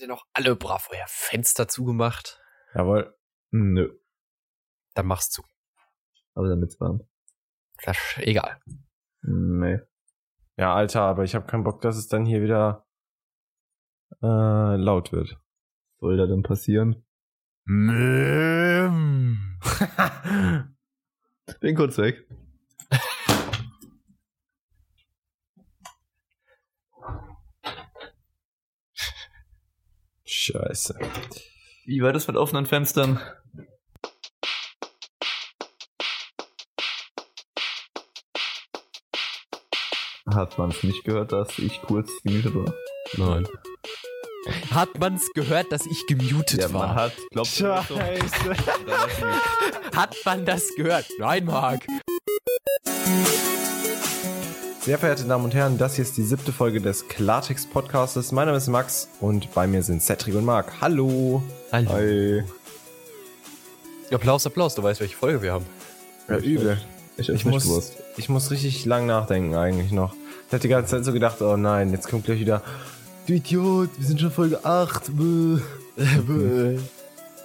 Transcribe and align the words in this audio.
Ihr 0.00 0.08
noch 0.08 0.26
alle 0.32 0.56
brav 0.56 0.88
euer 0.90 1.04
Fenster 1.06 1.68
zugemacht? 1.68 2.40
Jawohl. 2.74 3.14
Nö. 3.50 3.92
Dann 4.94 5.06
mach's 5.06 5.28
zu. 5.28 5.44
Aber 6.34 6.48
damit's 6.48 6.80
warm. 6.80 7.06
Das, 7.84 7.98
egal. 8.16 8.58
Nee. 9.20 9.80
Ja, 10.56 10.74
Alter, 10.74 11.02
aber 11.02 11.24
ich 11.24 11.34
habe 11.34 11.46
keinen 11.46 11.64
Bock, 11.64 11.82
dass 11.82 11.98
es 11.98 12.08
dann 12.08 12.24
hier 12.24 12.42
wieder 12.42 12.86
äh, 14.22 14.76
laut 14.76 15.12
wird. 15.12 15.38
Soll 15.98 16.16
da 16.16 16.24
denn 16.26 16.42
passieren? 16.42 17.04
Bin 21.60 21.76
kurz 21.76 21.98
weg. 21.98 22.26
Scheiße. 30.42 30.94
Wie 31.84 32.00
war 32.00 32.14
das 32.14 32.26
mit 32.26 32.34
offenen 32.38 32.64
Fenstern? 32.64 33.20
Hat 40.32 40.56
man 40.56 40.70
es 40.70 40.82
nicht 40.82 41.04
gehört, 41.04 41.32
dass 41.32 41.58
ich 41.58 41.82
kurz 41.82 42.10
gemutet 42.22 42.54
war? 42.54 42.72
Nein. 43.16 43.46
Hat 44.70 44.98
man's 44.98 45.28
gehört, 45.34 45.70
dass 45.72 45.84
ich 45.84 46.06
gemutet 46.06 46.60
Ja, 46.60 46.72
war? 46.72 46.86
man 46.88 46.96
hat, 46.96 47.12
glaubt? 47.30 47.48
Scheiße. 47.48 47.94
Hat 49.94 50.16
man 50.24 50.46
das 50.46 50.74
gehört? 50.76 51.06
Nein, 51.18 51.44
Marc. 51.44 51.86
Sehr 54.82 54.98
verehrte 54.98 55.24
Damen 55.24 55.44
und 55.44 55.54
Herren, 55.54 55.76
das 55.76 55.96
hier 55.96 56.04
ist 56.04 56.16
die 56.16 56.22
siebte 56.22 56.52
Folge 56.52 56.80
des 56.80 57.06
Klartext 57.06 57.70
Podcastes. 57.70 58.32
Mein 58.32 58.46
Name 58.46 58.56
ist 58.56 58.66
Max 58.68 59.10
und 59.20 59.52
bei 59.52 59.66
mir 59.66 59.82
sind 59.82 60.02
Cedric 60.02 60.34
und 60.34 60.46
Marc. 60.46 60.80
Hallo. 60.80 61.42
Hallo. 61.70 61.90
Hi. 61.90 62.42
Applaus, 64.10 64.46
Applaus. 64.46 64.74
Du 64.74 64.82
weißt, 64.82 65.00
welche 65.00 65.18
Folge 65.18 65.42
wir 65.42 65.52
haben. 65.52 65.66
Ja, 66.28 66.38
übel. 66.38 66.80
Ich 67.18 67.28
Ich 67.28 67.44
muss, 67.44 67.92
ich 68.16 68.30
muss 68.30 68.50
richtig 68.50 68.86
lang 68.86 69.04
nachdenken 69.04 69.54
eigentlich 69.54 69.92
noch. 69.92 70.14
Ich 70.46 70.52
hatte 70.54 70.62
die 70.62 70.68
ganze 70.68 70.92
Zeit 70.96 71.04
so 71.04 71.12
gedacht, 71.12 71.42
oh 71.42 71.58
nein, 71.58 71.90
jetzt 71.90 72.08
kommt 72.08 72.24
gleich 72.24 72.40
wieder, 72.40 72.62
du 73.26 73.34
Idiot, 73.34 73.90
wir 73.98 74.06
sind 74.06 74.18
schon 74.18 74.30
Folge 74.30 74.64
8. 74.64 75.10
Bäh. 75.14 76.78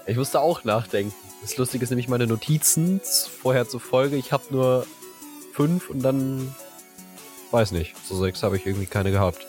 Ich 0.07 0.15
musste 0.15 0.39
auch 0.39 0.63
nachdenken. 0.63 1.13
Das 1.41 1.57
Lustige 1.57 1.83
ist 1.83 1.89
nämlich 1.89 2.07
meine 2.07 2.27
Notizen 2.27 3.01
vorher 3.41 3.67
zur 3.67 3.81
Folge. 3.81 4.15
Ich 4.15 4.31
habe 4.31 4.45
nur 4.51 4.87
fünf 5.51 5.89
und 5.89 5.99
dann 5.99 6.55
weiß 7.55 7.71
nicht. 7.71 7.95
So 8.05 8.15
sechs 8.17 8.43
habe 8.43 8.57
ich 8.57 8.65
irgendwie 8.65 8.85
keine 8.85 9.11
gehabt. 9.11 9.47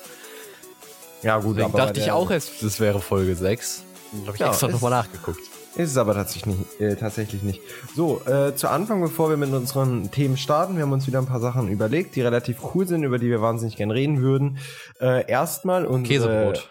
Ja 1.23 1.39
gut, 1.39 1.57
Deswegen 1.57 1.75
aber 1.75 1.87
dachte 1.87 2.01
ich 2.01 2.13
auch 2.13 2.31
erst, 2.31 2.63
das 2.63 2.79
wäre 2.79 3.01
Folge 3.01 3.35
6. 3.35 3.85
Dann 4.13 4.27
habe 4.27 4.37
ich 4.37 4.41
Ja, 4.41 4.49
extra 4.49 4.69
nochmal 4.69 4.93
nachgeguckt. 4.93 5.41
Ist 5.75 5.91
es 5.91 5.97
aber 5.97 6.15
tatsächlich 6.15 6.57
nicht. 6.57 6.81
Äh, 6.81 6.95
tatsächlich 6.97 7.43
nicht. 7.43 7.61
So, 7.97 8.23
äh, 8.27 8.55
zu 8.55 8.71
Anfang, 8.71 9.03
bevor 9.03 9.29
wir 9.29 9.37
mit 9.37 9.51
unseren 9.53 10.11
Themen 10.13 10.37
starten, 10.37 10.77
wir 10.77 10.85
haben 10.85 10.93
uns 10.93 11.07
wieder 11.09 11.19
ein 11.19 11.27
paar 11.27 11.41
Sachen 11.41 11.69
überlegt, 11.69 12.15
die 12.15 12.23
relativ 12.23 12.59
cool 12.75 12.87
sind, 12.87 13.03
über 13.03 13.19
die 13.19 13.29
wir 13.29 13.43
wahnsinnig 13.43 13.77
gern 13.77 13.91
reden 13.91 14.23
würden. 14.23 14.59
Äh, 15.01 15.29
erstmal 15.29 15.85
unsere... 15.85 16.29
Käsebrot. 16.29 16.71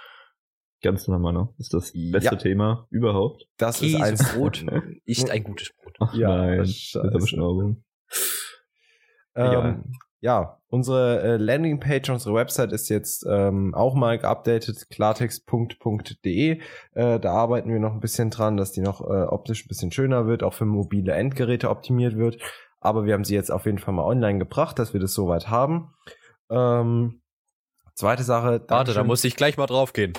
Ganz 0.82 1.08
normal, 1.08 1.34
ne? 1.34 1.50
Ist 1.58 1.74
das 1.74 1.92
beste 1.94 2.36
Ja. 2.36 2.36
Thema 2.36 2.88
überhaupt? 2.90 3.46
Das 3.58 3.82
ist 3.82 3.96
eins... 3.96 4.24
Käsebrot 4.24 4.66
ist 5.06 5.30
ein 5.30 5.44
gutes 5.44 5.72
Brot. 5.82 5.96
Ach 6.00 6.14
Ja, 6.14 6.38
nein, 6.38 6.60
das 6.60 6.70
ist 6.70 6.96
aber. 6.96 7.76
Egal. 9.36 9.66
Ähm, 9.66 9.92
ja, 10.22 10.58
unsere 10.76 11.22
äh, 11.24 11.38
Landingpage, 11.38 12.10
unsere 12.12 12.36
Website 12.36 12.72
ist 12.72 12.90
jetzt 12.90 13.26
ähm, 13.28 13.74
auch 13.74 13.96
mal 13.96 14.18
geupdatet, 14.20 14.88
klartext.de. 14.90 16.60
Äh, 16.94 17.20
da 17.20 17.32
arbeiten 17.34 17.72
wir 17.72 17.80
noch 17.80 17.94
ein 17.94 18.00
bisschen 18.00 18.30
dran, 18.30 18.58
dass 18.58 18.72
die 18.72 18.82
noch 18.82 19.02
äh, 19.02 19.24
optisch 19.24 19.66
ein 19.66 19.68
bisschen 19.68 19.92
schöner 19.92 20.28
wird, 20.28 20.44
auch 20.44 20.54
für 20.54 20.66
mobile 20.66 21.14
Endgeräte 21.14 21.70
optimiert 21.70 22.16
wird. 22.18 22.38
Aber 22.80 23.06
wir 23.06 23.14
haben 23.14 23.24
sie 23.24 23.34
jetzt 23.34 23.52
auf 23.52 23.66
jeden 23.66 23.80
Fall 23.80 23.94
mal 23.96 24.06
online 24.06 24.38
gebracht, 24.38 24.78
dass 24.78 24.94
wir 24.94 25.00
das 25.00 25.14
soweit 25.14 25.50
haben. 25.50 25.94
Ähm, 26.52 27.22
zweite 27.96 28.22
Sache. 28.24 28.64
Warte, 28.68 28.94
da 28.94 29.04
muss 29.04 29.24
ich 29.24 29.36
gleich 29.36 29.58
mal 29.58 29.66
drauf 29.66 29.94
gehen. 29.94 30.14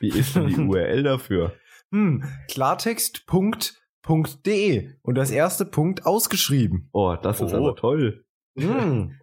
Wie 0.00 0.08
ist 0.10 0.36
denn 0.36 0.48
die 0.48 0.56
URL 0.60 1.02
dafür? 1.04 1.54
Hm, 1.90 2.24
klartext.de 2.50 4.90
und 5.02 5.14
das 5.14 5.30
erste 5.30 5.64
Punkt 5.64 6.04
ausgeschrieben. 6.04 6.90
Oh, 6.92 7.16
das 7.22 7.40
ist 7.40 7.54
Oh. 7.54 7.58
aber 7.58 7.76
toll. 7.76 8.24
Hm. 8.58 9.18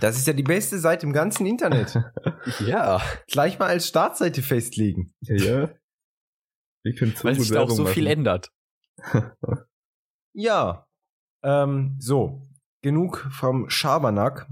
Das 0.00 0.16
ist 0.16 0.26
ja 0.26 0.32
die 0.32 0.42
beste 0.42 0.78
Seite 0.78 1.06
im 1.06 1.12
ganzen 1.12 1.46
Internet. 1.46 1.98
Ja, 2.60 3.02
Gleich 3.26 3.58
mal 3.58 3.68
als 3.68 3.88
Startseite 3.88 4.42
festlegen. 4.42 5.12
Ja, 5.20 5.36
ja. 5.36 5.70
Wir 6.82 6.94
können 6.94 7.14
weil 7.22 7.34
gut 7.34 7.42
sich 7.44 7.52
da 7.52 7.62
auch 7.62 7.70
so 7.70 7.84
viel 7.84 8.04
machen. 8.04 8.18
ändert. 8.18 8.52
Ja. 10.34 10.86
Ähm, 11.42 11.96
so, 11.98 12.48
genug 12.80 13.28
vom 13.32 13.68
Schabernack. 13.68 14.46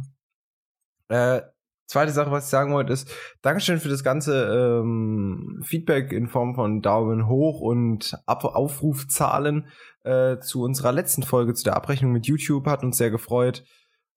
Äh, 1.09 1.43
zweite 1.87 2.11
Sache, 2.11 2.33
was 2.33 2.45
ich 2.45 2.51
sagen 2.51 2.73
wollte, 2.73 2.93
ist, 2.93 3.09
Dankeschön 3.43 3.79
für 3.79 3.89
das 3.89 4.03
ganze 4.03 4.81
ähm, 4.83 5.63
Feedback 5.65 6.13
in 6.13 6.27
Form 6.27 6.57
von 6.57 6.83
Daumen 6.83 7.29
hoch 7.29 7.61
und 7.61 8.15
Ab 8.27 8.45
Aufrufzahlen 8.45 9.69
äh, 10.03 10.39
zu 10.41 10.63
unserer 10.63 10.91
letzten 10.91 11.23
Folge, 11.23 11.55
zu 11.55 11.63
der 11.63 11.77
Abrechnung 11.77 12.11
mit 12.11 12.27
YouTube, 12.27 12.67
hat 12.67 12.83
uns 12.83 12.97
sehr 12.97 13.11
gefreut. 13.11 13.65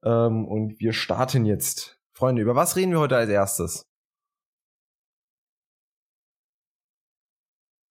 Ähm, 0.03 0.45
und 0.45 0.79
wir 0.79 0.93
starten 0.93 1.45
jetzt. 1.45 1.99
Freunde, 2.13 2.41
über 2.41 2.55
was 2.55 2.75
reden 2.75 2.91
wir 2.91 2.99
heute 2.99 3.17
als 3.17 3.29
erstes? 3.29 3.89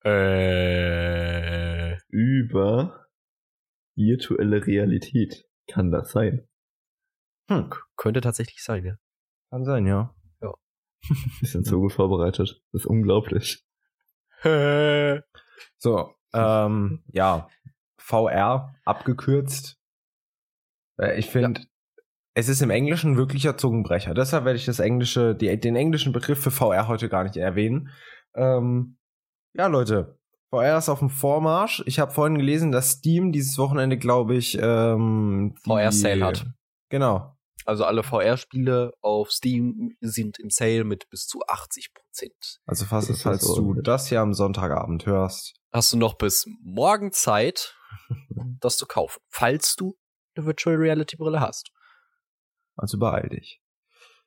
Äh, 0.05 1.19
Über 2.09 3.07
virtuelle 3.97 4.67
Realität. 4.67 5.49
Kann 5.67 5.91
das 5.91 6.13
sein? 6.13 6.49
Hm, 7.51 7.71
könnte 7.97 8.21
tatsächlich 8.21 8.63
sein, 8.63 8.85
ja. 8.85 8.97
kann 9.51 9.65
sein, 9.65 9.87
ja. 9.87 10.15
Wir 11.41 11.49
sind 11.49 11.67
so 11.67 11.81
gut 11.81 11.93
vorbereitet. 11.93 12.63
Das 12.73 12.83
ist 12.83 12.87
unglaublich. 12.87 13.65
So, 15.79 16.15
ähm, 16.33 17.03
ja, 17.09 17.49
VR 17.97 18.75
abgekürzt. 18.85 19.77
Äh, 20.99 21.19
ich 21.19 21.31
finde, 21.31 21.63
es 22.39 22.49
ist 22.49 22.63
im 22.63 22.71
Englischen 22.71 23.13
ein 23.13 23.17
wirklicher 23.17 23.57
Zungenbrecher. 23.57 24.15
Deshalb 24.15 24.45
werde 24.45 24.59
ich 24.59 24.65
das 24.65 24.79
englische, 24.79 25.35
die, 25.35 25.59
den 25.59 25.75
englischen 25.75 26.13
Begriff 26.13 26.41
für 26.41 26.53
VR 26.53 26.87
heute 26.87 27.09
gar 27.09 27.25
nicht 27.25 27.37
erwähnen. 27.37 27.89
Ähm, 28.37 28.97
ja, 29.55 29.67
Leute, 29.67 30.21
VR 30.51 30.79
ist 30.79 30.89
auf 30.89 31.01
dem 31.01 31.11
Vormarsch. 31.11 31.83
Ich 31.87 31.99
habe 31.99 32.13
vorhin 32.13 32.39
gelesen, 32.39 32.71
dass 32.71 32.93
Steam 32.93 33.33
dieses 33.33 33.59
Wochenende, 33.59 33.99
glaube 33.99 34.37
ich, 34.37 34.57
ähm, 34.61 35.57
VR-Sale 35.65 36.25
hat. 36.25 36.47
Genau. 36.91 37.35
Also 37.65 37.85
alle 37.85 38.05
VR-Spiele 38.05 38.93
auf 39.01 39.33
Steam 39.33 39.97
sind 40.01 40.39
im 40.39 40.49
Sale 40.49 40.85
mit 40.85 41.11
bis 41.11 41.27
zu 41.27 41.41
80 41.49 41.93
Prozent. 41.93 42.61
Also 42.67 42.85
fast, 42.85 43.11
Das 43.11 43.23
falls 43.23 43.43
du 43.43 43.53
ordentlich. 43.53 43.85
das 43.85 44.07
hier 44.09 44.21
am 44.21 44.33
Sonntagabend 44.33 45.07
hörst. 45.07 45.55
Hast 45.73 45.93
du 45.93 45.97
noch 45.97 46.17
bis 46.17 46.47
morgen 46.63 47.11
Zeit, 47.11 47.75
das 48.61 48.77
zu 48.77 48.87
kaufen, 48.87 49.19
falls 49.29 49.75
du 49.75 49.97
eine 50.37 50.47
Virtual 50.47 50.77
Reality 50.77 51.17
Brille 51.17 51.41
hast. 51.41 51.73
Also 52.79 52.99
beeil 52.99 53.29
dich. 53.29 53.61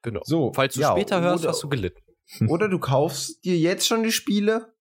Genau. 0.03 0.21
So, 0.23 0.51
Falls 0.53 0.75
du 0.75 0.81
ja, 0.81 0.91
später 0.91 1.21
hörst, 1.21 1.43
oder- 1.43 1.53
hast 1.53 1.63
du 1.63 1.69
gelitten. 1.69 2.01
Oder 2.47 2.69
du 2.69 2.79
kaufst 2.79 3.43
dir 3.43 3.57
jetzt 3.57 3.85
schon 3.87 4.03
die 4.03 4.11
Spiele, 4.11 4.73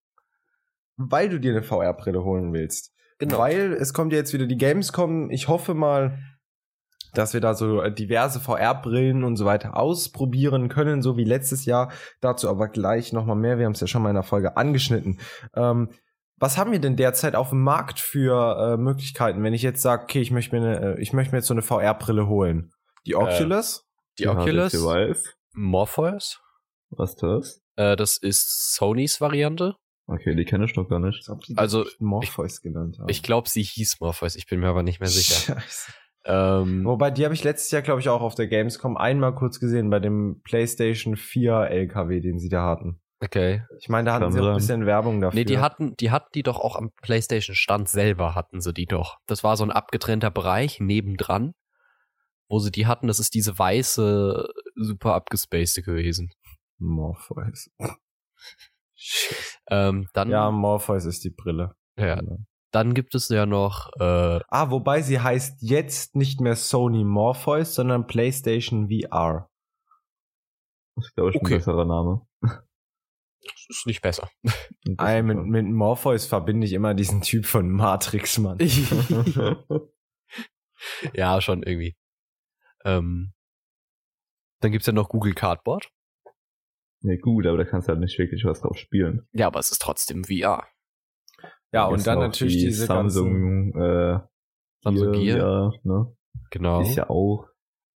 weil 0.95 1.27
du 1.27 1.37
dir 1.37 1.51
eine 1.51 1.63
VR-Brille 1.63 2.23
holen 2.23 2.53
willst. 2.53 2.93
Genau. 3.17 3.39
Weil 3.39 3.73
es 3.73 3.93
kommt 3.93 4.13
ja 4.13 4.19
jetzt 4.19 4.31
wieder 4.31 4.45
die 4.45 4.57
Gamescom. 4.57 5.29
Ich 5.31 5.49
hoffe 5.49 5.73
mal, 5.73 6.17
dass 7.13 7.33
wir 7.33 7.41
da 7.41 7.53
so 7.53 7.81
diverse 7.89 8.39
VR-Brillen 8.39 9.25
und 9.25 9.35
so 9.35 9.43
weiter 9.43 9.75
ausprobieren 9.75 10.69
können, 10.69 11.01
so 11.01 11.17
wie 11.17 11.25
letztes 11.25 11.65
Jahr. 11.65 11.91
Dazu 12.21 12.49
aber 12.49 12.69
gleich 12.69 13.11
nochmal 13.11 13.35
mehr. 13.35 13.57
Wir 13.57 13.65
haben 13.65 13.73
es 13.73 13.81
ja 13.81 13.87
schon 13.87 14.01
mal 14.01 14.09
in 14.09 14.15
der 14.15 14.23
Folge 14.23 14.55
angeschnitten. 14.55 15.19
Ähm, 15.53 15.89
was 16.37 16.57
haben 16.57 16.71
wir 16.71 16.79
denn 16.79 16.95
derzeit 16.95 17.35
auf 17.35 17.49
dem 17.49 17.61
Markt 17.63 17.99
für 17.99 18.73
äh, 18.73 18.77
Möglichkeiten, 18.77 19.43
wenn 19.43 19.53
ich 19.53 19.61
jetzt 19.61 19.81
sage, 19.81 20.03
okay, 20.03 20.21
ich 20.21 20.31
möchte 20.31 20.57
mir, 20.57 20.65
eine, 20.65 20.95
äh, 20.95 21.01
ich 21.01 21.11
möchte 21.11 21.33
mir 21.33 21.39
jetzt 21.39 21.47
so 21.47 21.53
eine 21.53 21.61
VR-Brille 21.61 22.27
holen? 22.27 22.71
Die 23.05 23.15
Oculus? 23.15 23.85
Die 24.19 24.27
Oculus, 24.27 24.71
HTC 24.73 24.79
Vive. 24.81 25.23
Morpheus, 25.53 26.39
Was 26.89 27.11
ist 27.11 27.23
das? 27.23 27.61
äh, 27.77 27.95
das 27.95 28.17
ist 28.17 28.73
Sonys 28.75 29.19
Variante. 29.21 29.75
Okay, 30.07 30.35
die 30.35 30.45
kenne 30.45 30.65
ich 30.65 30.75
noch 30.75 30.89
gar 30.89 30.99
nicht. 30.99 31.25
Die 31.47 31.57
Also, 31.57 31.85
Morpheus 31.99 32.61
genannt 32.61 32.97
haben. 32.99 33.07
Ich 33.09 33.23
glaube, 33.23 33.47
sie 33.49 33.63
hieß 33.63 33.99
Morpheus, 34.01 34.35
ich 34.35 34.45
bin 34.47 34.59
mir 34.59 34.67
aber 34.67 34.83
nicht 34.83 34.99
mehr 34.99 35.09
sicher. 35.09 35.35
Scheiße. 35.61 35.93
ähm, 36.25 36.83
Wobei, 36.85 37.11
die 37.11 37.23
habe 37.23 37.33
ich 37.33 37.43
letztes 37.43 37.71
Jahr, 37.71 37.81
glaube 37.81 38.01
ich, 38.01 38.09
auch 38.09 38.21
auf 38.21 38.35
der 38.35 38.47
Gamescom 38.47 38.97
einmal 38.97 39.33
kurz 39.33 39.59
gesehen 39.59 39.89
bei 39.89 39.99
dem 39.99 40.41
PlayStation 40.43 41.15
4 41.15 41.53
LKW, 41.69 42.19
den 42.19 42.39
sie 42.39 42.49
da 42.49 42.65
hatten. 42.65 43.01
okay. 43.23 43.63
Ich 43.79 43.87
meine, 43.89 44.07
da 44.07 44.13
hatten 44.15 44.23
Kann 44.25 44.33
sie 44.33 44.39
auch 44.41 44.47
ein 44.47 44.55
bisschen 44.57 44.85
Werbung 44.85 45.21
dafür. 45.21 45.39
Nee, 45.39 45.45
die 45.45 45.59
hatten, 45.59 45.95
die 45.97 46.11
hatten 46.11 46.29
die 46.35 46.43
doch 46.43 46.59
auch 46.59 46.75
am 46.75 46.91
PlayStation 47.01 47.55
Stand 47.55 47.87
selber 47.87 48.35
hatten 48.35 48.59
sie 48.61 48.73
die 48.73 48.85
doch. 48.87 49.17
Das 49.27 49.43
war 49.43 49.55
so 49.57 49.63
ein 49.63 49.71
abgetrennter 49.71 50.29
Bereich 50.31 50.79
nebendran, 50.81 51.53
wo 52.51 52.59
sie 52.59 52.71
die 52.71 52.85
hatten. 52.85 53.07
Das 53.07 53.19
ist 53.19 53.33
diese 53.33 53.57
weiße, 53.57 54.47
super 54.75 55.15
abgespacede 55.15 55.81
gewesen. 55.83 56.31
Morpheus. 56.79 57.69
Ähm, 59.67 60.07
dann, 60.13 60.29
Ja, 60.29 60.45
ja, 60.45 60.51
Morpheus 60.51 61.05
ist 61.05 61.23
die 61.23 61.31
Brille. 61.31 61.75
dann 62.71 62.93
gibt 62.93 63.15
es 63.15 63.29
ja 63.29 63.47
noch, 63.47 63.89
äh, 63.99 64.39
Ah, 64.47 64.69
wobei 64.69 65.01
sie 65.01 65.19
heißt 65.19 65.57
jetzt 65.61 66.15
nicht 66.15 66.39
mehr 66.39 66.55
Sony 66.55 67.03
Morpheus, 67.03 67.73
sondern 67.73 68.05
PlayStation 68.05 68.89
VR. 68.89 69.49
Das 70.95 71.05
ist, 71.07 71.15
glaube 71.15 71.31
ich, 71.31 71.35
Okay. 71.37 71.53
ein 71.55 71.59
besserer 71.59 71.85
Name. 71.85 72.27
das 72.41 73.65
ist 73.69 73.87
nicht 73.87 74.03
besser. 74.03 74.29
Ey, 74.99 75.23
mit, 75.23 75.39
mit 75.45 75.65
Morpheus 75.65 76.27
verbinde 76.27 76.67
ich 76.67 76.73
immer 76.73 76.93
diesen 76.93 77.21
Typ 77.21 77.47
von 77.47 77.71
Matrix, 77.71 78.37
Mann. 78.37 78.59
ja, 81.13 81.41
schon 81.41 81.63
irgendwie. 81.63 81.95
Ähm, 82.85 83.33
dann 84.59 84.71
gibt's 84.71 84.87
ja 84.87 84.93
noch 84.93 85.09
Google 85.09 85.33
Cardboard. 85.33 85.89
ja, 87.01 87.15
gut, 87.17 87.47
aber 87.47 87.57
da 87.57 87.65
kannst 87.65 87.87
du 87.87 87.93
halt 87.93 87.99
nicht 87.99 88.17
wirklich 88.19 88.45
was 88.45 88.61
drauf 88.61 88.77
spielen. 88.77 89.27
Ja, 89.33 89.47
aber 89.47 89.59
es 89.59 89.71
ist 89.71 89.81
trotzdem 89.81 90.23
VR. 90.23 90.67
Ja, 91.73 91.87
Gibt's 91.87 92.01
und 92.01 92.07
dann 92.07 92.19
natürlich 92.19 92.57
die 92.57 92.65
diese 92.65 92.87
ganzen... 92.87 93.71
Samsung, 93.73 93.81
äh, 93.81 94.19
Samsung 94.83 95.11
Gear, 95.13 95.37
Gear. 95.37 95.73
Ne? 95.83 96.15
Genau. 96.51 96.81
Ist 96.81 96.95
ja 96.95 97.09
auch. 97.09 97.47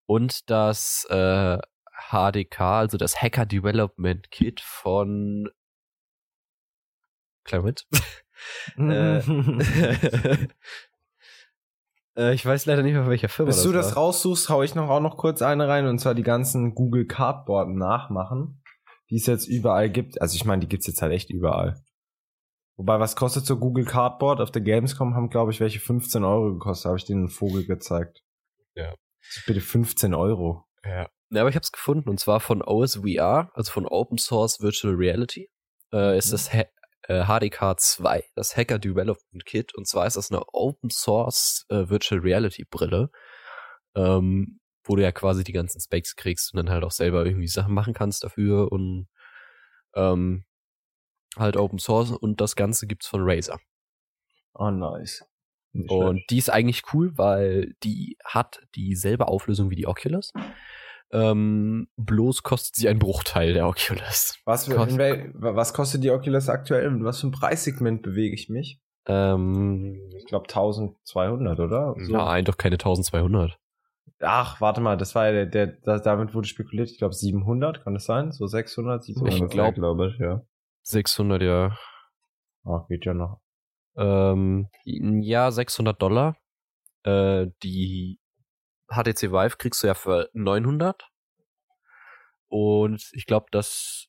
Und 0.07 0.51
das 0.51 1.07
äh, 1.11 1.59
HDK, 2.11 2.61
also 2.61 2.99
das 2.99 3.21
Hacker 3.21 3.47
Development 3.47 4.31
Kit 4.31 4.61
von 4.61 5.49
Moment. 7.53 7.87
äh, 8.79 9.21
äh, 12.17 12.35
ich 12.35 12.45
weiß 12.45 12.67
leider 12.67 12.83
nicht 12.83 12.93
mehr, 12.93 13.03
von 13.03 13.11
welcher 13.11 13.29
Firma 13.29 13.51
Bis 13.51 13.63
du 13.63 13.73
das 13.73 13.97
war. 13.97 14.05
raussuchst, 14.05 14.49
hau 14.49 14.63
ich 14.63 14.75
noch 14.75 14.89
auch 14.89 15.01
noch 15.01 15.17
kurz 15.17 15.43
eine 15.43 15.69
rein 15.69 15.87
und 15.87 15.99
zwar 15.99 16.15
die 16.15 16.23
ganzen 16.23 16.75
Google 16.75 17.07
Cardboard 17.07 17.71
nachmachen, 17.71 18.63
die 19.11 19.17
es 19.17 19.27
jetzt 19.27 19.49
überall 19.49 19.91
gibt. 19.91 20.21
Also 20.21 20.37
ich 20.37 20.45
meine, 20.45 20.61
die 20.61 20.69
gibt's 20.69 20.87
jetzt 20.87 21.03
halt 21.03 21.13
echt 21.13 21.31
überall. 21.31 21.83
Wobei, 22.77 22.99
was 22.99 23.15
kostet 23.15 23.47
so 23.47 23.59
Google 23.59 23.85
Cardboard? 23.85 24.41
Auf 24.41 24.51
der 24.51 24.63
Gamescom 24.63 25.15
haben, 25.15 25.31
glaube 25.31 25.53
ich, 25.53 25.61
welche 25.61 25.79
15 25.79 26.25
Euro 26.25 26.55
gekostet. 26.55 26.87
Habe 26.87 26.99
ich 26.99 27.05
denen 27.05 27.21
einen 27.21 27.29
Vogel 27.29 27.65
gezeigt. 27.65 28.25
Ja. 28.75 28.95
Bitte 29.47 29.61
15 29.61 30.13
Euro. 30.13 30.65
Ja. 30.85 31.09
ja, 31.31 31.41
aber 31.41 31.49
ich 31.49 31.55
habe 31.55 31.63
es 31.63 31.73
gefunden 31.73 32.09
und 32.09 32.19
zwar 32.19 32.41
von 32.41 32.63
OSVR, 32.63 33.51
also 33.55 33.73
von 33.73 33.87
Open 33.87 34.19
Source 34.19 34.61
Virtual 34.61 34.95
Reality, 34.95 35.49
äh, 35.93 36.19
ist 36.19 36.33
das 36.33 36.53
ha 36.53 36.65
HDK 37.09 37.79
2, 37.79 38.25
das 38.35 38.57
Hacker 38.57 38.79
Development 38.79 39.45
Kit. 39.45 39.75
Und 39.75 39.87
zwar 39.87 40.07
ist 40.07 40.17
das 40.17 40.31
eine 40.31 40.43
Open 40.53 40.91
Source 40.91 41.67
äh, 41.69 41.89
Virtual 41.89 42.21
Reality 42.21 42.65
Brille, 42.65 43.11
ähm, 43.95 44.61
wo 44.85 44.97
du 44.97 45.03
ja 45.03 45.13
quasi 45.13 45.45
die 45.45 45.53
ganzen 45.53 45.81
Specs 45.81 46.17
kriegst 46.17 46.53
und 46.53 46.59
dann 46.59 46.71
halt 46.71 46.85
auch 46.85 46.91
selber 46.91 47.25
irgendwie 47.25 47.49
Sachen 47.49 47.75
machen 47.75 47.95
kannst 47.95 48.25
dafür 48.25 48.73
und 48.73 49.09
ähm, 49.95 50.45
halt 51.37 51.57
Open 51.57 51.79
Source 51.79 52.11
und 52.11 52.41
das 52.41 52.57
Ganze 52.57 52.87
gibt's 52.87 53.07
von 53.07 53.21
Razer. 53.23 53.59
Oh, 54.55 54.71
nice. 54.71 55.25
Nicht 55.73 55.91
Und 55.91 56.17
schlecht. 56.17 56.31
die 56.31 56.39
ist 56.39 56.51
eigentlich 56.51 56.83
cool, 56.93 57.19
weil 57.19 57.75
die 57.83 58.17
hat 58.25 58.63
dieselbe 58.77 59.27
Auflösung 59.27 59.71
wie 59.71 59.77
die 59.77 59.87
Oculus. 59.87 60.33
Ähm, 61.13 61.89
bloß 61.97 62.43
kostet 62.43 62.75
sie 62.77 62.89
einen 62.89 62.99
Bruchteil 62.99 63.53
der 63.53 63.67
Oculus. 63.69 64.37
Was, 64.45 64.67
für, 64.67 64.75
Kost- 64.75 64.99
was 64.99 65.73
kostet 65.75 66.03
die 66.03 66.11
Oculus 66.11 66.49
aktuell? 66.49 66.87
In 66.87 67.05
was 67.05 67.21
für 67.21 67.29
ein 67.29 67.33
Preissegment 67.33 68.03
bewege 68.03 68.35
ich 68.35 68.49
mich? 68.49 68.81
Ähm, 69.07 70.01
Ich 70.17 70.27
glaube 70.27 70.49
1200, 70.49 71.61
oder? 71.61 71.95
So. 71.99 72.13
Nein, 72.17 72.45
doch 72.45 72.57
keine 72.57 72.75
1200. 72.75 73.59
Ach, 74.21 74.61
warte 74.61 74.81
mal, 74.81 74.97
das 74.97 75.15
war 75.15 75.27
ja 75.27 75.33
der, 75.33 75.47
der, 75.47 75.67
da- 75.83 75.99
damit 75.99 76.35
wurde 76.35 76.49
spekuliert, 76.49 76.91
ich 76.91 76.99
glaube 76.99 77.15
700, 77.15 77.85
kann 77.85 77.95
das 77.95 78.07
sein? 78.07 78.33
So 78.33 78.47
600, 78.47 79.03
So 79.05 79.13
700? 79.13 79.35
ich 79.35 79.41
ungefähr, 79.43 79.57
glaub- 79.73 79.75
glaube 79.75 80.09
ich, 80.09 80.19
ja. 80.19 80.41
600, 80.83 81.43
ja. 81.43 81.77
Oh, 82.65 82.81
geht 82.89 83.05
ja 83.05 83.13
noch. 83.15 83.41
Ähm, 83.97 84.69
ja, 84.85 85.51
600 85.51 86.01
Dollar. 86.01 86.37
Äh, 87.05 87.49
die 87.63 88.19
HTC 88.95 89.33
Vive 89.33 89.57
kriegst 89.57 89.83
du 89.83 89.87
ja 89.87 89.95
für 89.95 90.31
900. 90.33 91.09
Und 92.49 93.11
ich 93.13 93.27
glaube, 93.27 93.47
das 93.51 94.09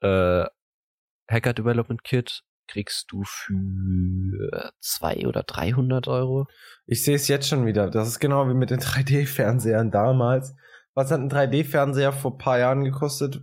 äh, 0.00 0.44
Hacker 1.28 1.52
Development 1.52 2.04
Kit 2.04 2.42
kriegst 2.66 3.10
du 3.10 3.24
für 3.24 4.72
200 4.80 5.26
oder 5.26 5.42
300 5.42 6.08
Euro. 6.08 6.46
Ich 6.86 7.02
sehe 7.02 7.16
es 7.16 7.28
jetzt 7.28 7.48
schon 7.48 7.66
wieder. 7.66 7.90
Das 7.90 8.08
ist 8.08 8.20
genau 8.20 8.48
wie 8.48 8.54
mit 8.54 8.70
den 8.70 8.80
3D-Fernsehern 8.80 9.90
damals. 9.90 10.54
Was 10.94 11.10
hat 11.10 11.20
ein 11.20 11.30
3D-Fernseher 11.30 12.12
vor 12.12 12.38
paar 12.38 12.58
Jahren 12.58 12.84
gekostet? 12.84 13.42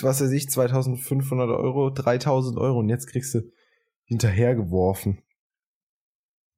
Was 0.00 0.20
weiß 0.20 0.30
ich, 0.30 0.48
2500 0.48 1.50
Euro, 1.50 1.90
3000 1.90 2.58
Euro 2.58 2.78
und 2.78 2.88
jetzt 2.88 3.08
kriegst 3.08 3.34
du 3.34 3.42
hinterhergeworfen. 4.04 5.22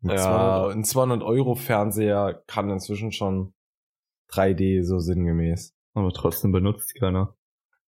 Ein 0.02 0.10
Ja. 0.10 0.16
200 0.16 0.74
Ein 0.76 0.84
200 0.84 1.22
Euro 1.22 1.54
Fernseher 1.54 2.42
kann 2.46 2.70
inzwischen 2.70 3.12
schon 3.12 3.52
3D 4.30 4.84
so 4.84 4.98
sinngemäß. 4.98 5.74
Aber 5.94 6.12
trotzdem 6.12 6.52
benutzt 6.52 6.94
keiner. 6.94 7.34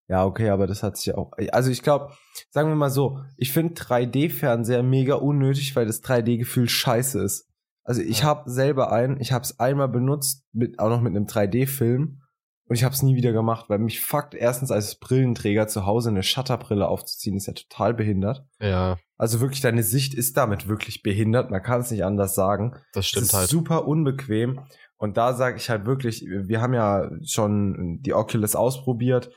Ja, 0.09 0.25
okay, 0.25 0.49
aber 0.49 0.67
das 0.67 0.83
hat 0.83 0.97
sich 0.97 1.07
ja 1.07 1.15
auch. 1.17 1.31
Also 1.53 1.71
ich 1.71 1.83
glaube, 1.83 2.13
sagen 2.51 2.69
wir 2.69 2.75
mal 2.75 2.91
so, 2.91 3.21
ich 3.37 3.53
finde 3.53 3.75
3D-Fernseher 3.75 4.83
mega 4.83 5.15
unnötig, 5.15 5.77
weil 5.77 5.87
das 5.87 6.03
3D-Gefühl 6.03 6.69
scheiße 6.69 7.23
ist. 7.23 7.49
Also 7.85 8.03
ich 8.03 8.21
Ja. 8.21 8.25
habe 8.27 8.51
selber 8.51 8.91
einen, 8.91 9.21
ich 9.21 9.31
habe 9.31 9.45
es 9.45 9.61
einmal 9.61 9.89
benutzt, 9.89 10.45
mit, 10.53 10.81
auch 10.81 10.89
noch 10.89 11.01
mit 11.01 11.15
einem 11.15 11.27
3D-Film 11.27 12.23
und 12.71 12.77
ich 12.77 12.85
habe 12.85 12.95
es 12.95 13.03
nie 13.03 13.17
wieder 13.17 13.33
gemacht, 13.33 13.69
weil 13.69 13.81
mich 13.81 14.01
fuckt 14.01 14.33
erstens 14.33 14.71
als 14.71 14.95
Brillenträger 14.95 15.67
zu 15.67 15.87
Hause 15.87 16.11
eine 16.11 16.23
Shutterbrille 16.23 16.87
aufzuziehen, 16.87 17.37
ist 17.37 17.49
ja 17.49 17.53
total 17.53 17.95
behindert. 17.95 18.45
Ja, 18.61 18.97
Also 19.19 19.41
wirklich, 19.41 19.61
deine 19.61 19.83
Sicht 19.83 20.15
ist 20.15 20.37
damit 20.37 20.69
wirklich 20.69 21.03
behindert, 21.03 21.51
man 21.51 21.65
kann 21.65 21.81
es 21.81 21.91
nicht 21.91 22.05
anders 22.05 22.37
sagen. 22.37 22.77
das 22.93 23.07
Es 23.07 23.09
stimmt 23.09 23.27
ist 23.27 23.35
halt. 23.35 23.49
super 23.49 23.89
unbequem. 23.89 24.61
Und 24.99 25.17
da 25.17 25.35
sage 25.35 25.57
ich 25.57 25.69
halt 25.69 25.85
wirklich, 25.85 26.25
wir 26.25 26.61
haben 26.61 26.73
ja 26.73 27.11
schon 27.25 27.99
die 28.03 28.15
Oculus 28.15 28.55
ausprobiert. 28.55 29.33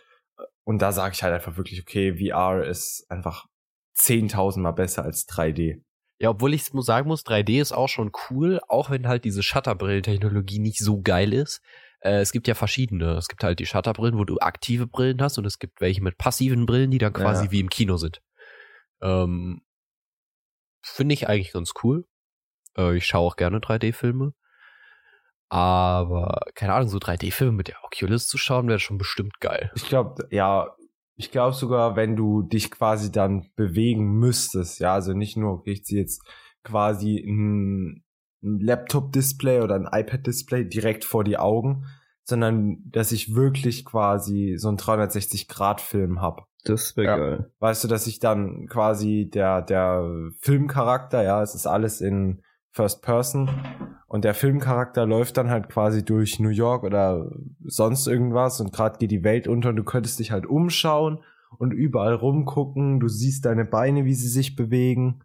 Und 0.64 0.84
da 0.84 0.92
sage 0.92 1.16
ich 1.16 1.24
halt 1.24 1.34
einfach 1.34 1.58
wirklich, 1.58 1.82
okay, 1.82 2.16
VR 2.16 2.64
ist 2.64 3.08
einfach 3.10 3.48
10.000 3.98 4.60
Mal 4.60 4.74
besser 4.74 5.04
als 5.06 5.28
3D. 5.28 5.82
Ja, 6.20 6.30
obwohl 6.30 6.54
ich 6.54 6.66
sagen 6.66 7.08
muss, 7.08 7.26
3D 7.26 7.60
ist 7.60 7.72
auch 7.72 7.90
schon 7.90 8.12
cool, 8.30 8.62
auch 8.68 8.92
wenn 8.92 9.08
halt 9.08 9.26
diese 9.26 9.42
Shutterbrillen-Technologie 9.42 10.60
nicht 10.60 10.78
so 10.78 11.02
geil 11.02 11.34
ist. 11.34 11.62
Äh, 12.04 12.20
es 12.20 12.32
gibt 12.32 12.48
ja 12.48 12.54
verschiedene. 12.54 13.14
Es 13.14 13.28
gibt 13.28 13.44
halt 13.44 13.60
die 13.60 13.66
Shutterbrillen, 13.66 14.18
wo 14.18 14.26
du 14.26 14.38
aktive 14.40 14.88
Brillen 14.88 15.22
hast 15.22 15.38
und 15.38 15.46
es 15.46 15.58
gibt 15.58 15.80
welche 15.82 16.04
mit 16.04 16.18
passiven 16.18 16.66
Brillen, 16.66 16.92
die 16.92 16.98
dann 16.98 17.14
quasi 17.14 17.46
Ja. 17.46 17.52
wie 17.52 17.60
im 17.62 17.70
Kino 17.70 17.98
sind. 17.98 18.22
Ähm, 19.02 19.62
Finde 20.86 21.14
ich 21.14 21.30
eigentlich 21.30 21.54
ganz 21.54 21.74
cool. 21.84 22.06
Äh, 22.78 22.98
ich 22.98 23.06
schaue 23.06 23.28
auch 23.28 23.36
gerne 23.38 23.60
3D-Filme. 23.60 24.34
Aber, 25.50 26.42
keine 26.56 26.74
Ahnung, 26.74 26.90
so 26.90 26.98
3D-Filme 26.98 27.54
mit 27.54 27.68
der 27.68 27.78
Oculus 27.84 28.28
zu 28.28 28.38
schauen, 28.38 28.68
wäre 28.68 28.80
schon 28.80 28.98
bestimmt 28.98 29.40
geil. 29.40 29.72
Ich 29.76 29.86
glaube, 29.88 30.28
ja, 30.32 30.76
ich 31.16 31.32
glaube 31.32 31.56
sogar, 31.56 31.96
wenn 31.96 32.16
du 32.16 32.42
dich 32.42 32.72
quasi 32.72 33.12
dann 33.12 33.52
bewegen 33.56 34.18
müsstest, 34.18 34.80
ja, 34.80 34.94
also 34.96 35.14
nicht 35.14 35.38
nur, 35.38 35.54
okay, 35.54 35.72
ich 35.74 35.86
ziehe 35.86 36.02
jetzt 36.02 36.24
quasi 36.64 37.18
ein, 37.20 38.04
ein 38.42 38.60
Laptop-Display 38.60 39.62
oder 39.62 39.76
ein 39.76 39.88
iPad-Display 39.90 40.66
direkt 40.66 41.06
vor 41.06 41.24
die 41.24 41.38
Augen, 41.38 41.86
sondern 42.24 42.78
dass 42.86 43.12
ich 43.12 43.36
wirklich 43.36 43.86
quasi 43.86 44.56
so 44.58 44.70
einen 44.70 44.78
360-Grad-Film 44.78 46.22
hab. 46.22 46.48
Das 46.64 46.96
wäre 46.96 47.08
Ja. 47.08 47.18
geil. 47.18 47.52
Weißt 47.60 47.84
du, 47.84 47.88
dass 47.88 48.08
ich 48.08 48.20
dann 48.20 48.68
quasi 48.68 49.30
der, 49.32 49.62
der 49.62 50.04
Filmcharakter, 50.40 51.24
ja, 51.24 51.42
es 51.42 51.56
ist 51.56 51.68
alles 51.68 52.00
in 52.02 52.42
First 52.72 53.02
Person 53.04 53.50
und 54.08 54.24
der 54.24 54.34
Filmcharakter 54.34 55.06
läuft 55.06 55.38
dann 55.38 55.50
halt 55.50 55.70
quasi 55.70 56.04
durch 56.04 56.40
New 56.40 56.50
York 56.50 56.84
oder 56.84 57.30
sonst 57.64 58.08
irgendwas 58.08 58.62
und 58.62 58.74
gerade 58.74 58.98
geht 58.98 59.12
die 59.12 59.24
Welt 59.24 59.48
unter 59.48 59.70
und 59.70 59.76
du 59.76 59.84
könntest 59.84 60.20
dich 60.20 60.32
halt 60.32 60.46
umschauen 60.48 61.20
und 61.60 61.72
überall 61.72 62.16
rumgucken, 62.16 63.00
du 63.00 63.08
siehst 63.10 63.46
deine 63.46 63.66
Beine, 63.66 64.06
wie 64.06 64.16
sie 64.16 64.30
sich 64.30 64.56
bewegen. 64.56 65.20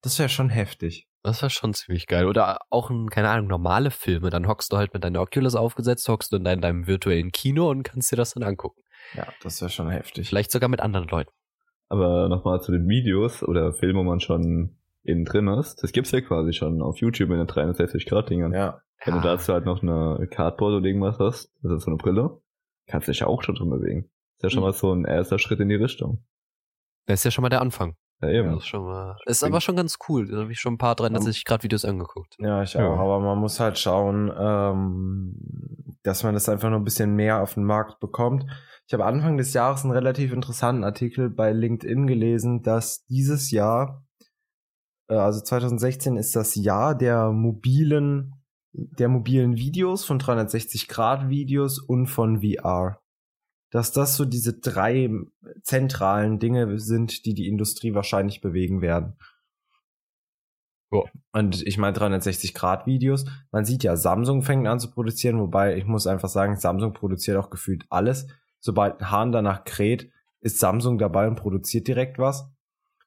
Das 0.00 0.18
wäre 0.18 0.30
schon 0.30 0.48
heftig. 0.48 1.09
Das 1.22 1.42
wäre 1.42 1.50
schon 1.50 1.74
ziemlich 1.74 2.06
geil. 2.06 2.26
Oder 2.26 2.60
auch, 2.70 2.88
ein, 2.90 3.08
keine 3.10 3.28
Ahnung, 3.28 3.46
normale 3.48 3.90
Filme. 3.90 4.30
Dann 4.30 4.48
hockst 4.48 4.72
du 4.72 4.78
halt 4.78 4.94
mit 4.94 5.04
deiner 5.04 5.20
Oculus 5.20 5.54
aufgesetzt, 5.54 6.08
hockst 6.08 6.32
du 6.32 6.36
in 6.36 6.44
deinem, 6.44 6.60
deinem 6.62 6.86
virtuellen 6.86 7.30
Kino 7.30 7.68
und 7.68 7.82
kannst 7.82 8.10
dir 8.10 8.16
das 8.16 8.32
dann 8.34 8.42
angucken. 8.42 8.80
Ja, 9.14 9.26
das 9.42 9.60
wäre 9.60 9.70
schon 9.70 9.90
heftig. 9.90 10.28
Vielleicht 10.28 10.50
sogar 10.50 10.68
mit 10.70 10.80
anderen 10.80 11.08
Leuten. 11.08 11.30
Aber 11.88 12.28
nochmal 12.28 12.60
zu 12.62 12.72
den 12.72 12.88
Videos 12.88 13.42
oder 13.42 13.72
Filmen, 13.72 13.98
wo 13.98 14.02
man 14.04 14.20
schon 14.20 14.78
innen 15.02 15.24
drin 15.24 15.48
ist. 15.48 15.82
Das 15.82 15.92
gibt's 15.92 16.10
ja 16.12 16.20
quasi 16.20 16.52
schon 16.52 16.80
auf 16.82 16.98
YouTube 16.98 17.30
in 17.30 17.38
den 17.38 17.46
360-Grad-Dingern. 17.46 18.52
Ja. 18.54 18.80
Wenn 19.04 19.14
du 19.14 19.20
dazu 19.20 19.52
halt 19.54 19.64
noch 19.64 19.82
eine 19.82 20.26
Cardboard 20.30 20.74
oder 20.74 20.86
irgendwas 20.86 21.18
hast, 21.18 21.52
das 21.62 21.72
ist 21.72 21.84
so 21.84 21.90
eine 21.90 21.96
Brille, 21.96 22.40
kannst 22.86 23.08
du 23.08 23.12
dich 23.12 23.20
ja 23.20 23.26
auch 23.26 23.42
schon 23.42 23.54
drin 23.54 23.70
bewegen. 23.70 24.10
Ist 24.36 24.42
ja 24.44 24.50
schon 24.50 24.60
Mhm. 24.60 24.66
mal 24.66 24.72
so 24.74 24.92
ein 24.94 25.04
erster 25.06 25.38
Schritt 25.38 25.60
in 25.60 25.68
die 25.70 25.74
Richtung. 25.76 26.24
Das 27.06 27.20
ist 27.20 27.24
ja 27.24 27.30
schon 27.30 27.42
mal 27.42 27.48
der 27.48 27.62
Anfang. 27.62 27.96
Ja, 28.22 28.28
Das 28.28 28.36
eben. 28.36 28.56
ist 28.58 28.66
schon 28.66 28.84
mal. 28.84 29.16
Das 29.24 29.38
ist 29.38 29.44
aber 29.44 29.60
schon 29.60 29.76
ganz 29.76 29.98
cool. 30.08 30.28
Da 30.28 30.38
habe 30.38 30.52
ich 30.52 30.60
schon 30.60 30.74
ein 30.74 30.78
paar 30.78 30.94
360 30.94 31.44
Grad 31.44 31.62
Videos 31.62 31.84
angeguckt. 31.84 32.36
Ja, 32.38 32.62
ich 32.62 32.74
Ja. 32.74 32.86
auch. 32.86 32.98
Aber 32.98 33.20
man 33.20 33.38
muss 33.38 33.60
halt 33.60 33.78
schauen, 33.78 34.30
ähm, 34.38 35.34
dass 36.02 36.22
man 36.22 36.34
das 36.34 36.48
einfach 36.48 36.70
noch 36.70 36.76
ein 36.78 36.84
bisschen 36.84 37.14
mehr 37.14 37.42
auf 37.42 37.54
den 37.54 37.64
Markt 37.64 38.00
bekommt. 38.00 38.44
Ich 38.86 38.92
habe 38.94 39.04
Anfang 39.06 39.36
des 39.36 39.52
Jahres 39.54 39.84
einen 39.84 39.92
relativ 39.92 40.32
interessanten 40.32 40.84
Artikel 40.84 41.30
bei 41.30 41.52
LinkedIn 41.52 42.06
gelesen, 42.06 42.62
dass 42.62 43.04
dieses 43.06 43.50
Jahr, 43.50 44.04
äh, 45.08 45.14
also 45.14 45.40
2016 45.40 46.16
ist 46.16 46.34
das 46.36 46.54
Jahr 46.56 46.94
der 46.96 47.30
mobilen, 47.30 48.34
der 48.72 49.08
mobilen 49.08 49.56
Videos, 49.56 50.04
von 50.04 50.18
360 50.18 50.88
Grad 50.88 51.28
Videos 51.28 51.78
und 51.78 52.06
von 52.06 52.40
VR. 52.42 53.00
Dass 53.70 53.92
das 53.92 54.16
so 54.16 54.24
diese 54.24 54.54
drei 54.54 55.10
zentralen 55.62 56.38
Dinge 56.38 56.78
sind, 56.78 57.24
die 57.24 57.34
die 57.34 57.48
Industrie 57.48 57.94
wahrscheinlich 57.94 58.40
bewegen 58.40 58.82
werden. 58.82 59.16
Ja. 60.92 61.02
Und 61.32 61.64
ich 61.66 61.78
meine 61.78 61.92
360 61.92 62.52
Grad 62.54 62.86
Videos. 62.86 63.24
Man 63.52 63.64
sieht 63.64 63.84
ja, 63.84 63.96
Samsung 63.96 64.42
fängt 64.42 64.66
an 64.66 64.80
zu 64.80 64.90
produzieren, 64.90 65.38
wobei 65.38 65.76
ich 65.76 65.86
muss 65.86 66.06
einfach 66.06 66.28
sagen, 66.28 66.56
Samsung 66.56 66.92
produziert 66.92 67.36
auch 67.36 67.50
gefühlt 67.50 67.84
alles. 67.90 68.26
Sobald 68.58 69.00
ein 69.00 69.10
Hahn 69.10 69.32
danach 69.32 69.64
kräht, 69.64 70.10
ist 70.40 70.58
Samsung 70.58 70.98
dabei 70.98 71.28
und 71.28 71.36
produziert 71.36 71.86
direkt 71.86 72.18
was. 72.18 72.50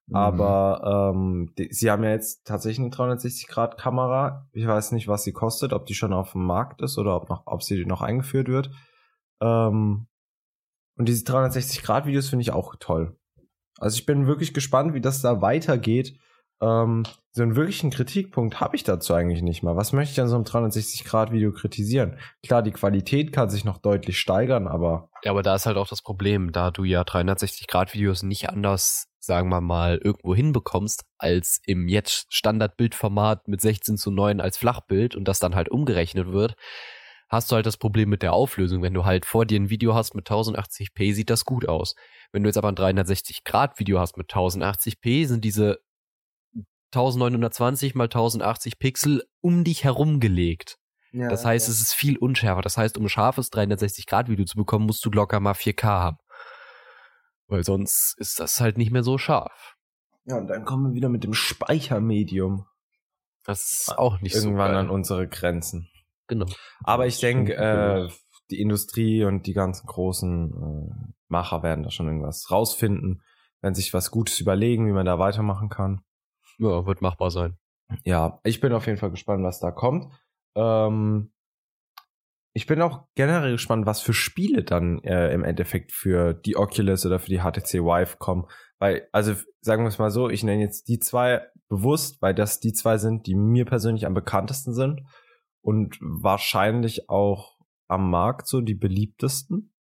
Mhm. 0.08 0.16
Aber 0.16 1.14
ähm, 1.14 1.54
die, 1.58 1.70
sie 1.72 1.92
haben 1.92 2.04
ja 2.04 2.12
jetzt 2.12 2.46
tatsächlich 2.46 2.80
eine 2.80 2.90
360 2.90 3.48
Grad 3.48 3.78
Kamera. 3.78 4.48
Ich 4.54 4.66
weiß 4.66 4.92
nicht, 4.94 5.08
was 5.08 5.24
sie 5.24 5.34
kostet, 5.34 5.74
ob 5.74 5.86
die 5.86 5.96
schon 5.96 6.14
auf 6.14 6.34
dem 6.34 6.46
Markt 6.46 6.82
ist 6.82 6.98
oder 6.98 7.16
ob 7.16 7.30
noch, 7.30 7.44
ob 7.46 7.64
sie 7.64 7.86
noch 7.86 8.02
eingeführt 8.02 8.48
wird. 8.48 8.72
Ähm, 9.42 10.08
und 10.98 11.08
diese 11.08 11.24
360 11.24 11.82
Grad 11.82 12.06
Videos 12.06 12.30
finde 12.30 12.44
ich 12.44 12.52
auch 12.52 12.76
toll. 12.80 13.18
Also 13.80 13.98
ich 13.98 14.06
bin 14.06 14.28
wirklich 14.28 14.54
gespannt, 14.54 14.94
wie 14.94 15.02
das 15.02 15.22
da 15.22 15.42
weitergeht. 15.42 16.18
Ähm, 16.62 17.04
so 17.32 17.42
einen 17.42 17.56
wirklichen 17.56 17.90
Kritikpunkt 17.90 18.60
habe 18.60 18.76
ich 18.76 18.84
dazu 18.84 19.14
eigentlich 19.14 19.42
nicht 19.42 19.64
mal. 19.64 19.76
Was 19.76 19.92
möchte 19.92 20.14
ich 20.14 20.22
an 20.22 20.28
so 20.28 20.36
einem 20.36 20.46
360-Grad-Video 20.46 21.52
kritisieren? 21.52 22.20
Klar, 22.46 22.62
die 22.62 22.72
Qualität 22.72 23.34
kann 23.34 23.50
sich 23.50 23.66
noch 23.66 23.80
deutlich 23.80 24.20
steigern, 24.20 24.68
aber 24.68 25.10
Ja, 25.24 25.32
aber 25.32 25.42
da 25.42 25.56
ist 25.56 25.66
halt 25.66 25.78
auch 25.78 25.88
das 25.88 26.04
Problem, 26.04 26.52
da 26.52 26.70
du 26.70 26.84
ja 26.84 27.02
360-Grad-Videos 27.02 28.22
nicht 28.24 28.50
anders, 28.50 29.08
sagen 29.20 29.50
wir 29.50 29.62
mal, 29.62 29.98
irgendwo 29.98 30.36
hinbekommst, 30.36 31.06
als 31.18 31.60
im 31.66 31.88
jetzt 31.88 32.28
Standard-Bildformat 32.32 33.48
mit 33.48 33.60
16 33.60 33.98
zu 33.98 34.12
9 34.12 34.40
als 34.40 34.58
Flachbild 34.58 35.16
und 35.16 35.28
das 35.28 35.40
dann 35.40 35.56
halt 35.56 35.70
umgerechnet 35.70 36.32
wird, 36.32 36.56
hast 37.34 37.52
du 37.52 37.56
halt 37.56 37.66
das 37.66 37.78
Problem 37.78 38.10
mit 38.10 38.22
der 38.22 38.34
Auflösung. 38.34 38.82
Wenn 38.82 38.94
du 38.94 39.04
halt 39.04 39.26
vor 39.26 39.46
dir 39.46 39.60
ein 39.60 39.70
Video 39.70 39.94
hast 39.94 40.14
mit 40.16 40.30
1080p, 40.30 41.14
sieht 41.14 41.30
das 41.30 41.44
gut 41.44 41.68
aus. 41.68 41.96
Wenn 42.32 42.44
du 42.44 42.50
jetzt 42.50 42.58
aber 42.58 42.70
ein 42.70 42.76
360-Grad-Video 42.76 44.00
hast 44.00 44.16
mit 44.18 44.32
1080p, 44.32 45.28
sind 45.28 45.44
diese 45.44 45.80
1920 46.94 47.96
mal 47.96 48.06
1080 48.06 48.78
Pixel 48.80 49.24
um 49.42 49.64
dich 49.64 49.84
herum 49.84 50.20
gelegt. 50.20 50.78
ja, 51.12 51.28
Das 51.28 51.44
heißt, 51.44 51.68
es 51.68 51.82
ist 51.82 51.94
viel 51.94 52.18
unschärfer. 52.18 52.62
Das 52.62 52.78
heißt, 52.78 52.98
um 52.98 53.06
ein 53.06 53.10
scharfes 53.10 53.52
360-Grad-Video 53.52 54.46
zu 54.46 54.56
bekommen, 54.56 54.86
musst 54.86 55.04
du 55.04 55.10
locker 55.10 55.40
mal 55.40 55.54
4K 55.54 55.84
haben. 55.84 56.18
Weil 57.48 57.64
sonst 57.64 58.16
ist 58.20 58.40
das 58.40 58.62
halt 58.62 58.78
nicht 58.78 58.92
mehr 58.92 59.04
so 59.04 59.18
scharf. 59.18 59.76
ja, 60.26 60.38
und 60.38 60.48
dann 60.48 60.66
kommen 60.66 60.92
wir 60.92 60.94
wieder 60.94 61.10
mit 61.10 61.24
dem 61.24 61.34
Speichermedium 61.34 62.68
Das 63.44 63.72
ist 63.72 63.98
auch 63.98 64.22
nicht 64.22 64.36
irgendwann 64.36 64.72
so 64.72 64.78
an 64.78 64.90
unsere 64.90 65.28
Grenzen. 65.28 65.90
Genau. 66.34 66.46
Aber 66.84 67.06
ich 67.06 67.20
denke, 67.20 67.54
äh, 67.56 68.10
die 68.50 68.60
Industrie 68.60 69.24
und 69.24 69.46
die 69.46 69.54
ganzen 69.54 69.86
großen 69.86 70.52
äh, 70.52 71.14
Macher 71.28 71.64
werden 71.64 71.84
da 71.84 71.92
schon 71.92 72.08
irgendwas 72.08 72.50
rausfinden, 72.50 73.22
wenn 73.62 73.76
sich 73.76 73.94
was 73.94 74.12
Gutes 74.12 74.40
überlegen, 74.40 74.88
wie 74.88 74.92
man 74.92 75.06
da 75.06 75.20
weitermachen 75.20 75.70
kann. 75.70 76.02
Ja, 76.58 76.86
wird 76.86 77.02
machbar 77.02 77.32
sein. 77.32 77.58
Ja, 78.04 78.40
ich 78.44 78.60
bin 78.60 78.74
auf 78.74 78.88
jeden 78.88 78.98
Fall 78.98 79.12
gespannt, 79.12 79.44
was 79.44 79.60
da 79.60 79.72
kommt. 79.72 80.12
Ähm, 80.56 81.32
ich 82.54 82.68
bin 82.68 82.82
auch 82.82 83.08
generell 83.16 83.52
gespannt, 83.52 83.86
was 83.86 84.02
für 84.02 84.14
Spiele 84.14 84.64
dann 84.64 85.00
äh, 85.04 85.34
im 85.34 85.44
Endeffekt 85.44 85.92
für 85.92 86.34
die 86.34 86.56
Oculus 86.56 87.06
oder 87.06 87.20
für 87.20 87.30
die 87.30 87.40
HTC 87.40 87.84
Vive 87.84 88.18
kommen. 88.18 88.46
Weil, 88.80 89.08
also 89.12 89.34
sagen 89.62 89.84
wir 89.84 89.90
es 89.90 90.00
mal 90.00 90.12
so, 90.12 90.30
ich 90.30 90.44
nenne 90.44 90.62
jetzt 90.62 90.88
die 90.88 91.00
zwei 91.00 91.42
bewusst, 91.70 92.22
weil 92.22 92.36
das 92.36 92.60
die 92.60 92.74
zwei 92.74 92.98
sind, 92.98 93.26
die 93.28 93.36
mir 93.36 93.66
persönlich 93.66 94.06
am 94.06 94.14
bekanntesten 94.14 94.74
sind 94.74 95.02
und 95.64 95.98
wahrscheinlich 96.02 97.10
auch 97.10 97.58
am 97.88 98.10
Markt 98.12 98.48
so 98.48 98.62
die 98.62 98.76
beliebtesten. 98.76 99.74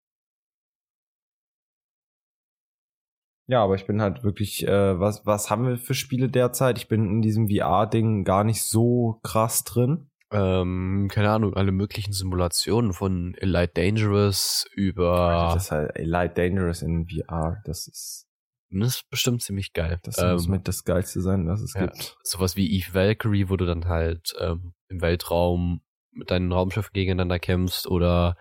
Ja, 3.49 3.65
aber 3.65 3.75
ich 3.75 3.87
bin 3.87 4.01
halt 4.01 4.23
wirklich, 4.25 4.67
äh, 4.67 4.99
was, 4.99 5.27
was 5.27 5.51
haben 5.51 5.67
wir 5.67 5.77
für 5.77 5.95
Spiele 5.95 6.29
derzeit? 6.29 6.79
Ich 6.79 6.89
bin 6.89 7.05
in 7.05 7.23
diesem 7.23 7.49
VR-Ding 7.49 8.25
gar 8.25 8.45
nicht 8.45 8.63
so 8.63 9.21
krass 9.23 9.65
drin. 9.65 10.09
Ähm, 10.31 11.09
keine 11.13 11.31
Ahnung, 11.31 11.55
alle 11.55 11.73
möglichen 11.73 12.13
Simulationen 12.13 12.95
von 12.95 13.35
Elite 13.35 13.73
Dangerous 13.75 14.65
über. 14.75 15.51
Das 15.55 15.65
ist 15.65 15.71
halt 15.71 15.91
Light 15.99 16.39
Dangerous 16.39 16.81
in 16.81 17.07
VR. 17.07 17.61
Das 17.67 17.87
ist, 17.87 18.27
Das 18.73 18.97
ist 18.97 19.11
bestimmt 19.11 19.43
ziemlich 19.43 19.73
geil. 19.73 20.01
das 20.03 20.17
muss 20.17 20.47
ähm, 20.47 20.51
mit 20.53 20.69
das 20.69 20.85
Geilste 20.85 21.21
sein, 21.21 21.47
was 21.47 21.61
es 21.61 21.75
ja, 21.75 21.87
gibt. 21.87 22.17
sowas 22.23 22.57
wie 22.57 22.75
Eve 22.75 22.95
Valkyrie, 22.95 23.49
wo 23.49 23.57
du 23.57 23.67
dann 23.67 23.87
halt 23.87 24.35
ähm, 24.39 24.75
im 24.89 25.01
Weltraum 25.01 25.83
mit 26.11 26.31
deinen 26.31 26.53
Raumschiffen 26.53 26.93
gegeneinander 26.93 27.39
kämpfst 27.39 27.87
oder, 27.87 28.37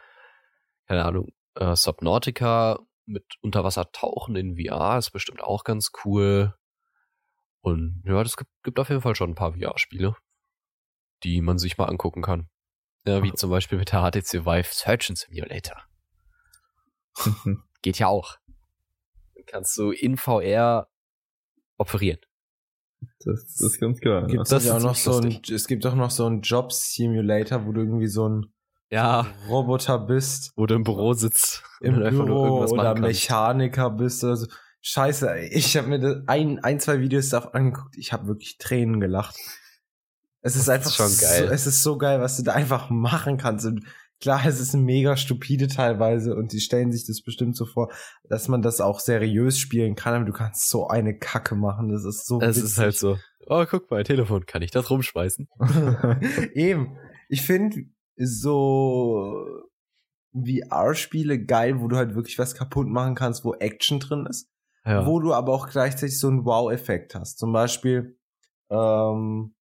keine 0.87 1.05
Ahnung, 1.05 1.29
äh, 1.55 1.75
Subnautica 1.75 2.79
mit 3.05 3.25
Unterwassertauchen 3.41 4.35
in 4.35 4.55
VR 4.55 4.97
ist 4.97 5.11
bestimmt 5.11 5.41
auch 5.41 5.63
ganz 5.63 5.91
cool. 6.05 6.55
Und 7.61 8.03
ja, 8.05 8.23
das 8.23 8.37
gibt, 8.37 8.51
gibt 8.63 8.79
auf 8.79 8.89
jeden 8.89 9.01
Fall 9.01 9.15
schon 9.15 9.31
ein 9.31 9.35
paar 9.35 9.53
VR-Spiele, 9.53 10.15
die 11.23 11.41
man 11.41 11.57
sich 11.57 11.77
mal 11.77 11.85
angucken 11.85 12.21
kann. 12.21 12.49
Ja, 13.05 13.23
wie 13.23 13.33
zum 13.33 13.49
Beispiel 13.49 13.77
mit 13.77 13.91
der 13.91 14.01
HTC 14.01 14.45
Vive 14.45 14.73
Surgeon 14.73 15.15
Simulator. 15.15 15.77
Geht 17.81 17.99
ja 17.99 18.07
auch. 18.07 18.37
Kannst 19.45 19.77
du 19.77 19.91
in 19.91 20.17
VR 20.17 20.87
operieren. 21.77 22.19
Das, 23.25 23.45
das 23.45 23.61
ist 23.61 23.79
ganz 23.79 23.99
geil. 23.99 24.27
Gibt 24.27 24.43
es 24.43 24.49
Das 24.49 24.65
ja 24.65 24.77
auch 24.77 24.81
noch 24.81 24.95
so 24.95 25.19
ein, 25.19 25.41
es 25.51 25.67
gibt 25.67 25.85
auch 25.85 25.95
noch 25.95 26.11
so 26.11 26.25
einen 26.25 26.41
Job 26.41 26.71
Simulator, 26.71 27.65
wo 27.65 27.71
du 27.71 27.81
irgendwie 27.81 28.07
so 28.07 28.29
ein 28.29 28.53
Ja, 28.91 29.27
Roboter 29.47 29.97
bist, 29.99 30.51
wo 30.55 30.65
du 30.67 30.75
im 30.75 30.83
Büro 30.83 31.13
sitzt 31.13 31.63
im 31.81 31.95
Büro 31.95 32.63
oder. 32.65 32.95
Mechaniker 32.95 33.89
bist 33.89 34.23
oder 34.23 34.37
so. 34.37 34.47
Scheiße, 34.81 35.37
ich 35.51 35.77
habe 35.77 35.87
mir 35.87 35.99
das 35.99 36.17
ein, 36.27 36.59
ein, 36.59 36.79
zwei 36.79 36.99
Videos 36.99 37.29
davon 37.29 37.53
angeguckt. 37.53 37.97
Ich 37.97 38.13
habe 38.13 38.27
wirklich 38.27 38.57
Tränen 38.57 38.99
gelacht. 38.99 39.35
Es 40.41 40.55
ist 40.55 40.67
Das 40.67 40.69
einfach 40.69 40.89
ist 40.89 40.95
schon 40.95 41.17
geil. 41.29 41.47
So, 41.47 41.53
es 41.53 41.67
ist 41.67 41.83
so 41.83 41.97
geil, 41.97 42.19
was 42.19 42.37
du 42.37 42.43
da 42.43 42.53
einfach 42.53 42.89
machen 42.89 43.37
kannst. 43.37 43.65
Und 43.65 43.85
klar, 44.21 44.45
es 44.45 44.59
ist 44.59 44.73
mega 44.75 45.17
stupide 45.17 45.67
teilweise 45.67 46.35
und 46.35 46.53
die 46.53 46.59
stellen 46.61 46.91
sich 46.91 47.05
das 47.05 47.21
bestimmt 47.21 47.55
so 47.57 47.65
vor, 47.65 47.91
dass 48.29 48.47
man 48.47 48.61
das 48.61 48.79
auch 48.79 48.99
seriös 48.99 49.57
spielen 49.59 49.95
kann, 49.95 50.13
aber 50.13 50.25
du 50.25 50.31
kannst 50.33 50.69
so 50.69 50.87
eine 50.87 51.17
Kacke 51.17 51.55
machen. 51.55 51.89
Das 51.89 52.05
ist 52.05 52.25
so 52.27 52.39
Es 52.39 52.57
ist 52.57 52.77
halt 52.77 52.95
so, 52.95 53.17
oh, 53.47 53.65
guck 53.69 53.89
mal, 53.91 54.03
Telefon, 54.03 54.45
kann 54.45 54.61
ich 54.61 54.71
das 54.71 54.89
rumschmeißen? 54.89 55.47
Eben. 56.53 56.97
Ich 57.29 57.41
finde 57.41 57.83
so 58.17 59.45
VR-Spiele 60.33 61.43
geil, 61.43 61.81
wo 61.81 61.87
du 61.87 61.97
halt 61.97 62.15
wirklich 62.15 62.39
was 62.39 62.55
kaputt 62.55 62.87
machen 62.87 63.15
kannst, 63.15 63.43
wo 63.43 63.53
Action 63.55 63.99
drin 63.99 64.25
ist, 64.29 64.49
Ja. 64.85 65.05
wo 65.05 65.19
du 65.19 65.33
aber 65.33 65.53
auch 65.53 65.67
gleichzeitig 65.69 66.17
so 66.19 66.27
einen 66.27 66.45
Wow-Effekt 66.45 67.15
hast. 67.15 67.37
Zum 67.37 67.51
Beispiel 67.51 68.17
ähm, 68.69 69.53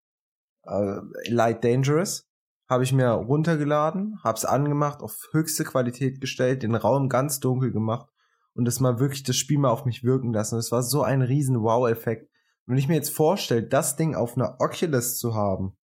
äh, 0.63 0.98
Light 1.30 1.63
Dangerous 1.63 2.28
habe 2.69 2.83
ich 2.83 2.93
mir 2.93 3.09
runtergeladen, 3.09 4.19
hab's 4.23 4.45
angemacht, 4.45 5.01
auf 5.01 5.27
höchste 5.31 5.63
Qualität 5.63 6.21
gestellt, 6.21 6.61
den 6.61 6.75
Raum 6.75 7.09
ganz 7.09 7.39
dunkel 7.39 7.71
gemacht 7.71 8.09
und 8.53 8.65
das 8.65 8.79
mal 8.79 8.99
wirklich 8.99 9.23
das 9.23 9.38
Spiel 9.38 9.57
mal 9.57 9.71
auf 9.71 9.85
mich 9.85 10.03
wirken 10.03 10.31
lassen. 10.31 10.59
Es 10.59 10.71
war 10.71 10.83
so 10.83 11.01
ein 11.01 11.23
riesen 11.23 11.61
Wow-Effekt. 11.61 12.29
Wenn 12.67 12.77
ich 12.77 12.88
mir 12.88 12.95
jetzt 12.95 13.09
vorstelle, 13.09 13.63
das 13.63 13.95
Ding 13.95 14.13
auf 14.15 14.38
einer 14.38 14.57
Oculus 14.59 15.17
zu 15.17 15.33
haben, 15.33 15.75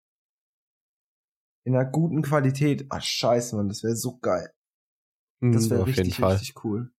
in 1.65 1.75
einer 1.75 1.91
guten 1.91 2.21
Qualität, 2.21 2.87
ah 2.91 3.01
scheiße, 3.01 3.57
man, 3.57 3.69
das 3.69 3.83
wäre 3.83 3.97
so 3.97 4.19
geil. 4.19 4.51
Das 5.41 5.65
Mhm, 5.65 5.71
wäre 5.71 5.83
auf 5.83 5.89
jeden 5.89 6.11
richtig, 6.11 6.23
richtig 6.23 6.65
cool. 6.65 6.93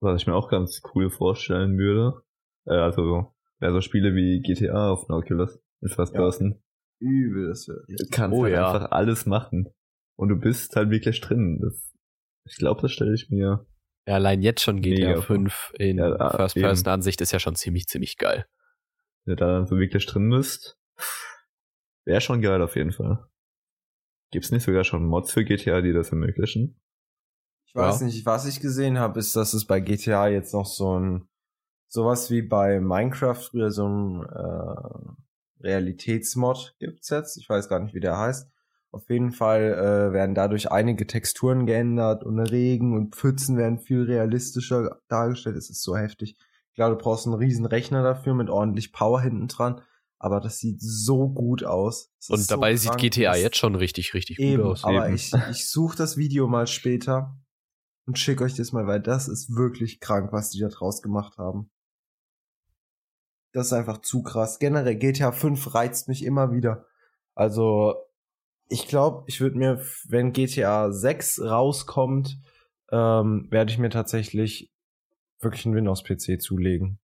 Was 0.00 0.20
ich 0.20 0.26
mir 0.28 0.34
auch 0.34 0.48
ganz 0.48 0.80
cool 0.94 1.10
vorstellen 1.10 1.76
würde, 1.76 2.22
äh, 2.66 2.74
also 2.74 3.34
wäre 3.58 3.72
so 3.72 3.80
Spiele 3.80 4.14
wie 4.14 4.40
GTA 4.40 4.90
auf 4.90 5.08
einer 5.08 5.18
Oculus 5.18 5.58
mit 5.80 5.92
First 5.92 6.14
Ja. 6.14 6.20
Person. 6.20 6.62
Übel, 7.00 7.48
das 7.48 7.66
wäre 7.68 7.82
Du 7.88 8.04
kannst 8.10 8.38
Oh 8.38 8.44
halt 8.44 8.54
ja. 8.54 8.72
einfach 8.72 8.90
alles 8.92 9.26
machen. 9.26 9.68
Und 10.16 10.28
du 10.28 10.36
bist 10.36 10.76
halt 10.76 10.90
wirklich 10.90 11.20
drin. 11.20 11.58
Das, 11.62 11.92
ich 12.44 12.56
glaube, 12.56 12.82
das 12.82 12.92
stelle 12.92 13.14
ich 13.14 13.30
mir. 13.30 13.66
Ja, 14.06 14.14
allein 14.14 14.42
jetzt 14.42 14.62
schon 14.62 14.80
GTA 14.80 15.08
Mega. 15.10 15.20
5 15.22 15.72
in 15.78 15.98
Ja, 15.98 16.30
First-Person-Ansicht 16.30 17.20
ist 17.20 17.32
ja 17.32 17.38
schon 17.38 17.54
ziemlich, 17.54 17.86
ziemlich 17.86 18.16
geil. 18.16 18.46
Wenn 19.24 19.36
du 19.36 19.40
da 19.44 19.46
dann 19.52 19.66
so 19.66 19.78
wirklich 19.78 20.06
drin 20.06 20.30
bist, 20.30 20.78
wäre 22.06 22.20
schon 22.20 22.40
geil 22.42 22.60
auf 22.62 22.76
jeden 22.76 22.92
Fall. 22.92 23.26
Gibt's 24.32 24.50
nicht 24.52 24.62
sogar 24.64 24.84
schon 24.84 25.04
Mods 25.06 25.32
für 25.32 25.44
GTA, 25.44 25.80
die 25.80 25.92
das 25.92 26.10
ermöglichen? 26.10 26.80
Ich 27.66 27.74
weiß 27.74 28.00
Ja. 28.00 28.06
nicht, 28.06 28.26
was 28.26 28.46
ich 28.46 28.60
gesehen 28.60 28.98
habe, 28.98 29.18
ist, 29.20 29.36
dass 29.36 29.54
es 29.54 29.66
bei 29.66 29.80
GTA 29.80 30.28
jetzt 30.28 30.52
noch 30.54 30.66
so 30.66 30.98
ein 30.98 31.28
sowas 31.88 32.30
wie 32.30 32.42
bei 32.42 32.80
Minecraft 32.80 33.34
früher 33.36 33.70
so 33.70 33.88
ein 33.88 34.22
äh, 34.24 35.12
Realitätsmod 35.62 36.74
gibt's 36.78 37.10
jetzt. 37.10 37.36
Ich 37.38 37.48
weiß 37.48 37.68
gar 37.68 37.80
nicht, 37.80 37.94
wie 37.94 38.00
der 38.00 38.16
heißt, 38.18 38.48
Auf 38.92 39.08
jeden 39.08 39.30
Fall 39.30 39.72
äh, 39.74 40.12
werden 40.12 40.34
dadurch 40.34 40.72
einige 40.72 41.06
Texturen 41.06 41.64
geändert 41.66 42.24
und 42.24 42.40
Regen 42.40 42.96
und 42.96 43.14
Pfützen 43.14 43.56
werden 43.56 43.78
viel 43.78 44.02
realistischer 44.02 44.98
dargestellt. 45.08 45.56
Es 45.56 45.70
ist 45.70 45.82
so 45.82 45.96
heftig. 45.96 46.36
Ich 46.70 46.74
glaube, 46.74 46.96
du 46.96 47.02
brauchst 47.02 47.26
einen 47.26 47.36
riesen 47.36 47.66
Rechner 47.66 48.02
dafür 48.02 48.34
mit 48.34 48.50
ordentlich 48.50 48.92
Power 48.92 49.20
hinten 49.20 49.46
dran. 49.48 49.80
Aber 50.18 50.40
das 50.40 50.58
sieht 50.58 50.80
so 50.82 51.28
gut 51.28 51.64
aus. 51.64 52.10
Ist 52.18 52.30
Und 52.30 52.38
so 52.40 52.46
dabei 52.54 52.74
sieht 52.76 52.90
krank. 52.90 53.00
GTA 53.00 53.30
Das- 53.32 53.40
jetzt 53.42 53.56
schon 53.58 53.74
richtig, 53.76 54.12
richtig 54.12 54.38
Eben, 54.38 54.62
gut 54.64 54.72
aus. 54.72 54.84
aber 54.84 55.06
eben. 55.06 55.14
ich, 55.14 55.32
ich 55.50 55.70
suche 55.70 55.96
das 55.96 56.16
Video 56.16 56.46
mal 56.48 56.66
später 56.66 57.38
und 58.06 58.18
schicke 58.18 58.44
euch 58.44 58.54
das 58.56 58.72
mal, 58.72 58.86
weil 58.88 59.00
das 59.00 59.28
ist 59.28 59.54
wirklich 59.56 60.00
krank, 60.00 60.32
was 60.32 60.50
die 60.50 60.58
da 60.60 60.68
draus 60.68 61.00
gemacht 61.00 61.38
haben. 61.38 61.70
Das 63.52 63.66
ist 63.66 63.72
einfach 63.72 63.98
zu 63.98 64.22
krass. 64.22 64.58
Generell 64.58 64.96
GTA 64.96 65.32
5 65.32 65.74
reizt 65.74 66.08
mich 66.08 66.24
immer 66.24 66.52
wieder. 66.52 66.86
Also, 67.34 67.94
ich 68.68 68.86
glaube, 68.86 69.24
ich 69.26 69.40
würde 69.40 69.58
mir, 69.58 69.80
wenn 70.08 70.32
GTA 70.32 70.92
6 70.92 71.40
rauskommt, 71.42 72.38
ähm, 72.92 73.48
werde 73.50 73.72
ich 73.72 73.78
mir 73.78 73.90
tatsächlich 73.90 74.72
wirklich 75.40 75.66
einen 75.66 75.74
Windows-PC 75.74 76.40
zulegen. 76.40 77.00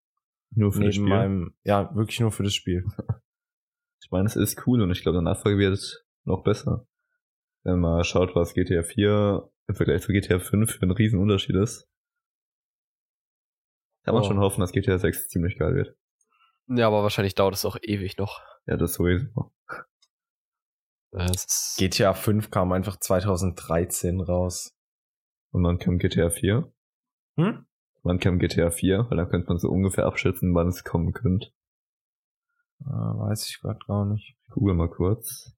Nur 0.54 0.72
für 0.72 0.84
das 0.84 0.94
Neben 0.94 1.06
Spiel. 1.06 1.08
meinem, 1.08 1.54
ja, 1.64 1.94
wirklich 1.96 2.20
nur 2.20 2.30
für 2.32 2.42
das 2.44 2.54
Spiel. 2.54 2.84
Ich 4.02 4.12
meine, 4.12 4.26
es 4.26 4.36
ist 4.36 4.64
cool 4.68 4.82
und 4.82 4.92
ich 4.92 5.02
glaube, 5.02 5.16
der 5.16 5.22
Nachfolger 5.22 5.58
wird 5.58 6.04
noch 6.24 6.44
besser. 6.44 6.86
Wenn 7.64 7.80
man 7.80 8.04
schaut, 8.04 8.36
was 8.36 8.54
GTA 8.54 8.84
4 8.84 9.50
im 9.66 9.74
Vergleich 9.74 10.02
zu 10.02 10.12
GTA 10.12 10.38
5 10.38 10.70
für 10.70 10.82
einen 10.82 10.92
riesen 10.92 11.18
Unterschied 11.18 11.56
ist, 11.56 11.88
kann 14.04 14.14
man 14.14 14.22
Oh. 14.22 14.26
schon 14.28 14.38
hoffen, 14.38 14.60
dass 14.60 14.70
GTA 14.70 14.98
6 14.98 15.28
ziemlich 15.28 15.58
geil 15.58 15.74
wird. 15.74 15.96
Ja, 16.68 16.88
aber 16.88 17.02
wahrscheinlich 17.02 17.35
dauert 17.35 17.54
es 17.54 17.64
auch 17.64 17.76
ewig 17.80 18.16
noch. 18.18 18.40
Ja, 18.66 18.76
das 18.76 18.94
sowieso. 18.94 19.52
Das 21.12 21.76
GTA 21.78 22.14
5 22.14 22.50
kam 22.50 22.73
einfach 22.73 22.99
2013 22.99 24.20
raus. 24.20 24.75
Und 25.52 25.62
dann 25.62 25.78
kam 25.78 25.99
GTA 25.99 26.30
4. 26.30 26.70
Hm? 27.37 27.66
Wann 28.02 28.18
kam 28.20 28.38
GTA 28.38 28.70
4? 28.70 29.06
Weil 29.08 29.16
dann 29.16 29.28
könnte 29.28 29.49
man 29.49 29.58
so 29.58 29.70
ungefähr 29.70 30.06
abschätzen, 30.06 30.54
wann 30.54 30.68
es 30.68 30.85
kommen 30.85 31.12
könnte. 31.12 31.50
Äh, 32.80 32.90
weiß 32.90 33.49
ich 33.49 33.61
gerade 33.61 33.78
gar 33.87 34.04
nicht. 34.04 34.37
Google 34.50 34.75
mal 34.75 34.90
kurz. 34.90 35.56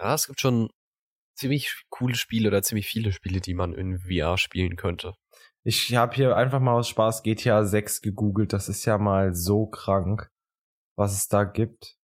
ja, 0.00 0.14
es 0.14 0.26
gibt 0.26 0.40
schon 0.40 0.70
ziemlich 1.38 1.84
coole 1.88 2.14
Spiele 2.14 2.48
oder 2.48 2.62
ziemlich 2.62 2.86
viele 2.86 3.12
Spiele, 3.12 3.40
die 3.40 3.54
man 3.54 3.72
in 3.72 4.00
VR 4.00 4.36
spielen 4.36 4.76
könnte. 4.76 5.14
Ich 5.64 5.94
habe 5.94 6.14
hier 6.14 6.36
einfach 6.36 6.60
mal 6.60 6.74
aus 6.74 6.88
Spaß 6.88 7.22
GTA 7.22 7.64
6 7.64 8.00
gegoogelt. 8.00 8.52
Das 8.52 8.68
ist 8.68 8.84
ja 8.84 8.98
mal 8.98 9.34
so 9.34 9.66
krank, 9.66 10.30
was 10.96 11.14
es 11.14 11.28
da 11.28 11.44
gibt. 11.44 11.96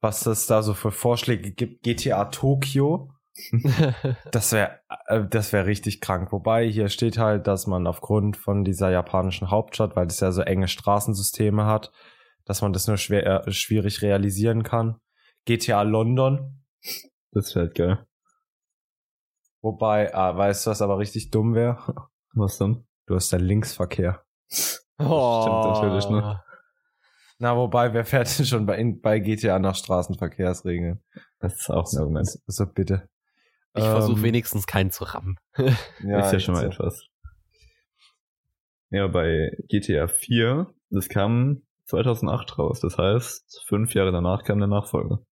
Was 0.00 0.26
es 0.26 0.46
da 0.46 0.62
so 0.62 0.74
für 0.74 0.92
Vorschläge 0.92 1.52
gibt. 1.52 1.82
GTA 1.82 2.26
Tokio. 2.26 3.10
Das 4.30 4.52
wäre 4.52 4.78
äh, 5.06 5.24
das 5.28 5.52
wäre 5.52 5.66
richtig 5.66 6.00
krank. 6.00 6.30
Wobei 6.30 6.68
hier 6.68 6.88
steht 6.88 7.18
halt, 7.18 7.48
dass 7.48 7.66
man 7.66 7.86
aufgrund 7.88 8.36
von 8.36 8.64
dieser 8.64 8.90
japanischen 8.90 9.50
Hauptstadt, 9.50 9.96
weil 9.96 10.06
das 10.06 10.20
ja 10.20 10.30
so 10.30 10.42
enge 10.42 10.68
Straßensysteme 10.68 11.66
hat, 11.66 11.90
dass 12.44 12.62
man 12.62 12.72
das 12.72 12.86
nur 12.86 12.96
schwer, 12.96 13.46
äh, 13.46 13.50
schwierig 13.50 14.02
realisieren 14.02 14.62
kann. 14.62 15.00
GTA 15.46 15.82
London. 15.82 16.64
Das 17.34 17.54
wäre 17.54 17.66
halt 17.66 17.74
geil. 17.74 18.06
Wobei, 19.60 20.14
ah, 20.14 20.36
weißt 20.36 20.66
du, 20.66 20.70
was 20.70 20.82
aber 20.82 20.98
richtig 20.98 21.30
dumm 21.30 21.54
wäre? 21.54 21.78
Was 22.36 22.58
dann? 22.58 22.84
Du 23.06 23.14
hast 23.14 23.30
ja 23.30 23.38
Linksverkehr. 23.38 24.24
oh, 24.98 25.70
natürlich, 25.72 26.08
ne? 26.08 26.42
Na, 27.38 27.56
wobei, 27.56 27.92
wer 27.94 28.04
fährt 28.04 28.38
denn 28.38 28.44
schon 28.44 28.66
bei, 28.66 28.82
bei 29.00 29.20
GTA 29.20 29.60
nach 29.60 29.76
Straßenverkehrsregeln? 29.76 31.00
Das 31.38 31.54
ist 31.54 31.70
auch 31.70 31.92
ein 31.92 31.98
Argument. 31.98 32.26
So, 32.26 32.40
so 32.46 32.66
bitte. 32.66 33.08
Ich 33.76 33.84
versuche 33.84 34.18
Ähm, 34.18 34.22
wenigstens 34.24 34.66
keinen 34.66 34.90
zu 34.90 35.04
rammen. 35.04 35.38
Ja, 36.00 36.26
ist 36.26 36.32
ja 36.32 36.40
schon 36.40 36.54
mal 36.54 36.64
jetzt, 36.64 36.74
etwas. 36.74 37.06
Ja, 38.90 39.06
bei 39.06 39.56
GTA 39.68 40.08
4, 40.08 40.74
das 40.90 41.08
kam 41.08 41.62
2008 41.86 42.58
raus. 42.58 42.80
Das 42.80 42.98
heißt, 42.98 43.62
fünf 43.66 43.94
Jahre 43.94 44.10
danach 44.12 44.42
kam 44.42 44.58
der 44.58 44.68
Nachfolger. 44.68 45.24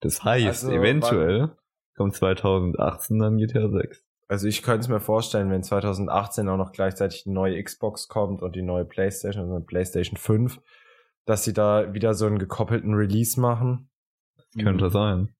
Das 0.00 0.22
heißt, 0.24 0.64
Also, 0.64 0.70
eventuell 0.70 1.56
kommt 1.96 2.14
2018 2.14 3.18
dann 3.18 3.38
GTA 3.38 3.68
6. 3.68 4.04
Also 4.28 4.46
ich 4.46 4.62
könnte 4.62 4.80
es 4.80 4.88
mir 4.88 5.00
vorstellen, 5.00 5.50
wenn 5.50 5.62
2018 5.62 6.48
auch 6.48 6.58
noch 6.58 6.72
gleichzeitig 6.72 7.24
die 7.24 7.30
neue 7.30 7.62
Xbox 7.62 8.08
kommt 8.08 8.42
und 8.42 8.54
die 8.54 8.62
neue 8.62 8.84
Playstation, 8.84 9.42
also 9.42 9.54
eine 9.56 9.64
Playstation 9.64 10.18
5, 10.18 10.60
dass 11.24 11.44
sie 11.44 11.54
da 11.54 11.94
wieder 11.94 12.14
so 12.14 12.26
einen 12.26 12.38
gekoppelten 12.38 12.94
Release 12.94 13.40
machen. 13.40 13.90
Könnte 14.58 14.90
sein. 14.90 15.34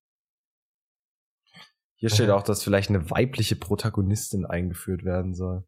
Hier 1.97 2.11
steht 2.11 2.31
auch, 2.31 2.43
dass 2.43 2.63
vielleicht 2.63 2.91
eine 2.91 3.11
weibliche 3.11 3.57
Protagonistin 3.57 4.47
eingeführt 4.47 5.05
werden 5.05 5.35
soll. 5.35 5.65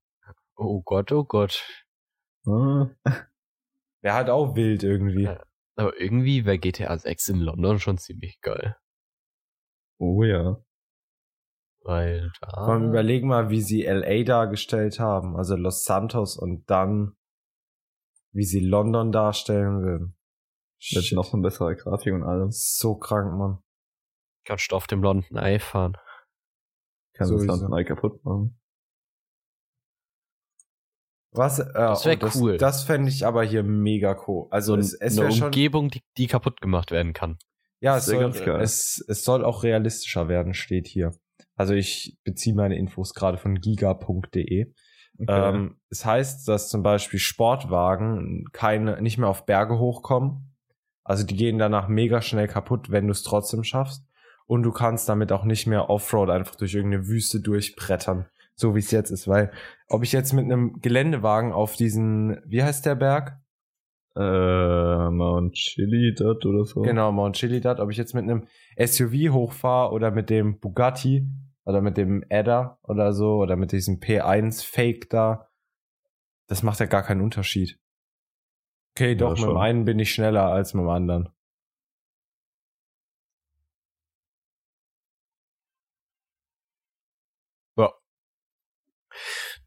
Oh 0.56 0.80
Gott, 0.82 1.10
oh 1.12 1.24
Gott. 1.24 1.62
Ah, 2.46 2.88
Wäre 4.00 4.14
halt 4.14 4.30
auch 4.30 4.56
wild 4.56 4.82
irgendwie. 4.82 5.24
Ja. 5.24 5.42
Aber 5.80 5.98
irgendwie 5.98 6.44
wäre 6.44 6.58
GTA 6.58 6.98
6 6.98 7.30
in 7.30 7.40
London 7.40 7.78
schon 7.78 7.96
ziemlich 7.96 8.42
geil. 8.42 8.76
Oh 9.98 10.22
ja. 10.24 10.62
Weil 11.82 12.30
da. 12.42 12.50
Vor 12.50 12.74
allem 12.74 12.88
überleg 12.88 13.24
mal, 13.24 13.48
wie 13.48 13.62
sie 13.62 13.84
LA 13.84 14.24
dargestellt 14.24 15.00
haben, 15.00 15.36
also 15.36 15.56
Los 15.56 15.84
Santos 15.84 16.36
und 16.36 16.68
dann, 16.68 17.16
wie 18.32 18.44
sie 18.44 18.60
London 18.60 19.10
darstellen 19.10 19.80
würden. 19.80 20.18
Mit 20.92 21.04
Shit. 21.04 21.16
noch 21.16 21.32
eine 21.32 21.42
bessere 21.42 21.74
Grafik 21.74 22.12
und 22.12 22.24
alles. 22.24 22.76
so 22.76 22.96
krank, 22.96 23.32
Mann. 23.38 23.62
kannst 24.44 24.70
du 24.72 24.76
auf 24.76 24.86
dem 24.86 25.00
blonden 25.00 25.38
Ei 25.38 25.58
fahren. 25.58 25.94
Kann 27.14 27.20
das 27.20 27.28
Sowieso. 27.28 27.46
Land 27.46 27.70
neu 27.70 27.84
kaputt 27.86 28.22
machen. 28.22 28.59
Was? 31.32 31.58
Äh, 31.58 31.72
Das 31.74 32.04
wär 32.04 32.18
oh, 32.22 32.28
cool. 32.34 32.56
Das 32.58 32.82
fände 32.84 33.08
ich 33.08 33.26
aber 33.26 33.44
hier 33.44 33.62
mega 33.62 34.16
cool. 34.26 34.46
Also 34.50 34.74
So 34.74 34.80
es, 34.80 34.94
es 34.94 35.12
eine 35.12 35.22
wäre 35.28 35.32
schon. 35.32 35.44
Umgebung, 35.46 35.90
die, 35.90 36.02
die 36.16 36.26
kaputt 36.26 36.60
gemacht 36.60 36.90
werden 36.90 37.12
kann. 37.12 37.38
Ja, 37.80 37.94
Das 37.94 38.06
es 38.06 38.12
soll, 38.12 38.20
ganz 38.20 38.44
geil. 38.44 38.60
es, 38.60 39.04
es 39.08 39.24
soll 39.24 39.44
auch 39.44 39.62
realistischer 39.62 40.28
werden, 40.28 40.54
steht 40.54 40.86
hier. 40.86 41.14
Also 41.56 41.74
ich 41.74 42.18
beziehe 42.24 42.54
meine 42.54 42.76
Infos 42.76 43.14
gerade 43.14 43.38
von 43.38 43.54
giga.de. 43.60 44.72
Okay. 45.18 45.26
Ähm, 45.28 45.76
es 45.90 46.04
heißt, 46.04 46.48
dass 46.48 46.68
zum 46.68 46.82
Beispiel 46.82 47.18
Sportwagen 47.20 48.46
keine, 48.52 49.00
nicht 49.02 49.18
mehr 49.18 49.28
auf 49.28 49.46
Berge 49.46 49.78
hochkommen. 49.78 50.54
Also 51.04 51.24
die 51.24 51.36
gehen 51.36 51.58
danach 51.58 51.88
mega 51.88 52.22
schnell 52.22 52.48
kaputt, 52.48 52.90
wenn 52.90 53.06
du 53.06 53.12
es 53.12 53.22
trotzdem 53.22 53.64
schaffst. 53.64 54.04
Und 54.46 54.62
du 54.62 54.72
kannst 54.72 55.08
damit 55.08 55.30
auch 55.32 55.44
nicht 55.44 55.66
mehr 55.66 55.90
Offroad 55.90 56.30
einfach 56.30 56.56
durch 56.56 56.74
irgendeine 56.74 57.06
Wüste 57.06 57.40
durchbrettern, 57.40 58.26
so 58.60 58.74
wie 58.74 58.80
es 58.80 58.90
jetzt 58.90 59.10
ist. 59.10 59.26
Weil 59.26 59.50
ob 59.88 60.02
ich 60.02 60.12
jetzt 60.12 60.32
mit 60.32 60.44
einem 60.44 60.80
Geländewagen 60.80 61.52
auf 61.52 61.76
diesen, 61.76 62.40
wie 62.46 62.62
heißt 62.62 62.86
der 62.86 62.94
Berg? 62.94 63.40
äh, 64.16 65.10
Mount 65.10 65.54
Chili 65.54 66.14
dort 66.14 66.44
oder 66.46 66.64
so. 66.64 66.82
Genau, 66.82 67.12
Mount 67.12 67.36
Chiliad, 67.36 67.80
ob 67.80 67.90
ich 67.90 67.96
jetzt 67.96 68.14
mit 68.14 68.24
einem 68.24 68.46
SUV 68.76 69.32
hochfahre 69.32 69.92
oder 69.92 70.10
mit 70.10 70.30
dem 70.30 70.58
Bugatti 70.58 71.26
oder 71.64 71.80
mit 71.80 71.96
dem 71.96 72.24
Adder 72.30 72.78
oder 72.82 73.12
so 73.12 73.36
oder 73.36 73.56
mit 73.56 73.72
diesem 73.72 74.00
P1 74.00 74.64
Fake 74.64 75.08
da, 75.10 75.48
das 76.48 76.62
macht 76.62 76.80
ja 76.80 76.86
gar 76.86 77.02
keinen 77.02 77.20
Unterschied. 77.20 77.78
Okay, 78.96 79.14
doch, 79.14 79.30
mit 79.30 79.38
schon. 79.38 79.50
dem 79.50 79.56
einen 79.56 79.84
bin 79.84 79.98
ich 79.98 80.12
schneller 80.12 80.46
als 80.46 80.74
mit 80.74 80.82
dem 80.82 80.88
anderen. 80.88 81.28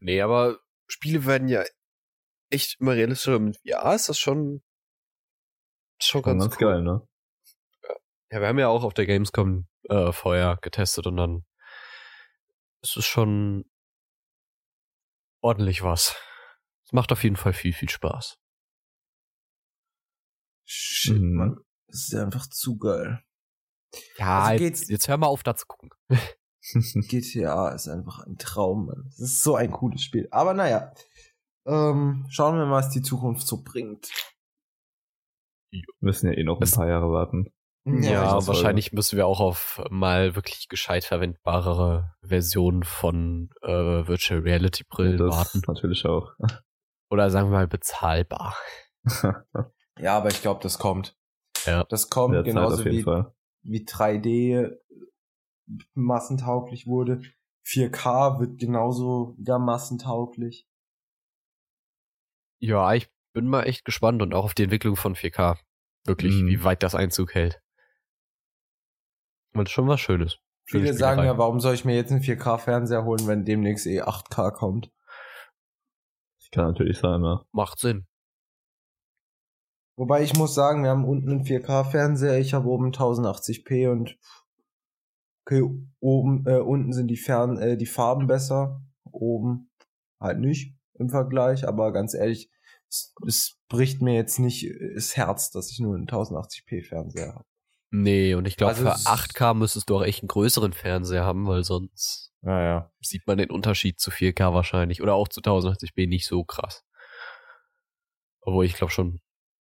Nee, 0.00 0.20
aber 0.20 0.58
Spiele 0.86 1.24
werden 1.26 1.48
ja 1.48 1.64
echt 2.50 2.80
immer 2.80 2.92
realistischer 2.92 3.38
mit 3.38 3.56
VR. 3.58 3.94
Ist 3.94 4.08
das 4.08 4.18
schon, 4.18 4.62
schon 6.00 6.22
ganz, 6.22 6.42
ganz 6.44 6.54
cool. 6.60 6.68
geil, 6.68 6.82
ne? 6.82 7.08
Ja, 8.30 8.40
wir 8.40 8.48
haben 8.48 8.58
ja 8.58 8.68
auch 8.68 8.84
auf 8.84 8.94
der 8.94 9.06
Gamescom 9.06 9.66
äh, 9.88 10.12
vorher 10.12 10.58
getestet 10.60 11.06
und 11.06 11.16
dann 11.16 11.44
ist 12.82 12.96
es 12.96 13.04
schon 13.06 13.64
ordentlich 15.40 15.82
was. 15.82 16.16
Es 16.84 16.92
macht 16.92 17.12
auf 17.12 17.22
jeden 17.22 17.36
Fall 17.36 17.52
viel, 17.52 17.72
viel 17.72 17.88
Spaß. 17.88 18.38
Shit, 20.66 21.20
Mhm. 21.20 21.34
Mann. 21.34 21.56
Das 21.88 22.08
ist 22.08 22.14
einfach 22.14 22.46
zu 22.48 22.76
geil. 22.78 23.22
Ja, 24.16 24.40
Also 24.44 24.64
jetzt, 24.64 24.78
geht's- 24.80 24.90
jetzt 24.90 25.08
hör 25.08 25.16
mal 25.18 25.26
auf, 25.28 25.42
da 25.42 25.54
zu 25.54 25.66
gucken. 25.66 25.90
GTA 27.08 27.70
ist 27.70 27.88
einfach 27.88 28.26
ein 28.26 28.38
Traum, 28.38 28.86
Mann. 28.86 29.04
Das 29.06 29.20
ist 29.20 29.42
so 29.42 29.56
ein 29.56 29.70
cooles 29.70 30.02
Spiel. 30.02 30.28
Aber 30.30 30.54
naja, 30.54 30.92
ähm, 31.66 32.26
schauen 32.28 32.56
wir 32.56 32.66
mal, 32.66 32.78
was 32.78 32.90
die 32.90 33.02
Zukunft 33.02 33.46
so 33.46 33.62
bringt. 33.62 34.10
Müssen 36.00 36.28
ja 36.28 36.38
eh 36.38 36.44
noch 36.44 36.60
ein 36.60 36.70
paar 36.70 36.88
Jahre 36.88 37.10
warten. 37.10 37.52
Ja, 37.86 38.36
das 38.36 38.46
wahrscheinlich 38.46 38.92
müssen 38.92 39.16
wir 39.16 39.26
auch 39.26 39.40
auf 39.40 39.82
mal 39.90 40.34
wirklich 40.36 40.68
gescheit 40.68 41.04
verwendbare 41.04 42.14
Versionen 42.22 42.82
von 42.82 43.50
äh, 43.60 43.68
Virtual 43.68 44.40
Reality 44.40 44.84
Brillen 44.88 45.18
das 45.18 45.36
warten. 45.36 45.62
natürlich 45.66 46.06
auch. 46.06 46.32
Oder 47.10 47.28
sagen 47.28 47.50
wir 47.50 47.58
mal 47.58 47.68
bezahlbar. 47.68 48.56
Ja, 49.96 50.16
aber 50.16 50.28
ich 50.30 50.42
glaube, 50.42 50.60
das 50.60 50.80
kommt. 50.80 51.16
Ja. 51.66 51.84
Das 51.84 52.10
kommt 52.10 52.34
Der 52.34 52.42
Zeit 52.42 52.46
genauso 52.46 52.84
wie, 52.84 53.02
Fall. 53.04 53.32
wie 53.62 53.84
3D 53.84 54.76
massentauglich 55.94 56.86
wurde. 56.86 57.22
4K 57.66 58.40
wird 58.40 58.58
genauso 58.58 59.34
wieder 59.38 59.58
massentauglich. 59.58 60.68
Ja, 62.60 62.92
ich 62.94 63.10
bin 63.32 63.46
mal 63.46 63.64
echt 63.64 63.84
gespannt 63.84 64.22
und 64.22 64.34
auch 64.34 64.44
auf 64.44 64.54
die 64.54 64.64
Entwicklung 64.64 64.96
von 64.96 65.14
4K. 65.14 65.58
Wirklich, 66.06 66.34
Mhm. 66.34 66.46
wie 66.48 66.64
weit 66.64 66.82
das 66.82 66.94
Einzug 66.94 67.34
hält. 67.34 67.62
Und 69.54 69.70
schon 69.70 69.88
was 69.88 70.00
Schönes. 70.00 70.38
Schöne 70.66 70.84
Viele 70.84 70.94
sagen 70.94 71.24
ja, 71.24 71.36
warum 71.38 71.60
soll 71.60 71.74
ich 71.74 71.84
mir 71.84 71.94
jetzt 71.94 72.10
einen 72.10 72.22
4K-Fernseher 72.22 73.04
holen, 73.04 73.26
wenn 73.26 73.44
demnächst 73.44 73.86
eh 73.86 74.02
8K 74.02 74.50
kommt? 74.50 74.90
Das 76.40 76.50
kann 76.50 76.66
natürlich 76.66 76.98
sein, 76.98 77.22
ja. 77.22 77.44
Macht 77.52 77.78
Sinn. 77.78 78.06
Wobei 79.96 80.22
ich 80.22 80.34
muss 80.34 80.54
sagen, 80.54 80.82
wir 80.82 80.90
haben 80.90 81.04
unten 81.04 81.30
einen 81.30 81.44
4K-Fernseher, 81.44 82.38
ich 82.38 82.52
habe 82.54 82.66
oben 82.68 82.92
1080p 82.92 83.90
und 83.90 84.18
okay, 85.46 85.62
oben, 86.00 86.46
äh, 86.46 86.58
unten 86.58 86.92
sind 86.92 87.08
die 87.08 87.16
Fern, 87.16 87.58
äh, 87.58 87.76
die 87.76 87.86
Farben 87.86 88.26
besser, 88.26 88.80
oben 89.10 89.70
halt 90.20 90.38
nicht 90.40 90.74
im 90.94 91.08
Vergleich, 91.10 91.66
aber 91.66 91.92
ganz 91.92 92.14
ehrlich, 92.14 92.50
es, 92.88 93.12
es 93.26 93.56
bricht 93.68 94.00
mir 94.02 94.14
jetzt 94.14 94.38
nicht 94.38 94.68
das 94.94 95.16
Herz, 95.16 95.50
dass 95.50 95.70
ich 95.70 95.80
nur 95.80 95.94
einen 95.94 96.06
1080p 96.06 96.82
Fernseher 96.86 97.34
habe. 97.34 97.44
Nee, 97.90 98.34
und 98.34 98.46
ich 98.46 98.56
glaube, 98.56 98.70
Also 98.72 98.84
für 98.84 98.94
es- 98.94 99.06
8K 99.06 99.54
müsstest 99.54 99.88
du 99.90 99.96
auch 99.96 100.02
echt 100.02 100.22
einen 100.22 100.28
größeren 100.28 100.72
Fernseher 100.72 101.24
haben, 101.24 101.46
weil 101.46 101.62
sonst 101.64 102.32
Naja. 102.40 102.90
sieht 103.00 103.26
man 103.26 103.38
den 103.38 103.50
Unterschied 103.50 104.00
zu 104.00 104.10
4K 104.10 104.52
wahrscheinlich. 104.52 105.00
Oder 105.02 105.14
auch 105.14 105.28
zu 105.28 105.40
1080p 105.40 106.08
nicht 106.08 106.26
so 106.26 106.42
krass. 106.44 106.84
Obwohl 108.40 108.64
ich 108.64 108.74
glaube 108.74 108.92
schon, 108.92 109.20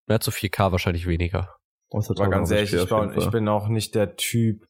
mehr 0.08 0.20
zu 0.20 0.32
4K 0.32 0.72
wahrscheinlich 0.72 1.08
weniger. 1.08 1.56
Aber 1.90 2.30
ganz 2.30 2.52
1080p 2.52 2.56
ehrlich, 2.56 2.74
ich, 3.18 3.24
ich 3.26 3.32
bin 3.32 3.48
auch 3.48 3.68
nicht 3.70 3.96
der 3.96 4.16
Typ, 4.18 4.68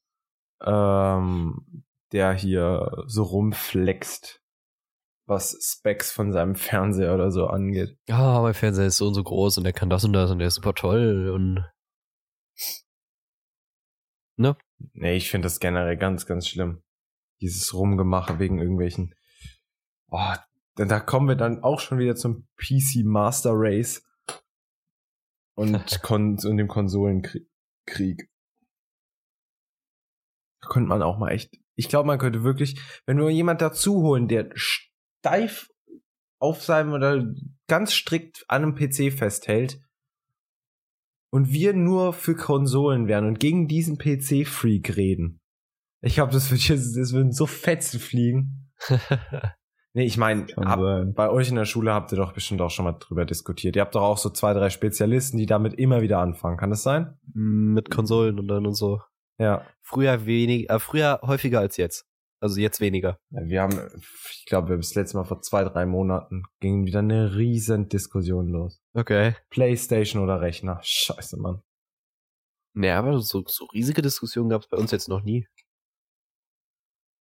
ähm, 0.63 1.83
der 2.11 2.33
hier 2.33 3.03
so 3.07 3.23
rumflext, 3.23 4.41
was 5.25 5.57
Specs 5.61 6.11
von 6.11 6.31
seinem 6.31 6.55
Fernseher 6.55 7.13
oder 7.13 7.31
so 7.31 7.47
angeht. 7.47 7.97
Ja, 8.07 8.41
mein 8.41 8.53
Fernseher 8.53 8.87
ist 8.87 8.97
so 8.97 9.07
und 9.07 9.13
so 9.13 9.23
groß 9.23 9.57
und 9.57 9.65
der 9.65 9.73
kann 9.73 9.89
das 9.89 10.05
und 10.05 10.13
das 10.13 10.31
und 10.31 10.39
der 10.39 10.47
ist 10.47 10.55
super 10.55 10.73
toll 10.73 11.29
und 11.29 11.65
Nee, 14.93 15.17
ich 15.17 15.31
finde 15.31 15.47
das 15.47 15.59
generell 15.59 15.97
ganz, 15.97 16.25
ganz 16.25 16.47
schlimm. 16.47 16.83
Dieses 17.41 17.73
Rumgemache 17.73 18.39
wegen 18.39 18.59
irgendwelchen. 18.59 19.15
Oh, 20.09 20.33
denn 20.77 20.87
da 20.87 20.99
kommen 20.99 21.27
wir 21.27 21.35
dann 21.35 21.63
auch 21.63 21.79
schon 21.79 21.97
wieder 21.97 22.15
zum 22.15 22.47
PC 22.57 23.03
Master 23.03 23.51
Race 23.53 24.03
und, 25.55 25.75
und 26.09 26.57
dem 26.57 26.67
Konsolenkrieg. 26.67 28.29
Könnte 30.61 30.89
man 30.89 31.01
auch 31.01 31.17
mal 31.17 31.31
echt. 31.31 31.55
Ich 31.75 31.89
glaube, 31.89 32.07
man 32.07 32.19
könnte 32.19 32.43
wirklich, 32.43 32.79
wenn 33.05 33.17
wir 33.17 33.29
jemand 33.29 33.61
dazu 33.61 34.01
holen, 34.01 34.27
der 34.27 34.49
steif 34.55 35.69
auf 36.39 36.63
seinem 36.63 36.93
oder 36.93 37.23
ganz 37.67 37.93
strikt 37.93 38.45
an 38.47 38.63
einem 38.63 38.75
PC 38.75 39.13
festhält 39.13 39.79
und 41.31 41.51
wir 41.51 41.73
nur 41.73 42.13
für 42.13 42.35
Konsolen 42.35 43.07
wären 43.07 43.25
und 43.25 43.39
gegen 43.39 43.67
diesen 43.67 43.97
PC-Freak 43.97 44.95
reden. 44.97 45.39
Ich 46.01 46.15
glaube, 46.15 46.31
das 46.31 46.51
wird 46.51 46.69
das 46.69 47.13
würden 47.13 47.31
so 47.31 47.45
Fetzen 47.45 47.99
fliegen. 47.99 48.71
Nee, 49.93 50.05
ich 50.05 50.17
meine, 50.17 50.45
bei 51.15 51.27
euch 51.31 51.49
in 51.49 51.55
der 51.55 51.65
Schule 51.65 51.91
habt 51.91 52.11
ihr 52.11 52.19
doch 52.19 52.31
bestimmt 52.31 52.61
auch 52.61 52.69
schon 52.69 52.85
mal 52.85 52.97
drüber 52.99 53.25
diskutiert. 53.25 53.75
Ihr 53.75 53.81
habt 53.81 53.95
doch 53.95 54.03
auch 54.03 54.19
so 54.19 54.29
zwei, 54.29 54.53
drei 54.53 54.69
Spezialisten, 54.69 55.39
die 55.39 55.47
damit 55.47 55.73
immer 55.73 56.01
wieder 56.01 56.19
anfangen. 56.19 56.57
Kann 56.57 56.69
das 56.69 56.83
sein? 56.83 57.17
mit 57.33 57.89
Konsolen 57.89 58.37
und 58.37 58.47
dann 58.47 58.67
und 58.67 58.75
so. 58.75 59.01
Ja. 59.37 59.65
Früher 59.81 60.25
wenig, 60.25 60.69
äh, 60.69 60.79
früher 60.79 61.19
häufiger 61.23 61.59
als 61.59 61.77
jetzt. 61.77 62.05
Also 62.39 62.59
jetzt 62.59 62.79
weniger. 62.81 63.19
Ja, 63.31 63.41
Wir 63.45 63.61
haben, 63.61 63.79
ich 64.31 64.45
glaube, 64.45 64.67
wir 64.67 64.73
haben 64.73 64.81
das 64.81 64.93
letzte 64.93 65.17
Mal 65.17 65.23
vor 65.23 65.41
zwei, 65.41 65.63
drei 65.63 65.85
Monaten 65.85 66.43
ging 66.59 66.85
wieder 66.85 66.99
eine 66.99 67.35
riesen 67.35 67.89
Diskussion 67.89 68.47
los. 68.49 68.79
Okay. 68.93 69.35
Playstation 69.49 70.21
oder 70.21 70.39
Rechner. 70.39 70.79
Scheiße, 70.83 71.37
Mann. 71.37 71.63
Nee, 72.73 72.91
aber 72.91 73.19
so, 73.19 73.43
so 73.47 73.65
riesige 73.65 74.03
Diskussionen 74.03 74.49
gab 74.49 74.61
es 74.61 74.67
bei 74.67 74.77
uns 74.77 74.91
jetzt 74.91 75.09
noch 75.09 75.23
nie. 75.23 75.47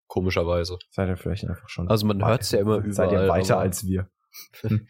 Komischerweise. 0.07 0.77
Seid 0.91 1.09
ihr 1.09 1.17
vielleicht 1.17 1.45
einfach 1.45 1.67
schon. 1.67 1.89
Also 1.89 2.05
man 2.05 2.23
hört's 2.23 2.51
ja 2.51 2.59
immer 2.59 2.81
Seid 2.91 3.11
ihr 3.11 3.23
überall, 3.23 3.39
weiter 3.39 3.57
als 3.57 3.85
wir. 3.85 4.09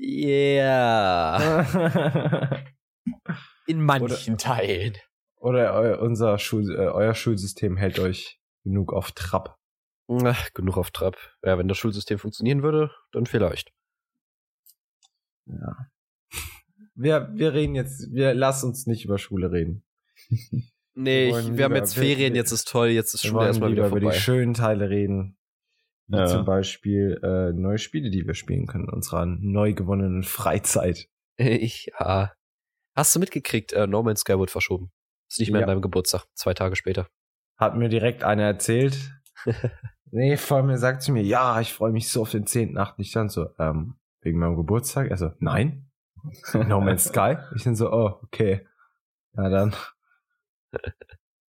Yeah. 0.00 1.64
In 3.66 3.82
manchen 3.82 4.38
Teilen. 4.38 4.96
Oder 5.40 5.74
eu, 5.74 6.00
unser 6.04 6.38
Schul, 6.38 6.70
äh, 6.74 6.88
euer 6.88 7.14
Schulsystem 7.14 7.76
hält 7.76 7.98
euch 7.98 8.40
genug 8.64 8.92
auf 8.92 9.12
Trab. 9.12 9.56
Ach, 10.08 10.52
genug 10.54 10.76
auf 10.78 10.90
Trab. 10.90 11.16
Ja, 11.44 11.58
wenn 11.58 11.68
das 11.68 11.78
Schulsystem 11.78 12.18
funktionieren 12.18 12.62
würde, 12.62 12.90
dann 13.12 13.26
vielleicht. 13.26 13.72
Ja. 15.46 15.76
Wir, 16.94 17.30
wir 17.34 17.52
reden 17.54 17.74
jetzt, 17.74 18.12
wir 18.12 18.34
lass 18.34 18.64
uns 18.64 18.86
nicht 18.86 19.04
über 19.04 19.18
Schule 19.18 19.50
reden. 19.52 19.84
Nee, 21.00 21.28
Wir 21.28 21.38
ich, 21.38 21.56
wir 21.56 21.64
haben 21.64 21.72
lieber- 21.74 21.76
jetzt 21.76 21.94
wir- 21.96 22.02
Ferien, 22.02 22.34
jetzt 22.34 22.50
ist 22.50 22.66
toll, 22.66 22.88
jetzt 22.88 23.14
ist 23.14 23.24
Schule 23.24 23.46
erstmal 23.46 23.70
wieder 23.70 23.82
über 23.86 24.00
vorbei. 24.00 24.10
die 24.14 24.18
schönen 24.20 24.52
Teile 24.52 24.90
reden. 24.90 25.38
Wie 26.08 26.16
Ja. 26.16 26.26
zum 26.26 26.44
Beispiel 26.44 27.20
äh, 27.22 27.52
neue 27.52 27.78
Spiele, 27.78 28.10
die 28.10 28.26
wir 28.26 28.34
spielen 28.34 28.66
können 28.66 28.88
in 28.88 28.90
unserer 28.94 29.24
neu 29.24 29.74
gewonnenen 29.74 30.24
Freizeit. 30.24 31.08
Ich, 31.36 31.88
ja. 32.00 32.32
Hast 32.96 33.14
du 33.14 33.20
mitgekriegt, 33.20 33.72
äh, 33.74 33.86
No 33.86 34.02
Man's 34.02 34.22
Sky 34.22 34.36
wurde 34.38 34.50
verschoben. 34.50 34.90
Ist 35.28 35.38
nicht 35.40 35.50
mehr 35.52 35.60
Ja. 35.60 35.66
an 35.66 35.70
deinem 35.70 35.82
Geburtstag, 35.82 36.24
zwei 36.34 36.54
Tage 36.54 36.74
später. 36.76 37.08
Hat 37.56 37.76
mir 37.76 37.88
direkt 37.88 38.24
einer 38.24 38.44
erzählt. 38.44 38.96
nee, 40.10 40.36
vor 40.36 40.62
mir 40.62 40.78
sagt 40.78 41.02
sie 41.02 41.12
mir, 41.12 41.22
ja, 41.22 41.60
ich 41.60 41.72
freue 41.74 41.92
mich 41.92 42.10
so 42.10 42.22
auf 42.22 42.30
den 42.30 42.44
10.8. 42.46 42.94
Ich 42.98 43.12
dann 43.12 43.28
so, 43.28 43.48
ähm, 43.58 43.98
wegen 44.20 44.38
meinem 44.38 44.56
Geburtstag? 44.56 45.10
Also, 45.10 45.32
nein. 45.38 45.90
No 46.54 46.80
Man's 46.80 47.04
Sky? 47.04 47.36
Ich 47.54 47.62
dann 47.64 47.76
so, 47.76 47.92
oh, 47.92 48.18
okay. 48.24 48.66
Ja, 49.36 49.48
dann. 49.48 49.74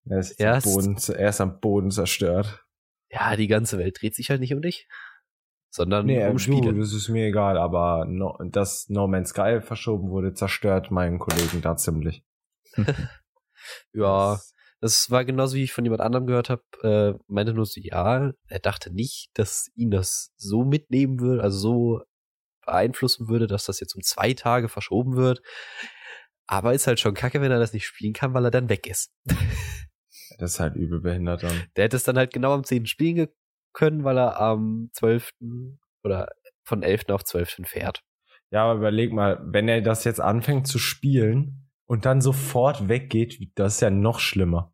Er 0.10 0.20
ist, 0.20 0.40
Ja, 0.40 0.54
am 0.54 0.62
Boden, 0.62 0.98
er 1.18 1.30
ist 1.30 1.42
am 1.42 1.60
Boden 1.60 1.92
zerstört. 1.92 2.63
Ja, 3.10 3.36
die 3.36 3.48
ganze 3.48 3.78
Welt 3.78 3.98
dreht 4.00 4.16
sich 4.16 4.30
halt 4.30 4.40
nicht 4.40 4.54
um 4.54 4.62
dich, 4.62 4.88
sondern 5.70 6.06
Nee, 6.06 6.26
um 6.26 6.34
du, 6.34 6.40
Spiele. 6.40 6.74
das 6.74 6.94
ist 6.94 7.10
mir 7.10 7.26
egal, 7.28 7.58
aber 7.58 8.06
no, 8.08 8.38
dass 8.52 8.88
No 8.88 9.08
Man's 9.08 9.30
Sky 9.32 9.60
verschoben 9.60 10.10
wurde, 10.10 10.34
zerstört 10.34 10.92
meinen 10.92 11.20
Kollegen 11.20 11.62
da 11.62 11.76
ziemlich. 11.76 12.24
ja, 13.94 14.40
Das- 14.80 15.10
war 15.10 15.26
genauso 15.26 15.56
wie 15.56 15.64
ich 15.64 15.74
von 15.74 15.84
jemand 15.86 16.02
anderem 16.02 16.28
gehört 16.28 16.50
habe, 16.50 16.64
äh, 16.84 17.20
meinte 17.28 17.54
nur 17.54 17.66
so, 17.66 17.80
ja, 17.82 18.32
er 18.48 18.60
dachte 18.60 18.94
nicht, 18.94 19.30
dass 19.34 19.70
ihn 19.76 19.90
das 19.90 20.32
so 20.38 20.64
mitnehmen 20.64 21.20
würde, 21.20 21.42
also 21.42 21.58
so 21.58 22.02
beeinflussen 22.66 23.28
würde, 23.28 23.48
dass 23.48 23.66
das 23.66 23.80
jetzt 23.80 23.96
um 23.96 24.02
zwei 24.04 24.34
Tage 24.34 24.70
verschoben 24.70 25.16
wird. 25.16 25.42
Aber 26.46 26.74
ist 26.74 26.86
halt 26.88 27.00
schon 27.00 27.14
kacke, 27.14 27.42
wenn 27.42 27.52
er 27.52 27.60
das 27.60 27.74
nicht 27.74 27.86
spielen 27.86 28.14
kann, 28.14 28.34
weil 28.34 28.46
er 28.46 28.52
dann 28.52 28.70
weg 28.70 28.88
ist. 28.88 29.12
Das 30.40 30.54
ist 30.54 30.60
halt 30.60 30.76
übel 30.76 31.00
behindert 31.00 31.42
dann. 31.42 31.64
Der 31.76 31.86
hätte 31.86 31.96
es 31.96 32.04
dann 32.04 32.18
halt 32.18 32.32
genau 32.32 32.54
am 32.54 32.64
10. 32.64 32.86
spielen 32.86 33.28
können, 33.74 34.04
weil 34.04 34.18
er 34.20 34.40
am 34.40 34.90
12. 34.94 35.32
oder 36.04 36.28
von 36.64 36.84
11. 36.84 37.06
auf 37.10 37.24
12. 37.24 37.62
fährt. 37.66 38.04
Ja, 38.52 38.64
aber 38.66 38.76
überleg 38.80 39.14
mal, 39.14 39.40
wenn 39.44 39.68
er 39.68 39.82
das 39.82 40.04
jetzt 40.04 40.20
anfängt 40.22 40.68
zu 40.68 40.78
spielen 40.80 41.67
und 41.88 42.06
dann 42.06 42.21
sofort 42.21 42.88
weggeht, 42.88 43.39
das 43.56 43.76
ist 43.76 43.82
ja 43.82 43.89
noch 43.89 44.19
schlimmer. 44.19 44.73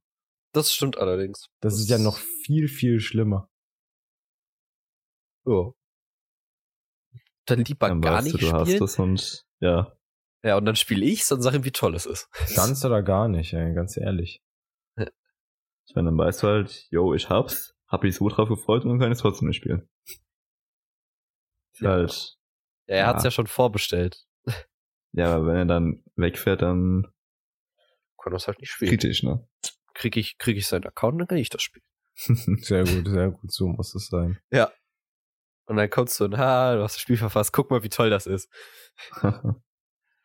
Das 0.53 0.71
stimmt 0.73 0.97
allerdings. 0.97 1.49
Das 1.61 1.79
ist 1.79 1.89
ja 1.89 1.97
noch 1.97 2.17
viel, 2.17 2.67
viel 2.67 2.99
schlimmer. 2.99 3.49
Ja. 5.45 5.71
Dann 7.45 7.59
lieber 7.65 7.89
Dann 7.89 8.01
gar 8.01 8.13
weißt 8.17 8.25
nicht 8.25 8.41
du, 8.41 8.45
du 8.45 8.51
hast 8.53 8.67
spielen. 8.69 8.83
es 8.83 8.99
und 8.99 9.45
ja. 9.59 9.97
Ja, 10.43 10.57
und 10.57 10.65
dann 10.65 10.75
spiele 10.75 11.05
ich's 11.05 11.31
und 11.31 11.41
sag 11.41 11.53
ihm, 11.53 11.63
wie 11.65 11.71
toll 11.71 11.95
es 11.95 12.05
ist. 12.05 12.29
Ganz 12.55 12.83
oder 12.85 13.01
gar 13.01 13.27
nicht, 13.27 13.53
ey, 13.53 13.73
ganz 13.73 13.97
ehrlich. 13.97 14.41
Ich 15.85 15.95
meine, 15.95 16.09
dann 16.09 16.17
weißt 16.17 16.43
du 16.43 16.47
halt, 16.47 16.87
yo, 16.91 17.13
ich 17.13 17.29
hab's, 17.29 17.75
hab 17.87 18.03
mich 18.03 18.15
so 18.15 18.29
drauf 18.29 18.47
gefreut 18.47 18.83
und 18.83 18.89
dann 18.91 18.99
kann 18.99 19.11
ich 19.11 19.17
es 19.17 19.21
trotzdem 19.21 19.49
nicht 19.49 19.57
spielen. 19.57 19.89
Ja. 21.79 21.89
halt, 21.89 22.37
Ja, 22.87 22.95
er 22.95 22.97
Ja. 23.01 23.07
hat's 23.07 23.23
ja 23.23 23.31
schon 23.31 23.47
vorbestellt. 23.47 24.25
ja, 25.11 25.35
aber 25.35 25.47
wenn 25.47 25.57
er 25.57 25.65
dann 25.65 26.02
wegfährt, 26.15 26.61
dann 26.61 27.07
Kann 28.21 28.33
das 28.33 28.47
halt 28.47 28.59
nicht 28.59 28.71
spielen. 28.71 28.89
kritisch, 28.89 29.23
ne? 29.23 29.47
Krieg 29.93 30.17
ich, 30.17 30.37
krieg 30.37 30.57
ich 30.57 30.67
seinen 30.67 30.85
Account, 30.85 31.19
dann 31.19 31.27
kann 31.27 31.37
ich 31.37 31.49
das 31.49 31.61
spielen. 31.61 31.83
Sehr 32.61 32.83
gut, 32.83 33.07
sehr 33.07 33.31
gut, 33.31 33.51
so 33.51 33.67
muss 33.67 33.95
es 33.95 34.07
sein. 34.07 34.37
Und 35.65 35.77
dann 35.77 35.89
kommst 35.89 36.19
du 36.19 36.25
und, 36.25 36.37
ha, 36.37 36.75
du 36.75 36.83
hast 36.83 36.95
das 36.95 37.01
Spiel 37.01 37.17
verfasst, 37.17 37.53
guck 37.53 37.71
mal, 37.71 37.83
wie 37.83 37.89
toll 37.89 38.09
das 38.09 38.27
ist. 38.27 38.49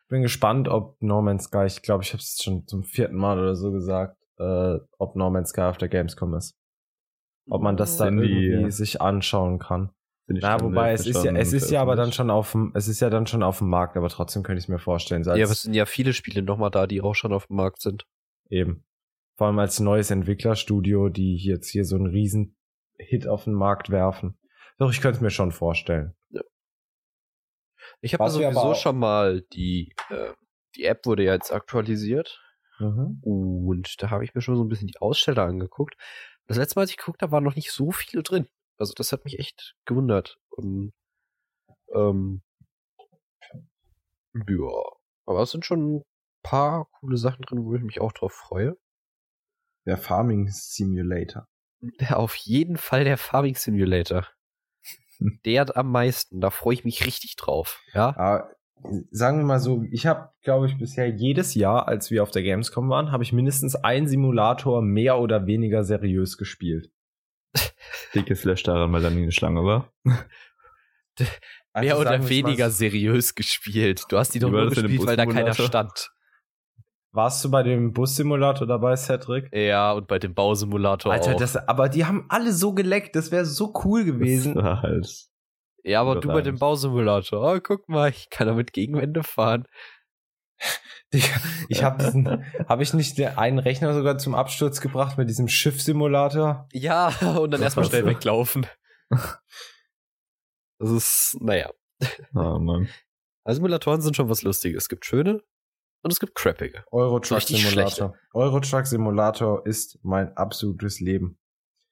Bin 0.09 0.21
gespannt, 0.21 0.67
ob 0.67 1.01
No 1.01 1.21
Man's 1.21 1.45
Sky, 1.45 1.65
ich 1.65 1.81
glaube, 1.81 2.03
ich 2.03 2.09
habe 2.13 2.19
es 2.21 2.39
schon 2.43 2.67
zum 2.67 2.83
vierten 2.83 3.15
Mal 3.15 3.39
oder 3.39 3.55
so 3.55 3.71
gesagt, 3.71 4.17
äh, 4.37 4.77
ob 4.97 5.15
No 5.15 5.29
Man's 5.29 5.49
Sky 5.49 5.61
auf 5.61 5.77
der 5.77 5.87
Gamescom 5.89 6.33
ist. 6.35 6.55
Ob 7.49 7.61
man 7.61 7.77
das 7.77 7.97
da 7.97 8.05
Sind 8.05 8.17
die- 8.21 8.47
irgendwie 8.47 8.71
sich 8.71 9.01
anschauen 9.01 9.59
kann. 9.59 9.91
Na, 10.29 10.61
wobei 10.61 10.93
es 10.93 11.07
ist 11.07 11.23
ja, 11.23 11.33
es 11.35 11.53
ist 11.53 11.71
ja 11.71 11.81
aber 11.81 11.95
dann 11.95 12.11
schon 12.11 12.29
auf 12.29 12.51
dem, 12.51 12.71
es 12.75 12.87
ist 12.87 12.99
ja 12.99 13.09
dann 13.09 13.25
schon 13.27 13.41
auf 13.43 13.57
dem 13.57 13.69
Markt, 13.69 13.97
aber 13.97 14.09
trotzdem 14.09 14.43
könnte 14.43 14.59
ich 14.59 14.65
es 14.65 14.69
mir 14.69 14.77
vorstellen. 14.79 15.23
So 15.23 15.31
Ja, 15.33 15.43
aber 15.45 15.51
es 15.53 15.63
sind 15.63 15.73
ja 15.73 15.85
viele 15.85 16.13
Spiele 16.13 16.41
nochmal 16.43 16.69
da, 16.71 16.85
die 16.87 17.01
auch 17.01 17.15
schon 17.15 17.33
auf 17.33 17.47
dem 17.47 17.55
Markt 17.55 17.81
sind. 17.81 18.05
eben. 18.49 18.85
Vor 19.37 19.47
allem 19.47 19.59
als 19.59 19.79
neues 19.79 20.11
Entwicklerstudio, 20.11 21.07
die 21.09 21.37
jetzt 21.37 21.69
hier 21.69 21.85
so 21.85 21.95
einen 21.95 22.07
riesen 22.07 22.57
Hit 22.97 23.25
auf 23.27 23.45
den 23.45 23.53
Markt 23.53 23.89
werfen. 23.89 24.37
Doch, 24.77 24.91
ich 24.91 24.99
könnte 25.01 25.15
es 25.17 25.21
mir 25.21 25.29
schon 25.29 25.51
vorstellen. 25.53 26.13
Ich 28.01 28.13
habe 28.13 28.29
sowieso 28.29 28.73
schon 28.75 28.97
mal 28.99 29.41
die, 29.53 29.93
äh, 30.09 30.33
die 30.75 30.85
App 30.85 31.05
wurde 31.05 31.23
ja 31.23 31.33
jetzt 31.33 31.51
aktualisiert 31.51 32.41
Mhm. 32.79 33.19
und 33.23 34.01
da 34.01 34.09
habe 34.09 34.23
ich 34.23 34.33
mir 34.33 34.41
schon 34.41 34.55
so 34.55 34.63
ein 34.63 34.69
bisschen 34.69 34.87
die 34.87 34.99
Aussteller 35.01 35.43
angeguckt. 35.43 35.95
Das 36.47 36.55
letzte 36.57 36.77
Mal, 36.77 36.83
als 36.83 36.91
ich 36.91 36.97
geguckt 36.97 37.21
habe, 37.21 37.31
waren 37.33 37.43
noch 37.43 37.55
nicht 37.55 37.71
so 37.71 37.91
viele 37.91 38.23
drin. 38.23 38.47
Also 38.79 38.93
das 38.95 39.11
hat 39.11 39.25
mich 39.25 39.37
echt 39.39 39.75
gewundert. 39.85 40.39
Und 40.49 40.93
ähm, 41.93 42.41
ja, 44.33 44.81
aber 45.25 45.41
es 45.41 45.51
sind 45.51 45.65
schon 45.65 45.97
ein 45.97 46.03
paar 46.43 46.87
coole 46.99 47.17
Sachen 47.17 47.41
drin, 47.41 47.65
wo 47.65 47.75
ich 47.75 47.83
mich 47.83 47.99
auch 47.99 48.13
drauf 48.13 48.33
freue. 48.33 48.77
Der 49.85 49.97
Farming 49.97 50.47
Simulator. 50.49 51.47
Ja, 51.99 52.15
auf 52.15 52.35
jeden 52.35 52.77
Fall 52.77 53.03
der 53.03 53.17
Farming 53.17 53.55
Simulator. 53.55 54.27
Der 55.45 55.61
hat 55.61 55.75
am 55.75 55.91
meisten. 55.91 56.39
Da 56.39 56.49
freue 56.49 56.75
ich 56.75 56.85
mich 56.85 57.05
richtig 57.05 57.35
drauf. 57.35 57.81
Ja. 57.93 58.15
Aber 58.15 58.55
sagen 59.11 59.39
wir 59.39 59.45
mal 59.45 59.59
so, 59.59 59.83
ich 59.91 60.05
habe, 60.05 60.29
glaube 60.41 60.67
ich, 60.67 60.77
bisher 60.77 61.09
jedes 61.09 61.55
Jahr, 61.55 61.89
als 61.89 62.09
wir 62.11 62.23
auf 62.23 62.31
der 62.31 62.43
Gamescom 62.43 62.89
waren, 62.89 63.11
habe 63.11 63.23
ich 63.23 63.33
mindestens 63.33 63.75
einen 63.75 64.07
Simulator 64.07 64.81
mehr 64.81 65.19
oder 65.19 65.45
weniger 65.45 65.83
seriös 65.83 66.37
gespielt. 66.37 66.89
Dicke 68.15 68.35
Flash 68.35 68.63
daran, 68.63 68.91
weil 68.93 69.01
da 69.01 69.09
nie 69.09 69.23
eine 69.23 69.31
Schlange 69.31 69.63
war. 69.63 69.91
Mehr 71.79 71.99
oder 71.99 72.27
weniger 72.27 72.69
seriös 72.69 73.35
gespielt. 73.35 74.03
Du 74.09 74.17
hast 74.17 74.33
die 74.33 74.39
doch 74.39 74.49
nur 74.49 74.69
gespielt, 74.69 75.05
weil 75.05 75.17
da 75.17 75.25
keiner 75.25 75.53
stand. 75.53 76.11
Warst 77.11 77.43
du 77.43 77.49
bei 77.49 77.63
dem 77.63 77.91
Bussimulator 77.91 78.67
dabei, 78.67 78.95
Cedric? 78.95 79.51
Ja, 79.51 79.93
und 79.93 80.07
bei 80.07 80.19
dem 80.19 80.35
Bausimulator 80.35 81.11
Alter, 81.11 81.33
auch. 81.33 81.39
das, 81.39 81.55
aber 81.55 81.89
die 81.89 82.05
haben 82.05 82.25
alle 82.29 82.53
so 82.53 82.73
geleckt, 82.73 83.15
das 83.15 83.31
wäre 83.31 83.45
so 83.45 83.73
cool 83.83 84.05
gewesen. 84.05 84.53
Das 84.53 84.63
war 84.63 84.81
halt. 84.83 85.27
ja, 85.83 86.01
aber 86.01 86.19
du 86.19 86.27
bei 86.27 86.41
dem. 86.41 86.59
Bausimulator. 86.59 87.55
Oh, 87.55 87.59
guck 87.61 87.89
mal, 87.89 88.09
ich 88.09 88.29
kann 88.29 88.45
damit 88.45 88.73
Gegenwände 88.73 89.23
fahren. 89.23 89.65
Ich, 91.11 91.27
ich 91.69 91.83
habe 91.83 92.03
diesen, 92.03 92.45
habe 92.67 92.83
ich 92.83 92.93
nicht 92.93 93.17
den 93.17 93.35
einen 93.35 93.57
Rechner 93.57 93.95
sogar 93.95 94.19
zum 94.19 94.35
Absturz 94.35 94.79
gebracht 94.79 95.17
mit 95.17 95.27
diesem 95.27 95.47
Schiffsimulator? 95.47 96.67
Ja, 96.71 97.07
und 97.39 97.49
dann 97.49 97.63
erstmal 97.63 97.85
schnell 97.85 98.03
du? 98.03 98.09
weglaufen. 98.09 98.67
Das 100.79 100.91
ist, 100.91 101.37
naja. 101.41 101.71
Ah, 102.33 102.57
Mann. 102.59 102.87
Also 103.43 103.57
Simulatoren 103.57 104.01
sind 104.01 104.15
schon 104.15 104.29
was 104.29 104.43
Lustiges. 104.43 104.83
Es 104.83 104.89
gibt 104.89 105.05
schöne 105.05 105.41
und 106.03 106.11
es 106.13 106.19
gibt 106.19 106.35
crappige. 106.35 106.85
Eurotruck 106.91 107.39
Richtig 107.39 107.63
Simulator. 107.67 108.15
Eurotruck 108.33 108.87
Simulator 108.87 109.65
ist 109.65 109.99
mein 110.03 110.35
absolutes 110.37 110.99
Leben. 111.01 111.37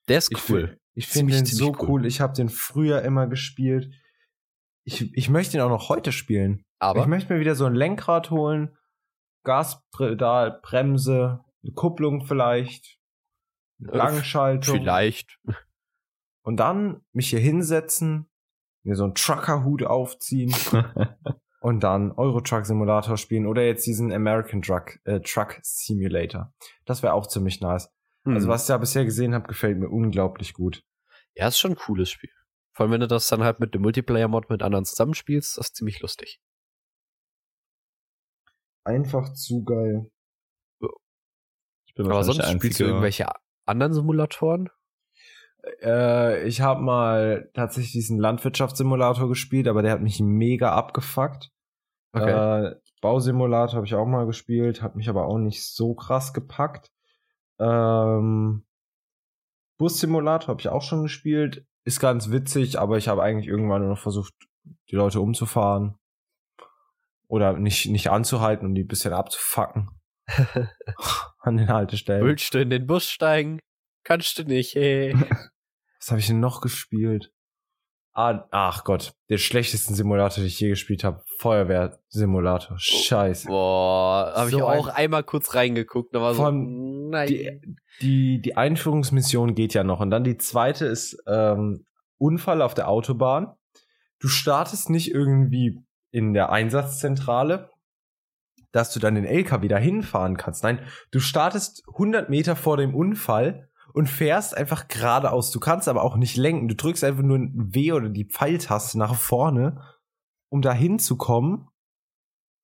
Der 0.07 0.19
ist 0.19 0.31
Ich 0.31 0.49
cool. 0.49 0.67
find- 0.69 0.79
Ich 0.93 1.07
finde 1.07 1.35
den 1.35 1.45
so 1.45 1.69
cool. 1.71 1.89
cool. 1.89 2.05
Ich 2.05 2.21
habe 2.21 2.33
den 2.33 2.47
früher 2.49 3.01
immer 3.01 3.27
gespielt. 3.27 3.93
Ich, 4.89 5.13
ich 5.17 5.29
möchte 5.29 5.57
ihn 5.57 5.61
auch 5.61 5.69
noch 5.69 5.89
heute 5.89 6.13
spielen. 6.13 6.63
Aber 6.79 7.01
ich 7.01 7.07
möchte 7.07 7.33
mir 7.33 7.41
wieder 7.41 7.55
so 7.55 7.65
ein 7.65 7.75
Lenkrad 7.75 8.31
holen, 8.31 8.77
Gaspedal, 9.43 10.59
Bremse, 10.63 11.43
eine 11.63 11.73
Kupplung 11.73 12.25
vielleicht, 12.25 12.97
eine 13.81 13.91
Äh, 13.91 13.97
Langschaltung. 13.97 14.77
vielleicht. 14.77 15.39
Und 16.43 16.57
dann 16.57 17.01
mich 17.11 17.29
hier 17.29 17.39
hinsetzen, 17.39 18.29
mir 18.83 18.95
so 18.95 19.03
einen 19.03 19.15
Trucker-Hut 19.15 19.83
aufziehen 19.83 20.55
und 21.59 21.81
dann 21.83 22.13
Euro-Truck 22.13 22.65
Simulator 22.65 23.17
spielen 23.17 23.45
oder 23.45 23.63
jetzt 23.65 23.85
diesen 23.85 24.13
American 24.13 24.61
Truck, 24.61 24.99
äh, 25.03 25.19
Truck 25.19 25.59
Simulator. 25.63 26.53
Das 26.85 27.03
wäre 27.03 27.13
auch 27.13 27.27
ziemlich 27.27 27.59
nice. 27.59 27.89
Also 28.23 28.45
Hm. 28.45 28.47
was 28.47 28.61
ich 28.63 28.67
da 28.67 28.77
bisher 28.77 29.03
gesehen 29.03 29.33
habe, 29.33 29.47
gefällt 29.47 29.77
mir 29.77 29.89
unglaublich 29.89 30.53
gut. 30.53 30.83
Ja, 31.35 31.47
ist 31.49 31.59
schon 31.59 31.71
ein 31.71 31.77
cooles 31.77 32.09
Spiel. 32.09 32.31
Vor 32.77 32.83
allem, 32.83 32.91
wenn 32.91 33.01
du 33.01 33.07
das 33.07 33.27
dann 33.27 33.43
halt 33.43 33.59
mit 33.59 33.73
dem 33.73 33.81
Multiplayer-Mod 33.81 34.51
mit 34.51 34.61
anderen 34.61 34.85
zusammenspielst, 34.85 35.57
das 35.57 35.69
ist 35.69 35.77
ziemlich 35.77 35.99
lustig. 35.99 36.39
Einfach 38.83 39.33
zu 39.33 39.63
geil. 39.63 40.11
Ich 41.87 41.95
bin 41.95 42.05
Aber 42.05 42.23
sonst 42.23 42.47
spielst 42.47 42.79
du 42.79 42.83
irgendwelche 42.83 43.29
anderen 43.65 43.93
Simulatoren? 43.93 44.69
Äh, 45.81 46.47
ich 46.47 46.61
habe 46.61 46.83
mal 46.83 47.49
tatsächlich 47.55 47.93
diesen 47.93 48.19
Landwirtschaftssimulator 48.19 49.27
gespielt, 49.27 49.67
aber 49.67 49.81
der 49.81 49.93
hat 49.93 50.01
mich 50.01 50.19
mega 50.19 50.71
abgefuckt. 50.73 51.49
Äh, 52.13 52.75
Bausimulator 53.01 53.77
habe 53.77 53.87
ich 53.87 53.95
auch 53.95 54.05
mal 54.05 54.27
gespielt, 54.27 54.83
hat 54.83 54.95
mich 54.95 55.09
aber 55.09 55.25
auch 55.25 55.39
nicht 55.39 55.63
so 55.63 55.95
krass 55.95 56.31
gepackt. 56.31 56.91
Ähm, 57.57 58.67
Bussimulator 59.79 60.49
habe 60.49 60.61
ich 60.61 60.69
auch 60.69 60.83
schon 60.83 61.01
gespielt, 61.01 61.66
ist 61.87 62.01
ganz 62.01 62.31
witzig, 62.31 62.77
aber 62.77 62.97
ich 62.97 63.07
habe 63.07 63.23
eigentlich 63.23 63.47
irgendwann 63.47 63.81
nur 63.81 63.91
noch 63.91 63.99
versucht, 63.99 64.33
die 64.91 64.95
Leute 64.95 65.21
umzufahren 65.21 65.97
oder 67.29 67.53
nicht 67.53 67.85
nicht 67.87 68.09
anzuhalten 68.11 68.65
und 68.65 68.75
die 68.75 68.83
ein 68.83 68.87
bisschen 68.87 69.13
abzufacken 69.13 69.89
an 71.39 71.55
den 71.55 71.69
Haltestellen. 71.69 72.25
Willst 72.25 72.53
du 72.53 72.61
in 72.61 72.69
den 72.69 72.85
Bus 72.85 73.09
steigen? 73.09 73.59
Kannst 74.03 74.37
du 74.37 74.43
nicht, 74.43 74.75
hey. 74.75 75.15
Was 75.99 76.11
habe 76.11 76.19
ich 76.19 76.27
denn 76.27 76.41
noch 76.41 76.59
gespielt? 76.59 77.31
Ah, 78.19 78.47
ach 78.49 78.83
Gott, 78.83 79.13
den 79.29 79.37
schlechtesten 79.37 79.93
Simulator, 79.93 80.37
den 80.41 80.47
ich 80.47 80.59
je 80.59 80.69
gespielt 80.69 81.03
habe. 81.03 81.21
Feuerwehrsimulator. 81.39 82.75
Scheiße. 82.79 83.47
Boah, 83.47 84.33
habe 84.35 84.49
So 84.49 84.57
ich 84.57 84.63
auch 84.63 84.87
ein- 84.87 84.95
einmal 84.95 85.23
kurz 85.23 85.53
reingeguckt, 85.53 86.15
aber 86.15 86.33
so, 86.33 86.49
nein. 86.49 87.27
Die, 87.27 87.61
die, 88.01 88.41
die 88.41 88.57
Einführungsmission 88.57 89.53
geht 89.53 89.75
ja 89.75 89.83
noch. 89.83 89.99
Und 89.99 90.09
dann 90.09 90.23
die 90.23 90.37
zweite 90.37 90.87
ist 90.87 91.21
ähm, 91.27 91.85
Unfall 92.17 92.63
auf 92.63 92.73
der 92.73 92.87
Autobahn. 92.89 93.53
Du 94.19 94.27
startest 94.29 94.89
nicht 94.89 95.11
irgendwie 95.13 95.79
in 96.11 96.33
der 96.33 96.51
Einsatzzentrale, 96.51 97.69
dass 98.71 98.91
du 98.93 98.99
dann 98.99 99.13
den 99.13 99.25
LKW 99.25 99.67
da 99.67 99.77
hinfahren 99.77 100.37
kannst. 100.37 100.63
Nein, 100.63 100.79
du 101.11 101.19
startest 101.19 101.83
100 101.93 102.29
Meter 102.29 102.55
vor 102.55 102.77
dem 102.77 102.95
Unfall 102.95 103.69
und 103.97 104.07
fährst 104.07 104.55
einfach 104.55 104.87
geradeaus. 104.87 105.51
Du 105.51 105.59
kannst 105.59 105.87
aber 105.87 106.03
auch 106.03 106.15
nicht 106.15 106.37
lenken. 106.37 106.67
Du 106.67 106.75
drückst 106.75 107.03
einfach 107.03 107.23
nur 107.23 107.37
ein 107.39 107.73
W 107.73 107.91
oder 107.93 108.09
die 108.09 108.25
Pfeiltaste 108.25 108.97
nach 108.97 109.15
vorne, 109.15 109.83
um 110.51 110.61
da 110.61 110.71
hinzukommen. 110.73 111.67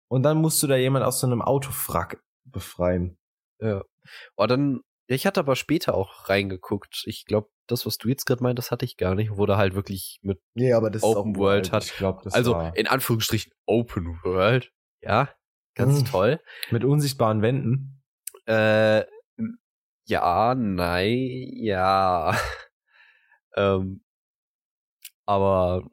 Und 0.09 0.23
dann 0.23 0.37
musst 0.37 0.61
du 0.61 0.67
da 0.67 0.75
jemand 0.75 1.03
aus 1.05 1.19
so 1.19 1.27
einem 1.27 1.41
Autofrack 1.41 2.21
befreien. 2.45 3.17
Ja. 3.59 3.83
Oh, 4.37 4.45
dann, 4.45 4.81
ja, 5.09 5.15
ich 5.15 5.25
hatte 5.25 5.39
aber 5.39 5.55
später 5.55 5.95
auch 5.95 6.29
reingeguckt. 6.29 7.03
Ich 7.07 7.25
glaube, 7.25 7.49
das, 7.67 7.85
was 7.85 7.97
du 7.97 8.09
jetzt 8.09 8.25
gerade 8.25 8.43
meintest, 8.43 8.69
hatte 8.69 8.85
ich 8.85 8.97
gar 8.97 9.15
nicht. 9.15 9.35
Wurde 9.37 9.57
halt 9.57 9.73
wirklich 9.73 10.19
mit, 10.21 10.39
Nee, 10.53 10.73
aber 10.73 10.91
das 10.91 11.01
Open 11.03 11.35
World 11.37 11.71
hat- 11.71 11.85
Ich 11.85 11.95
glaube, 11.95 12.21
das 12.23 12.33
also 12.33 12.53
war 12.53 12.75
in 12.77 12.87
Anführungsstrichen 12.87 13.51
Open 13.65 14.19
World. 14.23 14.71
Ja, 15.01 15.29
ganz 15.75 15.99
Hm. 15.99 16.05
toll. 16.05 16.39
mit 16.69 16.83
unsichtbaren 16.83 17.41
Wänden. 17.41 18.03
Äh, 18.45 19.05
ja, 20.05 20.55
nein, 20.55 21.49
ja. 21.55 22.37
ähm, 23.55 24.03
aber 25.25 25.87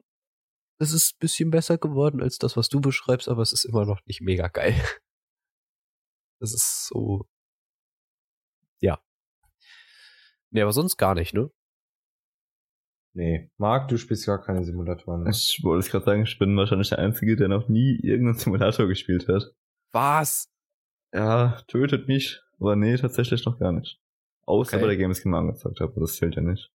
es 0.79 0.93
ist 0.93 1.15
ein 1.15 1.19
bisschen 1.19 1.51
besser 1.51 1.77
geworden 1.77 2.21
als 2.21 2.37
das, 2.37 2.57
was 2.57 2.69
du 2.69 2.81
beschreibst, 2.81 3.29
aber 3.29 3.41
es 3.41 3.53
ist 3.53 3.65
immer 3.65 3.85
noch 3.85 4.01
nicht 4.05 4.21
mega 4.21 4.47
geil. 4.47 4.75
Es 6.43 6.55
ist 6.55 6.87
so. 6.87 7.27
Ja. 8.79 8.99
Nee, 10.49 10.63
aber 10.63 10.71
sonst 10.71 10.97
gar 10.97 11.13
nicht, 11.13 11.35
ne? 11.35 11.51
Nee, 13.13 13.51
Marc, 13.57 13.89
du 13.89 13.97
spielst 13.97 14.25
gar 14.25 14.41
keine 14.41 14.63
Simulatoren. 14.63 15.23
Ne? 15.23 15.29
Ich 15.29 15.59
wollte 15.61 15.85
es 15.85 15.91
gerade 15.91 16.05
sagen, 16.05 16.23
ich 16.23 16.39
bin 16.39 16.57
wahrscheinlich 16.57 16.89
der 16.89 16.97
Einzige, 16.97 17.35
der 17.35 17.47
noch 17.47 17.69
nie 17.69 17.99
irgendeinen 18.01 18.39
Simulator 18.39 18.87
gespielt 18.87 19.27
hat. 19.27 19.53
Was? 19.91 20.49
Ja, 21.13 21.61
tötet 21.67 22.07
mich. 22.07 22.41
Aber 22.59 22.75
nee, 22.75 22.97
tatsächlich 22.97 23.45
noch 23.45 23.59
gar 23.59 23.71
nicht. 23.71 24.00
Außer 24.51 24.75
Okay. 24.75 24.81
bei 24.83 24.87
der 24.89 24.97
Gamescom 24.97 25.33
angezockt 25.33 25.79
habe, 25.79 25.91
aber 25.91 26.01
das 26.01 26.15
zählt 26.17 26.35
ja 26.35 26.41
nicht. 26.41 26.69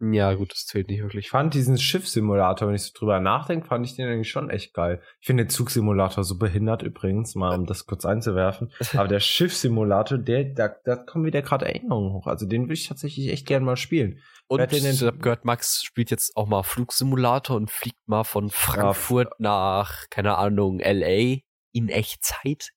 Ja, 0.00 0.32
gut, 0.34 0.52
das 0.52 0.64
zählt 0.66 0.86
nicht 0.88 0.98
Ich 0.98 1.02
wirklich. 1.02 1.28
fand 1.28 1.54
diesen 1.54 1.76
Schiffssimulator, 1.76 2.68
wenn 2.68 2.76
ich 2.76 2.84
so 2.84 2.92
drüber 2.96 3.18
nachdenke, 3.18 3.66
fand 3.66 3.84
ich 3.84 3.96
den 3.96 4.06
eigentlich 4.08 4.30
schon 4.30 4.48
echt 4.48 4.72
geil. 4.72 5.02
Ich 5.20 5.26
finde 5.26 5.44
den 5.44 5.50
Zugsimulator 5.50 6.22
so 6.22 6.38
behindert 6.38 6.84
übrigens, 6.84 7.34
mal 7.34 7.58
um 7.58 7.66
das 7.66 7.84
kurz 7.84 8.04
einzuwerfen. 8.06 8.70
Aber 8.94 9.08
der 9.08 9.18
Schiffssimulator, 9.18 10.16
der, 10.18 10.44
da, 10.44 10.68
da 10.84 10.94
kommen 10.94 11.24
wieder 11.24 11.42
gerade 11.42 11.66
Erinnerungen 11.66 12.12
hoch. 12.12 12.28
Also 12.28 12.46
den 12.46 12.62
würde 12.64 12.74
ich 12.74 12.86
tatsächlich 12.86 13.28
echt 13.28 13.44
gern 13.46 13.64
mal 13.64 13.76
spielen. 13.76 14.20
Und 14.46 14.60
den 14.70 14.86
ich 14.86 15.02
hab 15.02 15.20
gehört, 15.20 15.44
Max 15.44 15.82
spielt 15.82 16.12
jetzt 16.12 16.36
auch 16.36 16.46
mal 16.46 16.62
Flugsimulator 16.62 17.56
und 17.56 17.68
fliegt 17.70 18.06
mal 18.06 18.22
von 18.24 18.50
Frankfurt 18.50 19.32
nach, 19.40 20.08
keine 20.10 20.38
Ahnung, 20.38 20.78
LA 20.78 21.38
in 21.72 21.88
Echtzeit. 21.88 22.70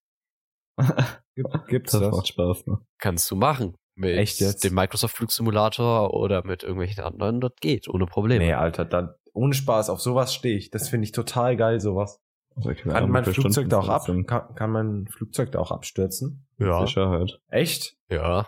Gibt, 1.35 1.67
gibt's 1.67 1.91
Das 1.91 2.01
das? 2.01 2.11
macht 2.15 2.27
Spaß, 2.27 2.65
ne? 2.65 2.79
Kannst 2.97 3.29
du 3.29 3.35
machen. 3.35 3.77
Mit 3.95 4.17
Echt 4.17 4.39
jetzt? 4.39 4.63
dem 4.63 4.73
Microsoft 4.73 5.15
Flugsimulator 5.15 6.13
oder 6.13 6.45
mit 6.45 6.63
irgendwelchen 6.63 7.03
anderen, 7.03 7.41
das 7.41 7.51
geht, 7.59 7.87
ohne 7.87 8.05
Probleme. 8.05 8.43
Nee, 8.43 8.53
Alter, 8.53 8.85
dann, 8.85 9.13
ohne 9.33 9.53
Spaß, 9.53 9.89
auf 9.89 10.01
sowas 10.01 10.33
stehe 10.33 10.57
ich. 10.57 10.71
Das 10.71 10.89
finde 10.89 11.05
ich 11.05 11.11
total 11.11 11.57
geil, 11.57 11.79
sowas. 11.79 12.21
Also, 12.55 12.73
Kann 12.73 13.09
mein 13.09 13.25
Flugzeug 13.25 13.69
da 13.69 13.79
auch 13.79 13.89
ab? 13.89 14.05
Kann, 14.05 14.55
kann 14.55 14.71
mein 14.71 15.07
Flugzeug 15.07 15.51
da 15.51 15.59
auch 15.59 15.71
abstürzen? 15.71 16.47
Ja. 16.57 16.85
Sicherheit. 16.85 17.39
Echt? 17.47 17.95
Ja. 18.09 18.47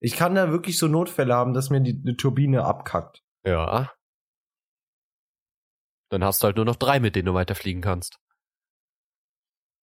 Ich 0.00 0.16
kann 0.16 0.34
da 0.34 0.50
wirklich 0.50 0.78
so 0.78 0.88
Notfälle 0.88 1.34
haben, 1.34 1.54
dass 1.54 1.70
mir 1.70 1.80
die, 1.80 2.02
die 2.02 2.16
Turbine 2.16 2.64
abkackt. 2.64 3.22
Ja. 3.44 3.92
Dann 6.10 6.24
hast 6.24 6.42
du 6.42 6.46
halt 6.46 6.56
nur 6.56 6.64
noch 6.64 6.76
drei, 6.76 7.00
mit 7.00 7.16
denen 7.16 7.26
du 7.26 7.34
weiterfliegen 7.34 7.82
kannst. 7.82 8.18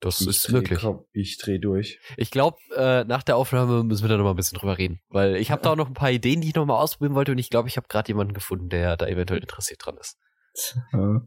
Das 0.04 0.22
Ich 0.22 0.28
ist 0.28 0.48
dreh 0.48 0.54
möglich. 0.54 0.80
Kopf- 0.82 1.06
Ich 1.14 1.38
dreh 1.38 1.58
durch. 1.60 2.00
Ich 2.18 2.30
glaube, 2.32 2.58
äh, 2.76 3.04
nach 3.06 3.24
der 3.24 3.38
Aufnahme 3.38 3.84
müssen 3.84 4.04
wir 4.04 4.10
da 4.10 4.18
noch 4.18 4.24
mal 4.26 4.32
ein 4.32 4.36
bisschen 4.36 4.58
drüber 4.60 4.78
reden. 4.78 5.00
Weil 5.10 5.36
ich 5.38 5.50
habe 5.52 5.62
da 5.62 5.72
auch 5.72 5.76
noch 5.76 5.88
ein 5.88 5.94
paar 5.94 6.12
Ideen, 6.12 6.42
die 6.42 6.50
ich 6.50 6.56
noch 6.56 6.66
mal 6.66 6.78
ausprobieren 6.80 7.16
wollte. 7.16 7.32
Und 7.32 7.38
ich 7.38 7.50
glaube, 7.50 7.68
ich 7.70 7.78
habe 7.78 7.88
gerade 7.88 8.08
jemanden 8.10 8.34
gefunden, 8.34 8.70
der 8.70 8.98
da 8.98 9.08
eventuell 9.08 9.40
interessiert 9.42 9.86
dran 9.86 9.98
ist. 9.98 10.18
Ja. 10.94 11.22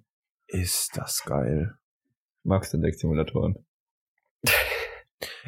Ist 0.49 0.97
das 0.97 1.25
geil. 1.25 1.75
Magst 2.45 2.73
du 2.73 2.79
Decksimulatoren? 2.79 3.67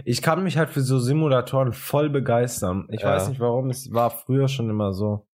Ich 0.04 0.22
kann 0.22 0.42
mich 0.42 0.56
halt 0.56 0.70
für 0.70 0.80
so 0.80 0.98
Simulatoren 0.98 1.72
voll 1.72 2.08
begeistern. 2.10 2.88
Ich 2.90 3.02
Ja. 3.02 3.10
weiß 3.14 3.28
nicht 3.28 3.40
warum, 3.40 3.70
es 3.70 3.92
war 3.92 4.10
früher 4.10 4.48
schon 4.48 4.70
immer 4.70 4.92
so. 4.92 5.26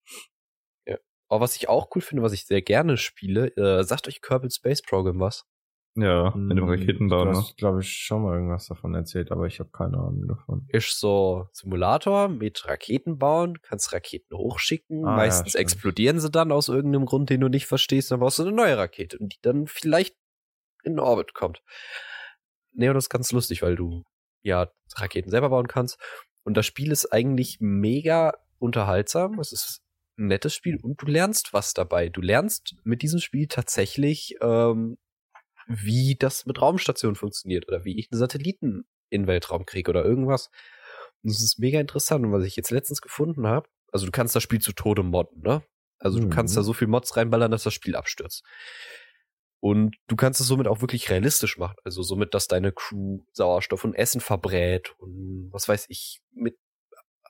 Aber 1.29 1.41
was 1.41 1.57
ich 1.57 1.69
auch 1.71 1.89
cool 1.97 2.03
finde, 2.03 2.23
was 2.23 2.33
ich 2.35 2.45
sehr 2.45 2.61
gerne 2.61 2.97
spiele, 2.99 3.47
äh, 3.57 3.83
sagt 3.83 4.07
euch 4.07 4.21
Kerbal 4.21 4.51
Space 4.51 4.83
Program 4.83 5.19
was? 5.21 5.47
Ja, 5.97 6.35
mit 6.35 6.59
dem 6.59 6.65
Raketenbau, 6.69 7.25
Du 7.25 7.31
ne? 7.31 7.37
hast, 7.37 7.57
glaube 7.57 7.81
ich, 7.81 7.93
schon 7.93 8.23
mal 8.23 8.35
irgendwas 8.35 8.67
davon 8.67 8.95
erzählt, 8.95 9.31
aber 9.31 9.47
ich 9.47 9.61
habe 9.61 9.71
keine 9.71 9.97
Ahnung 9.99 10.27
davon. 10.27 10.67
Ist 10.71 10.99
so 10.99 11.49
Simulator 11.53 12.29
mit 12.29 12.67
Raketen 12.67 13.19
bauen, 13.19 13.61
kannst 13.63 13.93
Raketen 13.93 14.37
hochschicken, 14.37 15.05
Ah, 15.05 15.11
ja, 15.11 15.17
meistens 15.17 15.51
stimmt. 15.51 15.63
explodieren 15.63 16.19
sie 16.19 16.31
dann 16.31 16.51
aus 16.51 16.69
irgendeinem 16.69 17.07
Grund, 17.07 17.31
den 17.31 17.41
du 17.41 17.49
nicht 17.49 17.67
verstehst, 17.67 18.11
dann 18.11 18.19
brauchst 18.21 18.41
du 18.41 18.43
eine 18.43 18.53
neue 18.53 18.77
Rakete 18.77 19.19
und 19.19 19.35
die 19.35 19.39
dann 19.43 19.67
vielleicht 19.69 20.17
in 20.83 20.99
Orbit 20.99 21.33
kommt. 21.33 21.63
Nee, 22.73 22.89
und 22.89 22.95
das 22.95 23.05
ist 23.05 23.11
ganz 23.11 23.31
lustig, 23.33 23.63
weil 23.63 23.77
du 23.77 24.03
ja 24.43 24.69
Raketen 24.97 25.31
selber 25.31 25.49
bauen 25.51 25.69
kannst. 25.69 25.99
Und 26.43 26.57
das 26.57 26.67
Spiel 26.67 26.91
ist 26.93 27.13
eigentlich 27.13 27.59
mega 27.61 28.35
unterhaltsam. 28.59 29.39
Es 29.39 29.53
ist 29.53 29.81
ein 30.19 30.27
nettes 30.27 30.55
Spiel 30.55 30.79
und 30.83 31.01
du 31.01 31.07
lernst 31.07 31.53
was 31.53 31.73
dabei. 31.73 32.09
Du 32.09 32.21
lernst 32.21 32.75
mit 32.85 33.03
diesem 33.03 33.21
Spiel 33.21 33.47
tatsächlich, 33.47 34.37
ähm, 34.43 34.99
wie 35.67 36.17
das 36.17 36.47
mit 36.47 36.61
Raumstationen 36.61 37.17
funktioniert 37.17 37.69
oder 37.69 37.85
wie 37.85 37.99
ich 37.99 38.11
einen 38.11 38.19
Satelliten 38.19 38.85
in 39.11 39.23
den 39.23 39.27
Weltraum 39.29 39.67
kriege 39.67 39.91
oder 39.91 40.05
irgendwas. 40.05 40.51
Und 41.23 41.31
das 41.33 41.43
ist 41.43 41.59
mega 41.59 41.81
interessant. 41.81 42.25
Und 42.25 42.33
was 42.33 42.45
ich 42.45 42.57
jetzt 42.57 42.71
letztens 42.71 43.01
gefunden 43.01 43.47
habe, 43.47 43.69
also 43.93 44.07
du 44.07 44.13
kannst 44.13 44.35
das 44.37 44.43
Spiel 44.43 44.61
zu 44.61 44.73
Tode 44.73 45.03
modden, 45.03 45.43
ne? 45.43 45.63
Also 45.99 46.19
du 46.19 46.27
Mhm. 46.27 46.29
kannst 46.29 46.57
da 46.57 46.63
so 46.63 46.73
viel 46.73 46.89
Mods 46.89 47.17
reinballern, 47.17 47.51
dass 47.51 47.63
das 47.63 47.75
Spiel 47.75 47.97
abstürzt. 47.97 48.45
Und 49.61 49.97
du 50.09 50.17
kannst 50.17 50.41
es 50.41 50.47
somit 50.47 50.69
auch 50.69 50.83
wirklich 50.83 51.09
realistisch 51.11 51.57
machen. 51.57 51.77
Also 51.85 52.03
somit, 52.03 52.35
dass 52.35 52.49
deine 52.49 52.73
Crew 52.73 53.21
Sauerstoff 53.33 53.85
und 53.85 53.95
Essen 53.95 54.21
verbrät 54.21 54.95
und 54.99 55.49
was 55.53 55.69
weiß 55.69 55.87
ich, 55.89 56.21
mit 56.33 56.59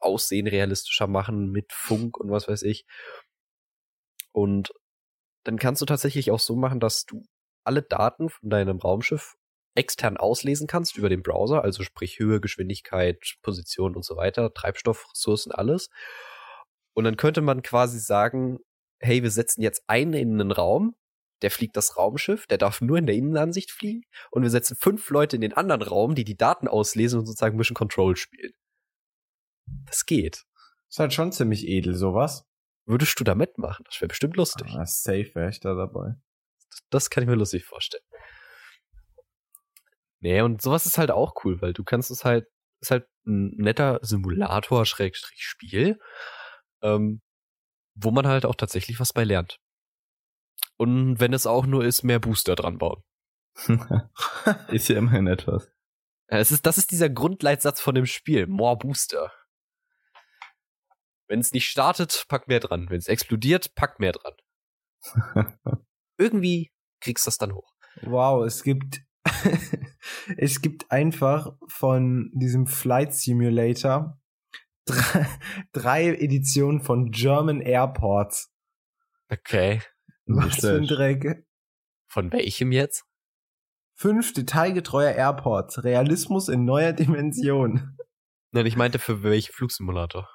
Aussehen 0.00 0.46
realistischer 0.48 1.06
machen, 1.06 1.50
mit 1.52 1.72
Funk 1.72 2.18
und 2.18 2.30
was 2.30 2.48
weiß 2.48 2.62
ich. 2.62 2.86
Und 4.32 4.72
dann 5.44 5.58
kannst 5.58 5.82
du 5.82 5.86
tatsächlich 5.86 6.30
auch 6.30 6.40
so 6.40 6.56
machen, 6.56 6.80
dass 6.80 7.06
du 7.06 7.24
alle 7.64 7.82
Daten 7.82 8.28
von 8.28 8.50
deinem 8.50 8.78
Raumschiff 8.78 9.36
extern 9.74 10.16
auslesen 10.16 10.66
kannst 10.66 10.96
über 10.96 11.08
den 11.08 11.22
Browser, 11.22 11.62
also 11.62 11.82
sprich 11.82 12.18
Höhe, 12.18 12.40
Geschwindigkeit, 12.40 13.36
Position 13.42 13.96
und 13.96 14.04
so 14.04 14.16
weiter, 14.16 14.52
Treibstoffressourcen, 14.52 15.52
alles. 15.52 15.90
Und 16.94 17.04
dann 17.04 17.16
könnte 17.16 17.40
man 17.40 17.62
quasi 17.62 17.98
sagen, 17.98 18.58
hey, 19.00 19.22
wir 19.22 19.30
setzen 19.30 19.62
jetzt 19.62 19.82
einen 19.88 20.14
in 20.14 20.40
einen 20.40 20.52
Raum, 20.52 20.94
der 21.42 21.50
fliegt 21.50 21.76
das 21.76 21.96
Raumschiff, 21.96 22.46
der 22.46 22.58
darf 22.58 22.80
nur 22.80 22.96
in 22.96 23.06
der 23.06 23.16
Innenansicht 23.16 23.70
fliegen 23.70 24.04
und 24.30 24.42
wir 24.42 24.50
setzen 24.50 24.76
fünf 24.76 25.10
Leute 25.10 25.36
in 25.36 25.42
den 25.42 25.52
anderen 25.52 25.82
Raum, 25.82 26.14
die 26.14 26.24
die 26.24 26.36
Daten 26.36 26.68
auslesen 26.68 27.18
und 27.18 27.26
sozusagen 27.26 27.56
Mission 27.56 27.74
Control 27.74 28.16
spielen. 28.16 28.52
Das 29.86 30.06
geht. 30.06 30.44
Ist 30.88 30.98
halt 30.98 31.12
schon 31.12 31.32
ziemlich 31.32 31.66
edel, 31.66 31.94
sowas. 31.94 32.46
Würdest 32.86 33.18
du 33.18 33.24
da 33.24 33.34
mitmachen? 33.34 33.84
Das 33.86 34.00
wäre 34.00 34.08
bestimmt 34.08 34.36
lustig. 34.36 34.68
Ah, 34.74 34.86
safe 34.86 35.34
wäre 35.34 35.50
ich 35.50 35.58
da 35.58 35.74
dabei. 35.74 36.14
Das, 36.90 37.10
kann 37.10 37.22
ich 37.22 37.28
mir 37.28 37.36
lustig 37.36 37.64
vorstellen. 37.64 38.04
Nee, 40.20 40.40
und 40.40 40.62
sowas 40.62 40.86
ist 40.86 40.98
halt 40.98 41.10
auch 41.10 41.34
cool, 41.44 41.60
weil 41.60 41.72
du 41.72 41.84
kannst 41.84 42.10
es 42.10 42.24
halt, 42.24 42.46
ist 42.80 42.90
halt 42.90 43.06
ein 43.26 43.50
netter 43.56 43.98
Simulator, 44.02 44.86
Schrägstrich 44.86 45.42
Spiel, 45.42 45.98
ähm, 46.82 47.20
wo 47.94 48.10
man 48.10 48.26
halt 48.26 48.46
auch 48.46 48.54
tatsächlich 48.54 49.00
was 49.00 49.12
bei 49.12 49.24
lernt. 49.24 49.58
Und 50.76 51.20
wenn 51.20 51.32
es 51.32 51.46
auch 51.46 51.66
nur 51.66 51.84
ist, 51.84 52.02
mehr 52.02 52.18
Booster 52.18 52.56
dran 52.56 52.78
bauen. 52.78 53.02
ist 54.68 54.88
ja 54.88 54.96
immerhin 54.96 55.26
etwas. 55.26 55.70
Es 56.26 56.50
ist, 56.50 56.66
das 56.66 56.78
ist 56.78 56.90
dieser 56.90 57.10
Grundleitsatz 57.10 57.80
von 57.80 57.94
dem 57.94 58.06
Spiel. 58.06 58.46
More 58.46 58.76
Booster. 58.76 59.32
Wenn 61.28 61.40
es 61.40 61.52
nicht 61.52 61.68
startet, 61.68 62.24
pack 62.28 62.48
mehr 62.48 62.60
dran. 62.60 62.90
Wenn 62.90 62.98
es 62.98 63.08
explodiert, 63.08 63.74
pack 63.74 64.00
mehr 64.00 64.12
dran. 64.12 64.34
Irgendwie 66.18 66.72
kriegst 67.00 67.26
du 67.26 67.28
das 67.28 67.38
dann 67.38 67.54
hoch. 67.54 67.72
Wow, 68.02 68.44
es 68.44 68.62
gibt 68.62 69.02
es 70.36 70.60
gibt 70.60 70.90
einfach 70.90 71.52
von 71.68 72.30
diesem 72.34 72.66
Flight 72.66 73.14
Simulator 73.14 74.18
drei, 74.84 75.26
drei 75.72 76.08
Editionen 76.14 76.80
von 76.80 77.10
German 77.10 77.60
Airports. 77.60 78.52
Okay. 79.30 79.82
Was 80.26 80.56
für 80.56 80.76
ein. 80.76 80.86
Dreck. 80.86 81.46
Von 82.06 82.32
welchem 82.32 82.72
jetzt? 82.72 83.04
Fünf 83.96 84.32
detailgetreuer 84.32 85.14
Airports. 85.14 85.84
Realismus 85.84 86.48
in 86.48 86.64
neuer 86.64 86.92
Dimension. 86.92 87.96
Nein, 88.52 88.66
ich 88.66 88.76
meinte 88.76 88.98
für 88.98 89.22
welchen 89.22 89.52
Flugsimulator. 89.52 90.28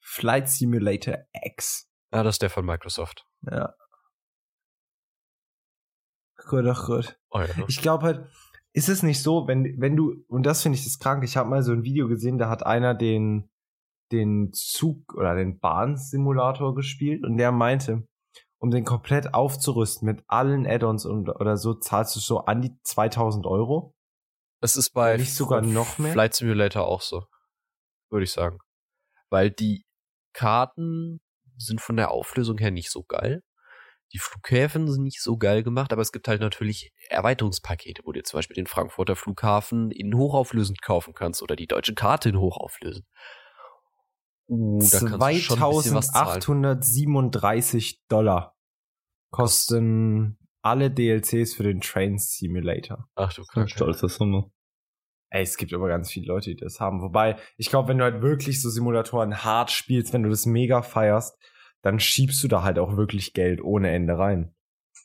Flight 0.00 0.48
Simulator 0.48 1.18
X. 1.32 1.88
Ah, 2.10 2.22
das 2.22 2.36
ist 2.36 2.42
der 2.42 2.50
von 2.50 2.64
Microsoft. 2.64 3.26
Ja. 3.50 3.74
Gut, 6.46 6.66
ach 6.66 6.86
gut. 6.86 7.18
Oh 7.30 7.40
ja? 7.40 7.48
Ich 7.68 7.80
glaube 7.80 8.04
halt, 8.04 8.26
ist 8.72 8.88
es 8.88 9.02
nicht 9.02 9.22
so, 9.22 9.46
wenn, 9.46 9.80
wenn 9.80 9.96
du, 9.96 10.24
und 10.28 10.44
das 10.44 10.62
finde 10.62 10.76
ich 10.78 10.84
das 10.84 10.98
krank, 10.98 11.22
ich 11.24 11.36
habe 11.36 11.48
mal 11.48 11.62
so 11.62 11.72
ein 11.72 11.84
Video 11.84 12.08
gesehen, 12.08 12.38
da 12.38 12.48
hat 12.48 12.66
einer 12.66 12.94
den, 12.94 13.48
den 14.12 14.52
Zug 14.52 15.14
oder 15.14 15.34
den 15.34 15.58
Bahnsimulator 15.60 16.74
gespielt 16.74 17.24
und 17.24 17.36
der 17.36 17.52
meinte, 17.52 18.06
um 18.58 18.70
den 18.70 18.84
komplett 18.84 19.34
aufzurüsten 19.34 20.06
mit 20.06 20.24
allen 20.26 20.66
Add-ons 20.66 21.06
und 21.06 21.28
oder 21.28 21.56
so, 21.56 21.74
zahlst 21.74 22.16
du 22.16 22.20
so 22.20 22.40
an 22.40 22.62
die 22.62 22.74
2000 22.82 23.46
Euro. 23.46 23.94
Es 24.60 24.76
ist 24.76 24.90
bei 24.90 25.16
Nicht 25.18 25.34
sogar 25.34 25.60
noch 25.60 25.98
mehr? 25.98 26.12
Flight 26.12 26.34
Simulator 26.34 26.86
auch 26.86 27.02
so. 27.02 27.26
Würde 28.10 28.24
ich 28.24 28.32
sagen. 28.32 28.58
Weil 29.28 29.50
die 29.50 29.84
Karten 30.32 31.20
sind 31.58 31.80
von 31.80 31.96
der 31.96 32.10
Auflösung 32.10 32.58
her 32.58 32.70
nicht 32.70 32.90
so 32.90 33.04
geil. 33.04 33.42
Die 34.14 34.20
Flughäfen 34.20 34.88
sind 34.88 35.02
nicht 35.02 35.20
so 35.20 35.36
geil 35.36 35.64
gemacht, 35.64 35.92
aber 35.92 36.00
es 36.00 36.12
gibt 36.12 36.28
halt 36.28 36.40
natürlich 36.40 36.92
Erweiterungspakete, 37.08 38.02
wo 38.04 38.12
du 38.12 38.22
zum 38.22 38.38
Beispiel 38.38 38.54
den 38.54 38.68
Frankfurter 38.68 39.16
Flughafen 39.16 39.90
in 39.90 40.16
hochauflösend 40.16 40.80
kaufen 40.82 41.14
kannst 41.14 41.42
oder 41.42 41.56
die 41.56 41.66
deutsche 41.66 41.94
Karte 41.94 42.28
in 42.28 42.38
hochauflösend. 42.38 43.04
Uh, 44.46 44.78
da 44.78 44.98
kannst 45.00 45.20
du 45.20 45.40
schon 45.40 45.62
ein 45.62 45.70
bisschen 45.70 45.94
was 45.94 46.12
zahlen. 46.12 46.40
2837 46.40 48.04
Dollar 48.08 48.54
kosten 49.30 50.38
alle 50.62 50.92
DLCs 50.92 51.54
für 51.54 51.64
den 51.64 51.80
Train 51.80 52.18
Simulator. 52.18 53.08
Ach 53.16 53.32
du 53.32 53.42
Kacke. 53.44 53.68
stolze 53.68 54.08
Summe. 54.08 54.50
Ey, 55.30 55.42
es 55.42 55.56
gibt 55.56 55.74
aber 55.74 55.88
ganz 55.88 56.12
viele 56.12 56.26
Leute, 56.26 56.50
die 56.50 56.56
das 56.56 56.78
haben. 56.78 57.02
Wobei, 57.02 57.36
ich 57.56 57.68
glaube, 57.68 57.88
wenn 57.88 57.98
du 57.98 58.04
halt 58.04 58.22
wirklich 58.22 58.62
so 58.62 58.70
Simulatoren 58.70 59.42
hart 59.42 59.72
spielst, 59.72 60.12
wenn 60.12 60.22
du 60.22 60.30
das 60.30 60.46
mega 60.46 60.82
feierst, 60.82 61.36
dann 61.84 62.00
schiebst 62.00 62.42
du 62.42 62.48
da 62.48 62.62
halt 62.62 62.78
auch 62.78 62.96
wirklich 62.96 63.34
Geld 63.34 63.62
ohne 63.62 63.90
Ende 63.90 64.18
rein. 64.18 64.54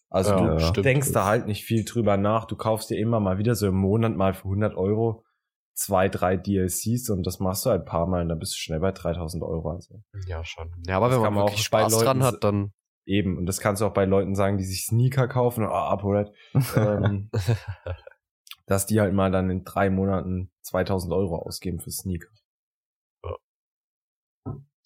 Also 0.09 0.31
Ja, 0.31 0.55
du 0.55 0.59
stimmt. 0.59 0.85
denkst 0.85 1.11
da 1.11 1.25
halt 1.25 1.45
nicht 1.45 1.63
viel 1.65 1.83
drüber 1.85 2.17
nach. 2.17 2.45
Du 2.45 2.55
kaufst 2.55 2.89
dir 2.89 2.97
immer 2.97 3.19
mal 3.19 3.37
wieder 3.37 3.53
so 3.53 3.67
im 3.67 3.75
Monat 3.75 4.15
mal 4.15 4.33
für 4.33 4.45
100 4.45 4.75
Euro 4.75 5.23
zwei, 5.75 6.09
drei 6.09 6.35
DLCs 6.37 7.09
und 7.09 7.27
das 7.27 7.39
machst 7.39 7.65
du 7.65 7.69
halt 7.69 7.81
ein 7.81 7.85
paar 7.85 8.07
Mal 8.07 8.23
und 8.23 8.29
dann 8.29 8.39
bist 8.39 8.53
du 8.53 8.57
schnell 8.57 8.79
bei 8.79 8.91
3000 8.91 9.43
Euro. 9.43 9.69
Also 9.71 10.01
Ja, 10.25 10.43
schon. 10.43 10.71
Ja, 10.87 10.97
aber 10.97 11.07
Das 11.09 11.15
wenn 11.17 11.23
man 11.23 11.33
man 11.35 11.43
wirklich 11.45 11.63
Spaß 11.63 11.97
dran 11.99 12.23
hat, 12.23 12.43
dann 12.43 12.71
eben. 13.05 13.37
Und 13.37 13.45
das 13.45 13.59
kannst 13.59 13.81
du 13.81 13.85
auch 13.85 13.93
bei 13.93 14.05
Leuten 14.05 14.35
sagen, 14.35 14.57
die 14.57 14.63
sich 14.65 14.85
Sneaker 14.85 15.27
kaufen. 15.27 15.65
Oh, 15.65 15.69
ApoRed. 15.69 16.31
ähm, 16.75 17.29
dass 18.67 18.85
die 18.85 18.99
halt 18.99 19.13
mal 19.13 19.31
dann 19.31 19.49
in 19.49 19.63
drei 19.63 19.89
Monaten 19.89 20.51
2000 20.61 21.13
Euro 21.13 21.37
ausgeben 21.37 21.79
für 21.79 21.91
Sneaker. 21.91 22.29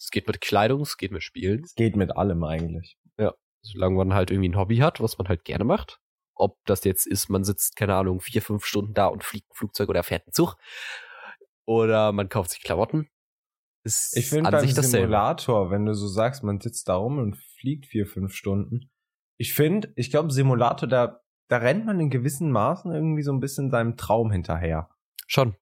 Es 0.03 0.11
geht 0.11 0.27
mit 0.27 0.41
Kleidung, 0.41 0.81
es 0.81 0.97
geht 0.97 1.11
mit 1.11 1.23
Spielen. 1.23 1.63
Es 1.63 1.75
geht 1.75 1.95
mit 1.95 2.15
allem 2.15 2.43
eigentlich. 2.43 2.97
solange 3.61 3.95
man 3.95 4.13
halt 4.13 4.31
irgendwie 4.31 4.49
ein 4.49 4.57
Hobby 4.57 4.77
hat, 4.77 4.99
was 5.01 5.17
man 5.17 5.29
halt 5.29 5.45
gerne 5.45 5.63
macht. 5.63 5.99
Ob 6.35 6.57
das 6.65 6.83
jetzt 6.83 7.07
ist, 7.07 7.29
man 7.29 7.43
sitzt, 7.43 7.75
keine 7.75 7.95
Ahnung, 7.95 8.19
vier, 8.19 8.41
fünf 8.41 8.65
Stunden 8.65 8.93
da 8.93 9.07
und 9.07 9.23
fliegt 9.23 9.49
ein 9.51 9.55
Flugzeug 9.55 9.89
oder 9.89 10.03
fährt 10.03 10.27
einen 10.27 10.33
Zug. 10.33 10.57
Oder 11.65 12.11
man 12.11 12.27
kauft 12.27 12.51
sich 12.51 12.61
Klamotten. 12.61 13.07
Ist 13.85 14.17
Ich 14.17 14.29
finde 14.29 14.51
beim 14.51 14.61
dasselbe. 14.61 14.83
Simulator, 14.83 15.71
wenn 15.71 15.85
du 15.85 15.93
so 15.93 16.07
sagst, 16.07 16.43
man 16.43 16.59
sitzt 16.59 16.89
da 16.89 16.95
rum 16.95 17.19
und 17.19 17.37
fliegt 17.37 17.85
vier, 17.85 18.05
fünf 18.05 18.33
Stunden, 18.33 18.89
ich 19.37 19.53
finde, 19.53 19.91
ich 19.95 20.11
glaube, 20.11 20.31
Simulator, 20.31 20.87
da, 20.87 21.21
da 21.49 21.57
rennt 21.57 21.85
man 21.85 21.99
in 21.99 22.09
gewissen 22.09 22.51
Maßen 22.51 22.91
irgendwie 22.93 23.23
so 23.23 23.31
ein 23.31 23.39
bisschen 23.39 23.71
seinem 23.71 23.97
Traum 23.97 24.31
hinterher. 24.31 24.89
Schon. 25.27 25.55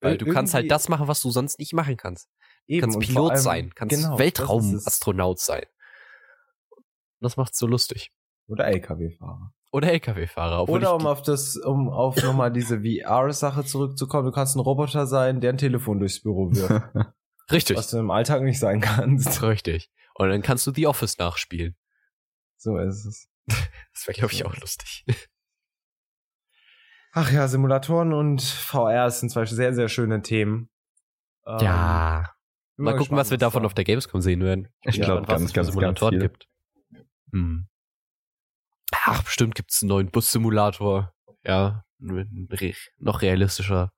Weil 0.00 0.18
du 0.18 0.26
kannst 0.26 0.54
halt 0.54 0.70
das 0.70 0.88
machen, 0.88 1.06
was 1.06 1.22
du 1.22 1.30
sonst 1.30 1.58
nicht 1.58 1.72
machen 1.72 1.96
kannst. 1.96 2.28
Eben, 2.66 2.80
kannst 2.82 3.00
Pilot 3.00 3.30
allem- 3.32 3.40
sein, 3.40 3.72
kannst 3.74 3.96
genau. 3.96 4.18
Weltraumastronaut 4.18 5.38
sein. 5.40 5.64
Das 7.20 7.36
macht's 7.36 7.58
so 7.58 7.66
lustig. 7.66 8.12
Oder 8.48 8.66
LKW-Fahrer. 8.66 9.52
Oder 9.70 9.92
LKW-Fahrer. 9.92 10.68
Oder 10.68 10.94
um 10.94 11.06
auf 11.06 11.22
das, 11.22 11.56
um 11.56 11.88
auf 11.88 12.16
nochmal 12.22 12.52
diese 12.52 12.80
VR-Sache 12.82 13.64
zurückzukommen, 13.64 14.26
du 14.26 14.32
kannst 14.32 14.56
ein 14.56 14.60
Roboter 14.60 15.06
sein, 15.06 15.40
der 15.40 15.50
ein 15.52 15.58
Telefon 15.58 15.98
durchs 15.98 16.20
Büro 16.22 16.50
wirft. 16.52 16.84
Richtig. 17.50 17.76
was 17.76 17.90
du 17.90 17.98
im 17.98 18.10
Alltag 18.10 18.42
nicht 18.42 18.58
sein 18.58 18.80
kannst. 18.80 19.42
Richtig. 19.42 19.90
Und 20.14 20.28
dann 20.28 20.42
kannst 20.42 20.66
du 20.66 20.72
The 20.72 20.86
Office 20.86 21.18
nachspielen. 21.18 21.76
So 22.56 22.76
ist 22.78 23.04
es. 23.04 23.28
Das 23.94 24.06
wäre, 24.06 24.16
glaube 24.18 24.32
ich, 24.32 24.44
auch 24.46 24.56
lustig. 24.56 25.04
Ach 27.12 27.30
ja, 27.30 27.46
Simulatoren 27.46 28.12
und 28.14 28.40
VR 28.42 29.10
sind 29.10 29.30
zwei 29.30 29.44
sehr, 29.44 29.74
sehr 29.74 29.88
schöne 29.88 30.22
Themen. 30.22 30.70
Ähm, 31.46 31.58
ja. 31.60 32.34
Mal 32.76 32.96
gucken, 32.96 33.16
was 33.16 33.30
wir 33.30 33.38
davon 33.38 33.62
da- 33.62 33.66
auf 33.66 33.74
der 33.74 33.84
Gamescom 33.84 34.20
sehen 34.20 34.40
werden. 34.42 34.68
Ich 34.82 34.96
Ja, 34.96 35.04
glaube, 35.04 35.22
was 35.22 35.28
ganz, 35.28 35.42
es 35.42 35.50
für 35.50 35.54
ganz, 35.54 35.66
ganz 35.66 35.74
Simulatoren 35.74 36.12
viel. 36.14 36.20
gibt. 36.22 36.48
Hm. 37.32 37.68
Ach, 39.04 39.22
bestimmt 39.24 39.54
gibt's 39.54 39.82
einen 39.82 39.88
neuen 39.90 40.10
Bus-Simulator. 40.10 41.12
Ja, 41.44 41.84
noch 42.98 43.22
realistischer. 43.22 43.92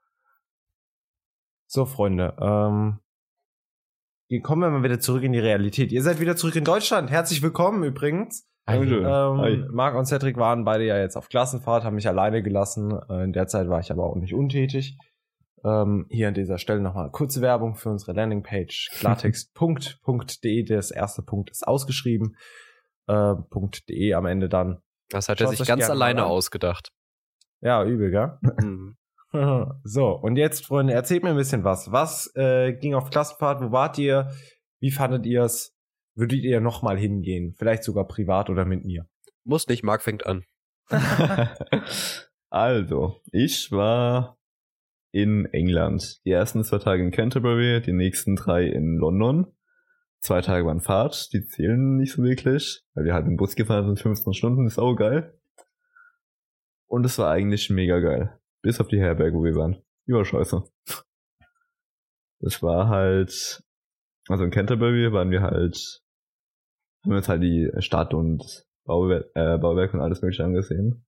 So, 1.66 1.86
Freunde, 1.86 2.36
ähm, 2.40 3.00
hier 4.28 4.42
kommen 4.42 4.62
wir 4.62 4.70
mal 4.70 4.82
wieder 4.82 5.00
zurück 5.00 5.22
in 5.22 5.32
die 5.32 5.38
Realität. 5.40 5.92
Ihr 5.92 6.02
seid 6.02 6.20
wieder 6.20 6.36
zurück 6.36 6.56
in 6.56 6.64
Deutschland. 6.64 7.10
Herzlich 7.10 7.42
willkommen 7.42 7.82
übrigens. 7.84 8.48
Hi. 8.66 8.78
Ähm, 8.78 9.68
Marc 9.72 9.94
und 9.94 10.06
Cedric 10.06 10.36
waren 10.38 10.64
beide 10.64 10.84
ja 10.86 10.98
jetzt 10.98 11.16
auf 11.16 11.28
Klassenfahrt, 11.28 11.84
haben 11.84 11.96
mich 11.96 12.08
alleine 12.08 12.42
gelassen. 12.42 12.98
Äh, 13.10 13.24
In 13.24 13.32
der 13.32 13.46
Zeit 13.46 13.68
war 13.68 13.80
ich 13.80 13.90
aber 13.90 14.04
auch 14.04 14.16
nicht 14.16 14.32
untätig. 14.34 14.96
Ähm, 15.64 16.06
hier 16.10 16.28
an 16.28 16.34
dieser 16.34 16.58
Stelle 16.58 16.80
nochmal 16.80 17.10
kurze 17.10 17.40
Werbung 17.40 17.74
für 17.74 17.90
unsere 17.90 18.12
Landingpage 18.12 18.90
klartext.de. 18.98 20.64
Das 20.64 20.90
erste 20.90 21.22
Punkt 21.22 21.50
ist 21.50 21.66
ausgeschrieben. 21.66 22.36
Äh, 23.06 23.34
.de 23.88 24.14
am 24.14 24.26
Ende 24.26 24.48
dann. 24.48 24.82
Das 25.10 25.28
hat 25.28 25.40
er 25.40 25.48
sich 25.48 25.66
ganz 25.66 25.88
alleine 25.88 26.26
ausgedacht. 26.26 26.90
Ja, 27.60 27.84
übel, 27.84 28.10
gell? 28.10 28.38
So, 29.84 30.10
und 30.10 30.36
jetzt, 30.36 30.66
Freunde, 30.66 30.92
erzählt 30.92 31.24
mir 31.24 31.30
ein 31.30 31.36
bisschen 31.36 31.64
was. 31.64 31.90
Was 31.90 32.30
äh, 32.36 32.72
ging 32.74 32.94
auf 32.94 33.10
Klassenfahrt? 33.10 33.60
Wo 33.60 33.72
wart 33.72 33.98
ihr? 33.98 34.30
Wie 34.80 34.92
fandet 34.92 35.26
ihr 35.26 35.42
es? 35.42 35.74
Würdet 36.14 36.44
ihr 36.44 36.60
nochmal 36.60 36.96
hingehen? 36.96 37.54
Vielleicht 37.58 37.82
sogar 37.82 38.06
privat 38.06 38.48
oder 38.48 38.64
mit 38.64 38.84
mir? 38.84 39.08
Muss 39.44 39.66
nicht, 39.66 39.82
Marc 39.82 40.02
fängt 40.02 40.24
an. 40.24 40.44
also, 42.50 43.20
ich 43.32 43.72
war 43.72 44.38
in 45.14 45.46
England. 45.52 46.20
Die 46.24 46.32
ersten 46.32 46.64
zwei 46.64 46.78
Tage 46.78 47.04
in 47.04 47.12
Canterbury, 47.12 47.80
die 47.80 47.92
nächsten 47.92 48.34
drei 48.34 48.66
in 48.66 48.96
London. 48.96 49.46
Zwei 50.18 50.40
Tage 50.40 50.66
waren 50.66 50.80
Fahrt, 50.80 51.32
die 51.32 51.46
zählen 51.46 51.98
nicht 51.98 52.14
so 52.14 52.24
wirklich, 52.24 52.82
weil 52.94 53.04
wir 53.04 53.14
halt 53.14 53.26
im 53.26 53.36
Bus 53.36 53.54
gefahren 53.54 53.86
sind, 53.86 54.00
15 54.00 54.34
Stunden, 54.34 54.66
ist 54.66 54.80
auch 54.80 54.96
geil. 54.96 55.38
Und 56.88 57.06
es 57.06 57.16
war 57.16 57.30
eigentlich 57.30 57.70
mega 57.70 58.00
geil. 58.00 58.40
Bis 58.60 58.80
auf 58.80 58.88
die 58.88 58.98
Herberge, 58.98 59.36
wo 59.36 59.44
wir 59.44 59.54
waren. 59.54 59.76
Die 60.08 60.12
war 60.12 60.24
scheiße. 60.24 60.64
Das 62.40 62.60
war 62.60 62.88
halt, 62.88 63.62
also 64.26 64.42
in 64.42 64.50
Canterbury 64.50 65.12
waren 65.12 65.30
wir 65.30 65.42
halt, 65.42 66.02
haben 67.04 67.12
wir 67.12 67.18
uns 67.18 67.28
halt 67.28 67.42
die 67.42 67.70
Stadt 67.78 68.14
und 68.14 68.66
Bauwerk, 68.84 69.26
äh, 69.34 69.58
Bauwerk 69.58 69.94
und 69.94 70.00
alles 70.00 70.22
mögliche 70.22 70.42
angesehen. 70.42 71.06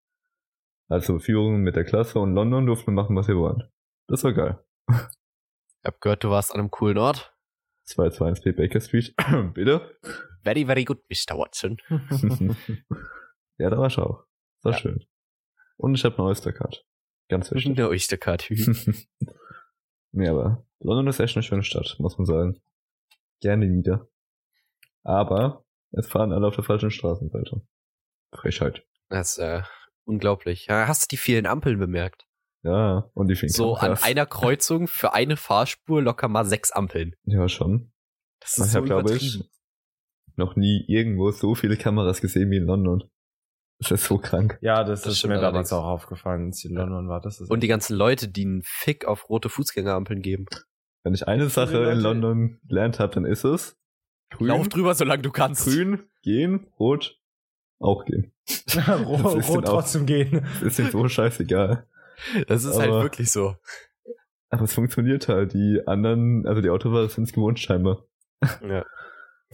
Also 0.88 1.18
Führungen 1.18 1.62
mit 1.62 1.74
der 1.74 1.84
Klasse 1.84 2.20
und 2.20 2.34
London 2.34 2.66
durften 2.66 2.92
wir 2.92 3.02
machen, 3.02 3.16
was 3.16 3.26
wir 3.26 3.36
wollen. 3.36 3.64
Das 4.08 4.22
war 4.24 4.32
geil. 4.32 4.62
Ich 4.88 5.84
hab 5.84 6.00
gehört, 6.00 6.24
du 6.24 6.30
warst 6.30 6.52
an 6.52 6.60
einem 6.60 6.70
coolen 6.70 6.98
Ort. 6.98 7.32
221 7.84 8.56
Baker 8.56 8.80
Street. 8.80 9.14
Bitte? 9.54 9.96
Very, 10.42 10.64
very 10.66 10.84
good, 10.84 10.98
Mr. 11.08 11.36
Watson. 11.38 11.76
ja, 13.58 13.70
da 13.70 13.78
war 13.78 13.86
ich 13.88 13.98
auch. 13.98 14.24
Das 14.62 14.64
war 14.64 14.72
Ja. 14.72 14.78
schön. 14.78 15.04
Und 15.76 15.94
ich 15.94 16.04
habe 16.04 16.16
eine 16.18 16.28
Oystercard. 16.28 16.84
Ganz 17.28 17.50
wichtig. 17.52 17.76
Der 17.76 17.88
Oystercard. 17.88 18.48
nee, 20.12 20.28
aber 20.28 20.64
London 20.80 21.08
ist 21.08 21.20
echt 21.20 21.36
eine 21.36 21.42
schöne 21.42 21.62
Stadt, 21.64 21.96
muss 21.98 22.18
man 22.18 22.26
sagen. 22.26 22.60
Gerne 23.40 23.68
wieder. 23.68 24.08
Aber 25.02 25.64
es 25.92 26.08
fahren 26.08 26.32
alle 26.32 26.46
auf 26.48 26.54
der 26.56 26.64
falschen 26.64 26.90
Straßenseite. 26.90 27.62
Frechheit. 28.32 28.84
Das 29.08 29.32
ist 29.32 29.38
äh, 29.38 29.62
unglaublich. 30.04 30.68
Hast 30.68 31.04
du 31.04 31.14
die 31.14 31.16
vielen 31.20 31.46
Ampeln 31.46 31.78
bemerkt? 31.78 32.26
Ja, 32.66 33.10
und 33.14 33.28
die 33.28 33.34
So 33.48 33.74
an 33.74 33.80
Kameras. 33.80 34.02
einer 34.02 34.26
Kreuzung 34.26 34.88
für 34.88 35.14
eine 35.14 35.36
Fahrspur 35.36 36.02
locker 36.02 36.26
mal 36.28 36.44
sechs 36.44 36.72
Ampeln. 36.72 37.14
Ja, 37.24 37.48
schon. 37.48 37.92
Das 38.40 38.56
Ich 38.58 38.64
ist 38.64 38.72
so 38.72 38.76
habe, 38.78 38.86
glaube 38.86 39.14
ich, 39.14 39.34
übertrieben. 39.36 39.50
noch 40.36 40.56
nie 40.56 40.84
irgendwo 40.88 41.30
so 41.30 41.54
viele 41.54 41.76
Kameras 41.76 42.20
gesehen 42.20 42.50
wie 42.50 42.56
in 42.56 42.64
London. 42.66 43.04
Das 43.78 43.90
ist 43.90 44.04
so 44.04 44.18
krank. 44.18 44.58
ja, 44.62 44.82
das, 44.84 45.02
Das 45.02 45.12
ist 45.12 45.26
mir 45.26 45.38
damals 45.40 45.72
auch 45.72 45.84
aufgefallen, 45.84 46.46
als 46.46 46.64
ich 46.64 46.70
in 46.70 46.76
London 46.76 47.08
war. 47.08 47.20
Das 47.20 47.40
ist 47.40 47.50
Und 47.50 47.60
die 47.62 47.68
ganzen 47.68 47.94
Leute, 47.94 48.26
die 48.26 48.44
einen 48.44 48.62
Fick 48.64 49.04
auf 49.04 49.28
rote 49.28 49.48
Fußgängerampeln 49.48 50.22
geben. 50.22 50.46
Wenn 51.04 51.14
ich 51.14 51.28
eine 51.28 51.48
Sache 51.50 51.90
in 51.92 52.00
London 52.00 52.58
gelernt 52.64 52.98
habe, 52.98 53.14
dann 53.14 53.26
ist 53.26 53.44
es 53.44 53.76
grün, 54.30 54.48
Lauf 54.48 54.68
drüber, 54.68 54.94
solange 54.94 55.22
du 55.22 55.30
kannst. 55.30 55.66
grün, 55.66 56.02
gehen, 56.22 56.66
rot, 56.80 57.16
auch 57.78 58.04
gehen. 58.06 58.32
rot, 59.04 59.36
Das 59.36 59.48
rot 59.50 59.66
auch- 59.66 59.70
trotzdem 59.74 60.06
gehen. 60.06 60.44
Ist 60.64 60.78
ihm 60.80 60.90
so 60.90 61.06
scheißegal. 61.08 61.86
Das 62.46 62.64
ist 62.64 62.74
Aber- 62.76 62.82
halt 62.82 63.02
wirklich 63.04 63.30
so. 63.30 63.56
Aber 64.48 64.62
es 64.62 64.72
funktioniert 64.74 65.28
halt. 65.28 65.52
Die 65.54 65.80
anderen, 65.86 66.46
also 66.46 66.60
die 66.62 66.70
Autofahrer 66.70 67.08
sind 67.08 67.24
es 67.24 67.32
gewohnt 67.32 67.58
scheinbar. 67.58 68.04
Ja. 68.62 68.84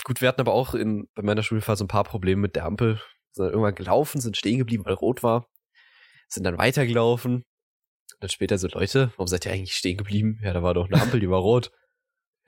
Gut, 0.04 0.20
wir 0.20 0.28
hatten 0.28 0.40
aber 0.40 0.52
auch 0.52 0.74
in, 0.74 1.08
bei 1.14 1.22
meiner 1.22 1.42
Schulfahrt 1.42 1.78
so 1.78 1.84
ein 1.84 1.88
paar 1.88 2.04
Probleme 2.04 2.40
mit 2.42 2.56
der 2.56 2.64
Ampel. 2.66 3.00
Sind 3.32 3.44
dann 3.46 3.52
irgendwann 3.52 3.74
gelaufen, 3.74 4.20
sind 4.20 4.36
stehen 4.36 4.58
geblieben, 4.58 4.84
weil 4.84 4.94
rot 4.94 5.22
war. 5.22 5.46
Sind 6.28 6.44
dann 6.44 6.58
weitergelaufen. 6.58 7.42
Dann 8.20 8.28
später 8.30 8.58
so, 8.58 8.68
Leute, 8.68 9.10
warum 9.16 9.26
seid 9.26 9.46
ihr 9.46 9.52
eigentlich 9.52 9.74
stehen 9.74 9.96
geblieben? 9.96 10.38
Ja, 10.42 10.52
da 10.52 10.62
war 10.62 10.74
doch 10.74 10.90
eine 10.90 11.00
Ampel, 11.00 11.20
die 11.20 11.30
war 11.30 11.40
rot. 11.40 11.70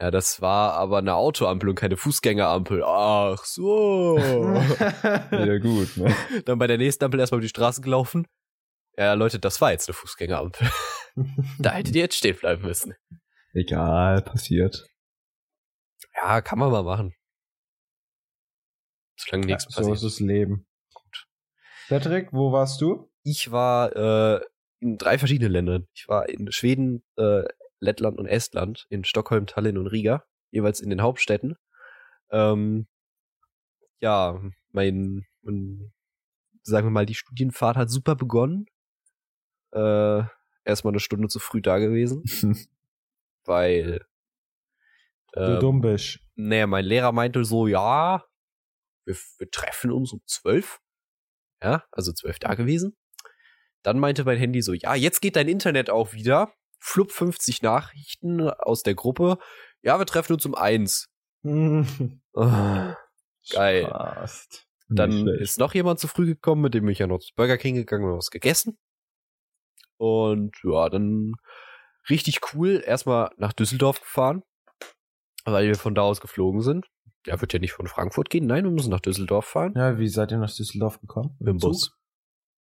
Ja, 0.01 0.11
das 0.11 0.41
war 0.43 0.75
aber 0.75 0.99
eine 0.99 1.15
Autoampel 1.15 1.69
und 1.71 1.77
keine 1.77 1.97
Fußgängerampel. 1.97 2.83
Ach 2.85 3.45
so. 3.45 4.19
Ja, 5.31 5.59
gut, 5.59 5.97
ne? 5.97 6.15
dann 6.45 6.59
bei 6.59 6.67
der 6.67 6.79
nächsten 6.79 7.05
Ampel 7.05 7.21
erstmal 7.21 7.39
über 7.39 7.45
die 7.45 7.49
Straße 7.51 7.81
gelaufen. 7.81 8.27
Ja, 8.97 9.15
Leute, 9.15 9.39
das 9.39 9.61
war 9.61 9.73
jetzt 9.73 9.89
eine 9.89 9.95
Fußgängerampel. 9.95 10.69
da 11.59 11.73
hättet 11.73 11.95
ihr 11.97 12.03
jetzt 12.03 12.17
stehen 12.17 12.37
bleiben 12.37 12.63
müssen. 12.63 12.95
Egal, 13.53 14.23
passiert. 14.23 14.87
Ja, 16.15 16.41
kann 16.41 16.59
man 16.59 16.71
mal 16.71 16.83
machen. 16.83 17.15
Solange 19.17 19.47
nichts 19.47 19.65
so 19.65 19.81
passiert. 19.81 19.97
ist 19.97 20.05
das 20.05 20.21
Leben. 20.21 20.67
Cedric, 21.87 22.33
wo 22.33 22.53
warst 22.53 22.81
du? 22.81 23.11
Ich 23.23 23.51
war 23.51 23.95
äh, 23.95 24.41
in 24.81 24.97
drei 24.97 25.19
verschiedenen 25.19 25.53
Ländern. 25.53 25.87
Ich 25.95 26.09
war 26.09 26.29
in 26.29 26.51
Schweden, 26.51 27.05
äh, 27.17 27.45
Lettland 27.81 28.19
und 28.19 28.27
Estland, 28.27 28.87
in 28.89 29.05
Stockholm, 29.05 29.47
Tallinn 29.47 29.79
und 29.79 29.87
Riga, 29.89 30.25
jeweils 30.51 30.81
in 30.81 30.91
den 30.91 31.03
Hauptstädten. 31.03 31.57
Ähm, 32.31 32.87
ja, 34.01 34.41
mein, 34.71 35.27
mein, 35.43 35.93
sagen 36.63 36.87
wir 36.87 36.91
mal, 36.91 37.07
die 37.07 37.15
Studienfahrt 37.15 37.77
hat 37.77 37.91
super 37.91 38.17
begonnen. 38.17 38.67
Äh, 39.75 40.23
erstmal 40.65 40.93
eine 40.93 41.01
Stunde 41.01 41.29
zu 41.29 41.39
früh 41.39 41.61
da 41.61 41.79
gewesen, 41.79 42.23
weil 43.45 44.07
du 45.33 45.41
ähm, 45.41 45.61
dumm 45.61 45.81
bist. 45.81 46.21
naja, 46.37 46.67
mein 46.67 46.85
Lehrer 46.85 47.13
meinte 47.13 47.45
so, 47.45 47.67
ja, 47.67 48.25
wir, 49.05 49.17
wir 49.39 49.51
treffen 49.51 49.91
uns 49.91 50.13
um 50.13 50.21
zwölf. 50.27 50.81
Ja, 51.63 51.85
also 51.91 52.13
zwölf 52.13 52.39
da 52.39 52.55
gewesen. 52.55 52.97
Dann 53.83 53.99
meinte 53.99 54.25
mein 54.25 54.39
Handy 54.39 54.63
so, 54.63 54.73
ja, 54.73 54.95
jetzt 54.95 55.21
geht 55.21 55.37
dein 55.37 55.49
Internet 55.49 55.91
auch 55.91 56.13
wieder. 56.13 56.53
Flup 56.79 57.13
50 57.13 57.63
Nachrichten 57.63 58.49
aus 58.49 58.83
der 58.83 58.95
Gruppe. 58.95 59.39
Ja, 59.83 59.99
wir 59.99 60.07
treffen 60.07 60.35
uns 60.35 60.47
um 60.47 60.55
eins. 60.55 61.09
Ah, 62.37 62.97
Geil. 63.53 63.85
Spaß. 63.85 64.49
Dann 64.89 65.29
ist 65.29 65.59
noch 65.59 65.73
jemand 65.75 66.01
zu 66.01 66.09
früh 66.09 66.27
gekommen, 66.27 66.63
mit 66.63 66.75
dem 66.75 66.85
bin 66.85 66.93
ich 66.93 66.99
ja 66.99 67.07
noch 67.07 67.21
zu 67.21 67.33
Burger 67.37 67.59
King 67.59 67.77
gegangen 67.77 68.05
und 68.05 68.17
was 68.17 68.31
gegessen. 68.31 68.77
Und 69.97 70.57
ja, 70.63 70.89
dann 70.89 71.35
richtig 72.09 72.41
cool 72.53 72.83
erstmal 72.85 73.31
nach 73.37 73.53
Düsseldorf 73.53 74.01
gefahren, 74.01 74.43
weil 75.45 75.67
wir 75.67 75.77
von 75.77 75.95
da 75.95 76.03
aus 76.03 76.21
geflogen 76.21 76.61
sind. 76.61 76.87
Ja, 77.27 77.41
wird 77.41 77.53
ja 77.53 77.59
nicht 77.59 77.73
von 77.73 77.87
Frankfurt 77.87 78.29
gehen. 78.29 78.47
Nein, 78.47 78.65
wir 78.65 78.71
müssen 78.71 78.91
nach 78.91 79.01
Düsseldorf 79.01 79.47
fahren. 79.47 79.73
Ja, 79.77 79.99
wie 79.99 80.09
seid 80.09 80.31
ihr 80.31 80.39
nach 80.39 80.53
Düsseldorf 80.53 81.01
gekommen? 81.01 81.37
Mit 81.39 81.49
dem 81.49 81.59
Zug? 81.59 81.71
Bus. 81.71 81.97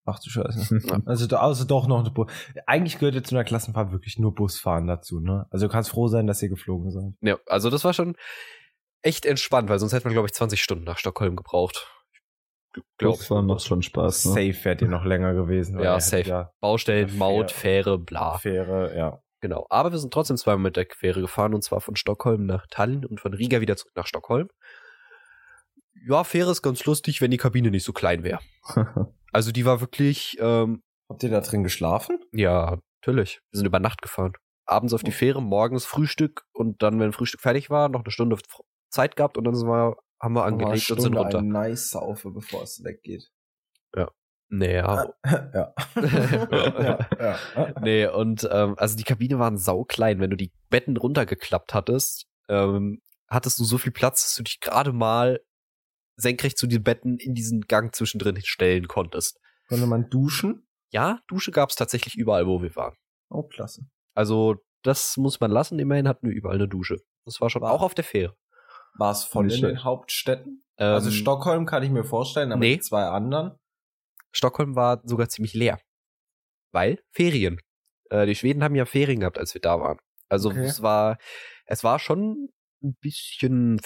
Ach 0.04 0.18
du 0.18 0.30
Scheiße. 0.30 0.80
Ja. 0.84 1.00
Also, 1.04 1.26
da, 1.26 1.40
also 1.40 1.64
doch 1.64 1.86
noch 1.86 2.00
eine 2.00 2.10
Bus. 2.10 2.30
Eigentlich 2.66 2.98
gehört 2.98 3.14
jetzt 3.14 3.28
zu 3.28 3.34
einer 3.34 3.44
Klassenfahrt 3.44 3.92
wirklich 3.92 4.18
nur 4.18 4.34
Busfahren 4.34 4.86
dazu, 4.86 5.20
ne? 5.20 5.46
Also 5.50 5.66
du 5.66 5.72
kannst 5.72 5.90
froh 5.90 6.08
sein, 6.08 6.26
dass 6.26 6.42
ihr 6.42 6.48
geflogen 6.48 6.90
seid. 6.90 7.12
Ja, 7.20 7.38
also 7.46 7.70
das 7.70 7.84
war 7.84 7.92
schon 7.92 8.16
echt 9.02 9.26
entspannt, 9.26 9.68
weil 9.68 9.78
sonst 9.78 9.92
hätte 9.92 10.04
man, 10.04 10.12
glaube 10.12 10.26
ich, 10.26 10.34
20 10.34 10.62
Stunden 10.62 10.84
nach 10.84 10.98
Stockholm 10.98 11.36
gebraucht. 11.36 11.88
Glaub, 12.98 13.16
Busfahren 13.16 13.46
macht 13.46 13.62
schon 13.62 13.82
Spaß, 13.82 14.26
ne? 14.26 14.32
Safe 14.32 14.64
wärt 14.64 14.82
ihr 14.82 14.88
noch 14.88 15.04
länger 15.04 15.34
gewesen. 15.34 15.78
Ja, 15.80 16.00
safe. 16.00 16.28
Ja, 16.28 16.52
Baustellen, 16.60 17.08
Fähre. 17.08 17.18
Maut, 17.18 17.50
Fähre, 17.50 17.98
bla. 17.98 18.38
Fähre, 18.38 18.96
ja. 18.96 19.22
Genau. 19.40 19.66
Aber 19.70 19.90
wir 19.92 19.98
sind 19.98 20.12
trotzdem 20.12 20.36
zweimal 20.36 20.62
mit 20.62 20.76
der 20.76 20.86
Fähre 20.90 21.20
gefahren 21.20 21.52
und 21.52 21.62
zwar 21.62 21.80
von 21.80 21.96
Stockholm 21.96 22.46
nach 22.46 22.66
Tallinn 22.70 23.04
und 23.04 23.20
von 23.20 23.34
Riga 23.34 23.60
wieder 23.60 23.76
zurück 23.76 23.92
nach 23.96 24.06
Stockholm. 24.06 24.48
Ja, 26.06 26.24
Fähre 26.24 26.50
ist 26.50 26.62
ganz 26.62 26.84
lustig, 26.84 27.20
wenn 27.20 27.30
die 27.30 27.36
Kabine 27.36 27.70
nicht 27.70 27.84
so 27.84 27.92
klein 27.92 28.24
wäre. 28.24 28.40
Also 29.34 29.50
die 29.50 29.64
war 29.64 29.80
wirklich, 29.80 30.36
ähm, 30.40 30.82
Habt 31.08 31.22
ihr 31.22 31.30
da 31.30 31.40
drin 31.40 31.62
geschlafen? 31.62 32.18
ja, 32.32 32.76
natürlich. 33.00 33.40
Wir 33.50 33.56
sind 33.56 33.66
über 33.66 33.80
Nacht 33.80 34.02
gefahren. 34.02 34.34
Abends 34.66 34.92
auf 34.92 35.02
die 35.02 35.10
Fähre, 35.10 35.40
morgens 35.40 35.86
Frühstück 35.86 36.44
und 36.52 36.82
dann, 36.82 37.00
wenn 37.00 37.12
Frühstück 37.14 37.40
fertig 37.40 37.70
war, 37.70 37.88
noch 37.88 38.04
eine 38.04 38.10
Stunde 38.10 38.36
Zeit 38.90 39.16
gehabt 39.16 39.38
und 39.38 39.44
dann 39.44 39.54
sind 39.54 39.68
wir, 39.68 39.96
haben 40.22 40.34
wir 40.34 40.44
angelegt 40.44 40.90
und 40.90 41.00
sind 41.00 41.16
runter. 41.16 41.38
Ein 41.40 41.48
nice 41.48 41.90
Saufe, 41.90 42.30
bevor 42.30 42.62
es 42.62 42.82
weggeht. 42.84 43.30
Naja. 44.54 45.14
ja. 45.24 45.74
ja, 45.96 47.08
ja. 47.18 47.80
Nee, 47.80 48.06
und 48.06 48.46
ähm, 48.52 48.74
also 48.76 48.96
die 48.98 49.02
Kabine 49.04 49.38
waren 49.38 49.56
sauklein. 49.56 50.20
Wenn 50.20 50.28
du 50.28 50.36
die 50.36 50.52
Betten 50.68 50.98
runtergeklappt 50.98 51.72
hattest, 51.72 52.26
ähm, 52.50 53.00
hattest 53.28 53.58
du 53.58 53.64
so 53.64 53.78
viel 53.78 53.92
Platz, 53.92 54.22
dass 54.22 54.34
du 54.34 54.42
dich 54.42 54.60
gerade 54.60 54.92
mal 54.92 55.40
senkrecht 56.16 56.58
zu 56.58 56.66
den 56.66 56.82
Betten 56.82 57.16
in 57.16 57.34
diesen 57.34 57.62
Gang 57.62 57.94
zwischendrin 57.94 58.38
stellen 58.42 58.88
konntest. 58.88 59.40
Konnte 59.68 59.86
man 59.86 60.10
duschen? 60.10 60.68
Ja, 60.90 61.20
Dusche 61.28 61.50
gab 61.50 61.70
es 61.70 61.76
tatsächlich 61.76 62.16
überall, 62.16 62.46
wo 62.46 62.60
wir 62.60 62.76
waren. 62.76 62.94
Oh, 63.30 63.44
klasse. 63.44 63.86
Also 64.14 64.56
das 64.82 65.16
muss 65.16 65.40
man 65.40 65.50
lassen. 65.50 65.78
Immerhin 65.78 66.06
hatten 66.06 66.28
wir 66.28 66.34
überall 66.34 66.56
eine 66.56 66.68
Dusche. 66.68 66.98
Das 67.24 67.40
war 67.40 67.48
schon 67.48 67.62
War- 67.62 67.72
auch 67.72 67.80
auf 67.80 67.94
der 67.94 68.04
Fähre. 68.04 68.36
War 68.94 69.12
es 69.12 69.24
voll 69.24 69.44
in 69.50 69.50
schlecht. 69.58 69.76
den 69.76 69.84
Hauptstädten? 69.84 70.64
Ähm, 70.78 70.94
also 70.94 71.10
Stockholm 71.10 71.66
kann 71.66 71.82
ich 71.82 71.90
mir 71.90 72.04
vorstellen, 72.04 72.52
aber 72.52 72.60
nee. 72.60 72.74
die 72.76 72.80
zwei 72.80 73.04
anderen. 73.04 73.58
Stockholm 74.32 74.76
war 74.76 75.00
sogar 75.04 75.28
ziemlich 75.28 75.54
leer. 75.54 75.78
Weil 76.72 77.00
Ferien. 77.10 77.58
Äh, 78.10 78.26
die 78.26 78.34
Schweden 78.34 78.62
haben 78.64 78.74
ja 78.74 78.84
Ferien 78.86 79.20
gehabt, 79.20 79.38
als 79.38 79.54
wir 79.54 79.60
da 79.60 79.78
waren. 79.80 79.98
Also 80.28 80.50
Okay. 80.50 80.64
es 80.64 80.82
war, 80.82 81.18
es 81.66 81.84
war 81.84 81.98
schon 81.98 82.48
ein 82.82 82.96
bisschen 83.00 83.80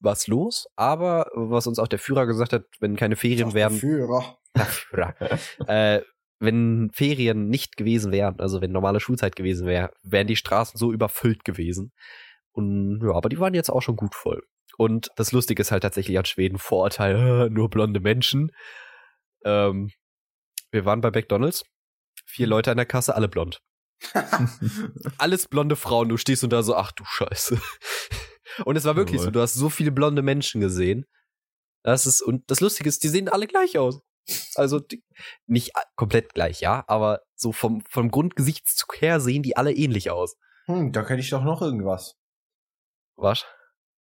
was 0.00 0.26
los, 0.28 0.66
aber 0.76 1.26
was 1.34 1.66
uns 1.66 1.78
auch 1.78 1.88
der 1.88 1.98
Führer 1.98 2.26
gesagt 2.26 2.52
hat, 2.52 2.64
wenn 2.80 2.96
keine 2.96 3.16
Ferien 3.16 3.52
wären, 3.52 3.74
Führer. 3.74 4.38
Ach, 4.54 4.68
Führer. 4.68 5.14
äh, 5.66 6.02
wenn 6.40 6.90
Ferien 6.94 7.48
nicht 7.48 7.76
gewesen 7.76 8.12
wären, 8.12 8.38
also 8.38 8.60
wenn 8.60 8.70
normale 8.70 9.00
Schulzeit 9.00 9.34
gewesen 9.34 9.66
wäre, 9.66 9.90
wären 10.04 10.28
die 10.28 10.36
Straßen 10.36 10.78
so 10.78 10.92
überfüllt 10.92 11.44
gewesen. 11.44 11.92
Und 12.58 13.00
ja, 13.04 13.12
aber 13.12 13.28
die 13.28 13.38
waren 13.38 13.54
jetzt 13.54 13.70
auch 13.70 13.82
schon 13.82 13.94
gut 13.94 14.16
voll. 14.16 14.42
Und 14.76 15.12
das 15.14 15.30
Lustige 15.30 15.60
ist 15.60 15.70
halt 15.70 15.84
tatsächlich 15.84 16.18
an 16.18 16.24
Schweden 16.24 16.58
Vorurteil, 16.58 17.48
nur 17.50 17.70
blonde 17.70 18.00
Menschen. 18.00 18.50
Ähm, 19.44 19.92
wir 20.72 20.84
waren 20.84 21.00
bei 21.00 21.12
McDonalds, 21.12 21.62
vier 22.26 22.48
Leute 22.48 22.72
an 22.72 22.76
der 22.76 22.84
Kasse, 22.86 23.14
alle 23.14 23.28
blond. 23.28 23.60
Alles 25.18 25.48
blonde 25.48 25.74
Frauen, 25.74 26.08
du 26.08 26.16
stehst 26.16 26.44
und 26.44 26.52
da 26.52 26.62
so, 26.62 26.76
ach 26.76 26.92
du 26.92 27.04
Scheiße. 27.04 27.60
Und 28.64 28.76
es 28.76 28.84
war 28.84 28.96
wirklich 28.96 29.18
Jawohl. 29.18 29.26
so, 29.26 29.30
du 29.32 29.40
hast 29.40 29.54
so 29.54 29.70
viele 29.70 29.92
blonde 29.92 30.22
Menschen 30.22 30.60
gesehen. 30.60 31.04
Das 31.84 32.06
ist, 32.06 32.22
und 32.22 32.48
das 32.50 32.60
Lustige 32.60 32.88
ist, 32.88 33.04
die 33.04 33.08
sehen 33.08 33.28
alle 33.28 33.46
gleich 33.46 33.78
aus. 33.78 34.00
Also 34.56 34.80
die, 34.80 35.02
nicht 35.46 35.72
komplett 35.96 36.34
gleich, 36.34 36.60
ja, 36.60 36.84
aber 36.86 37.22
so 37.34 37.52
vom, 37.52 37.82
vom 37.88 38.10
Grundgesichtszug 38.10 39.00
her 39.00 39.20
sehen 39.20 39.42
die 39.42 39.56
alle 39.56 39.72
ähnlich 39.72 40.10
aus. 40.10 40.36
hm, 40.66 40.92
da 40.92 41.02
kenne 41.02 41.20
ich 41.20 41.30
doch 41.30 41.44
noch 41.44 41.62
irgendwas. 41.62 42.17
Was? 43.18 43.44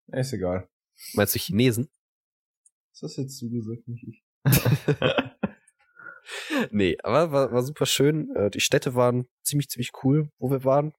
Ist 0.07 0.33
egal. 0.33 0.67
Meinst 1.13 1.35
du 1.35 1.39
Chinesen? 1.39 1.89
Was 2.93 3.03
hast 3.03 3.17
jetzt 3.17 3.41
du 3.41 3.49
gesagt, 3.51 3.87
nicht 3.87 4.03
ich? 4.07 4.23
nee, 6.71 6.97
aber 7.03 7.31
war, 7.31 7.51
war 7.51 7.63
super 7.63 7.85
schön. 7.85 8.33
Äh, 8.35 8.49
Die 8.49 8.59
Städte 8.61 8.95
waren 8.95 9.27
ziemlich, 9.43 9.69
ziemlich 9.69 9.91
cool, 10.03 10.29
wo 10.39 10.49
wir 10.49 10.63
waren. 10.63 10.93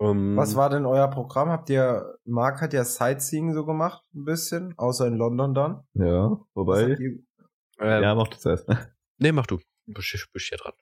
Ähm, 0.00 0.36
Was 0.36 0.56
war 0.56 0.70
denn 0.70 0.86
euer 0.86 1.08
Programm? 1.08 1.48
Habt 1.48 1.70
ihr, 1.70 2.18
Marc 2.24 2.60
hat 2.60 2.72
ja 2.72 2.84
Sightseeing 2.84 3.54
so 3.54 3.64
gemacht, 3.64 4.04
ein 4.14 4.24
bisschen, 4.24 4.74
außer 4.78 5.06
in 5.06 5.16
London 5.16 5.54
dann. 5.54 5.86
ja, 5.94 6.38
wobei. 6.54 6.88
ihr- 6.98 7.18
Ähm, 7.78 8.02
Ja, 8.02 8.14
mach 8.14 8.28
das 8.28 8.44
erst. 8.46 8.68
Nee, 9.18 9.32
mach 9.32 9.46
du. 9.46 9.58
Du 9.86 9.92
bist, 9.94 10.28
bist 10.32 10.50
ja 10.50 10.56
dran. 10.56 10.72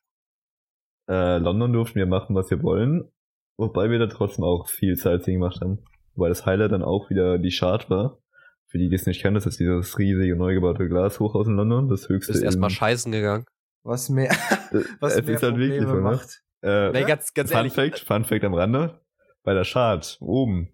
Äh, 1.08 1.38
London 1.38 1.72
durften 1.72 1.96
wir 1.96 2.06
machen, 2.06 2.34
was 2.36 2.50
wir 2.50 2.62
wollen. 2.62 3.10
Wobei 3.56 3.90
wir 3.90 3.98
da 3.98 4.06
trotzdem 4.06 4.44
auch 4.44 4.68
viel 4.68 4.96
Sightseeing 4.96 5.40
gemacht 5.40 5.60
haben. 5.60 5.84
Wobei 6.14 6.28
das 6.28 6.46
Highlight 6.46 6.72
dann 6.72 6.82
auch 6.82 7.10
wieder 7.10 7.38
die 7.38 7.50
Shard 7.50 7.90
war. 7.90 8.18
Für 8.66 8.78
die, 8.78 8.88
die 8.88 8.94
es 8.96 9.06
nicht 9.06 9.20
kennen, 9.22 9.34
das 9.34 9.46
ist 9.46 9.60
dieses 9.60 9.98
riesige 9.98 10.34
neu 10.36 10.54
gebaute 10.54 10.88
Glashochhaus 10.88 11.46
in 11.46 11.54
London. 11.56 11.88
Das 11.88 12.08
höchste. 12.08 12.32
Bist 12.32 12.44
erstmal 12.44 12.70
in- 12.70 12.74
scheißen 12.76 13.12
gegangen. 13.12 13.44
Was 13.82 14.08
mehr, 14.08 14.30
Äh, 14.32 14.34
was 15.00 15.16
es 15.16 15.26
mehr 15.26 15.34
ist 15.36 15.42
halt 15.42 15.56
wirklich 15.58 15.78
Probleme 15.82 15.86
so, 15.86 15.94
ne? 15.94 16.00
macht. 16.00 16.42
Äh, 16.62 16.90
Nee, 16.92 17.04
ganz, 17.04 17.32
ganz 17.34 17.50
Fun 17.50 17.58
ehrlich. 17.58 17.72
Fact, 17.74 17.98
Fun 18.00 18.24
Fact 18.24 18.44
am 18.44 18.54
Rande. 18.54 19.00
Bei 19.42 19.52
der 19.54 19.64
Shard 19.64 20.16
oben 20.20 20.70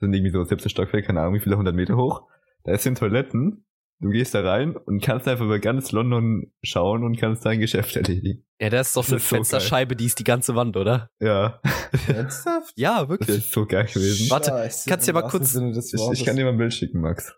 sind 0.00 0.12
irgendwie 0.12 0.32
so 0.32 0.42
17 0.42 0.68
Stockwerke, 0.70 1.06
keine 1.06 1.20
Ahnung 1.20 1.34
wie 1.34 1.40
viele 1.40 1.56
hundert 1.56 1.74
Meter 1.76 1.96
hoch. 1.96 2.26
Da 2.64 2.72
ist 2.72 2.82
sind 2.82 2.98
Toiletten. 2.98 3.64
Du 4.00 4.10
gehst 4.10 4.32
da 4.34 4.42
rein 4.42 4.76
und 4.76 5.02
kannst 5.02 5.26
einfach 5.26 5.44
über 5.44 5.58
ganz 5.58 5.90
London 5.90 6.52
schauen 6.62 7.02
und 7.02 7.16
kannst 7.18 7.44
dein 7.44 7.58
Geschäft 7.58 7.96
erledigen. 7.96 8.44
Ja, 8.60 8.70
das 8.70 8.88
ist 8.88 8.96
doch 8.96 9.02
Das 9.02 9.10
eine 9.10 9.16
ist 9.18 9.28
so. 9.28 9.34
Fensterscheibe, 9.36 9.96
die 9.96 10.06
ist 10.06 10.18
die 10.20 10.24
ganze 10.24 10.54
Wand, 10.54 10.76
oder? 10.76 11.10
Ja, 11.20 11.60
Ernsthaft? 12.06 12.72
Ja, 12.76 13.00
das 13.00 13.08
wirklich. 13.08 13.38
ist 13.38 13.52
so 13.52 13.66
geil 13.66 13.86
gewesen. 13.86 14.30
Warte, 14.30 14.50
Scheiße, 14.50 14.88
kannst 14.88 15.08
du 15.08 15.12
dir 15.12 15.20
mal 15.20 15.28
kurz- 15.28 15.54
Ich, 15.56 16.12
ich 16.20 16.24
kann 16.24 16.36
dir 16.36 16.44
mal 16.44 16.52
ein 16.52 16.58
Bild 16.58 16.72
schicken, 16.74 17.00
Max. 17.00 17.34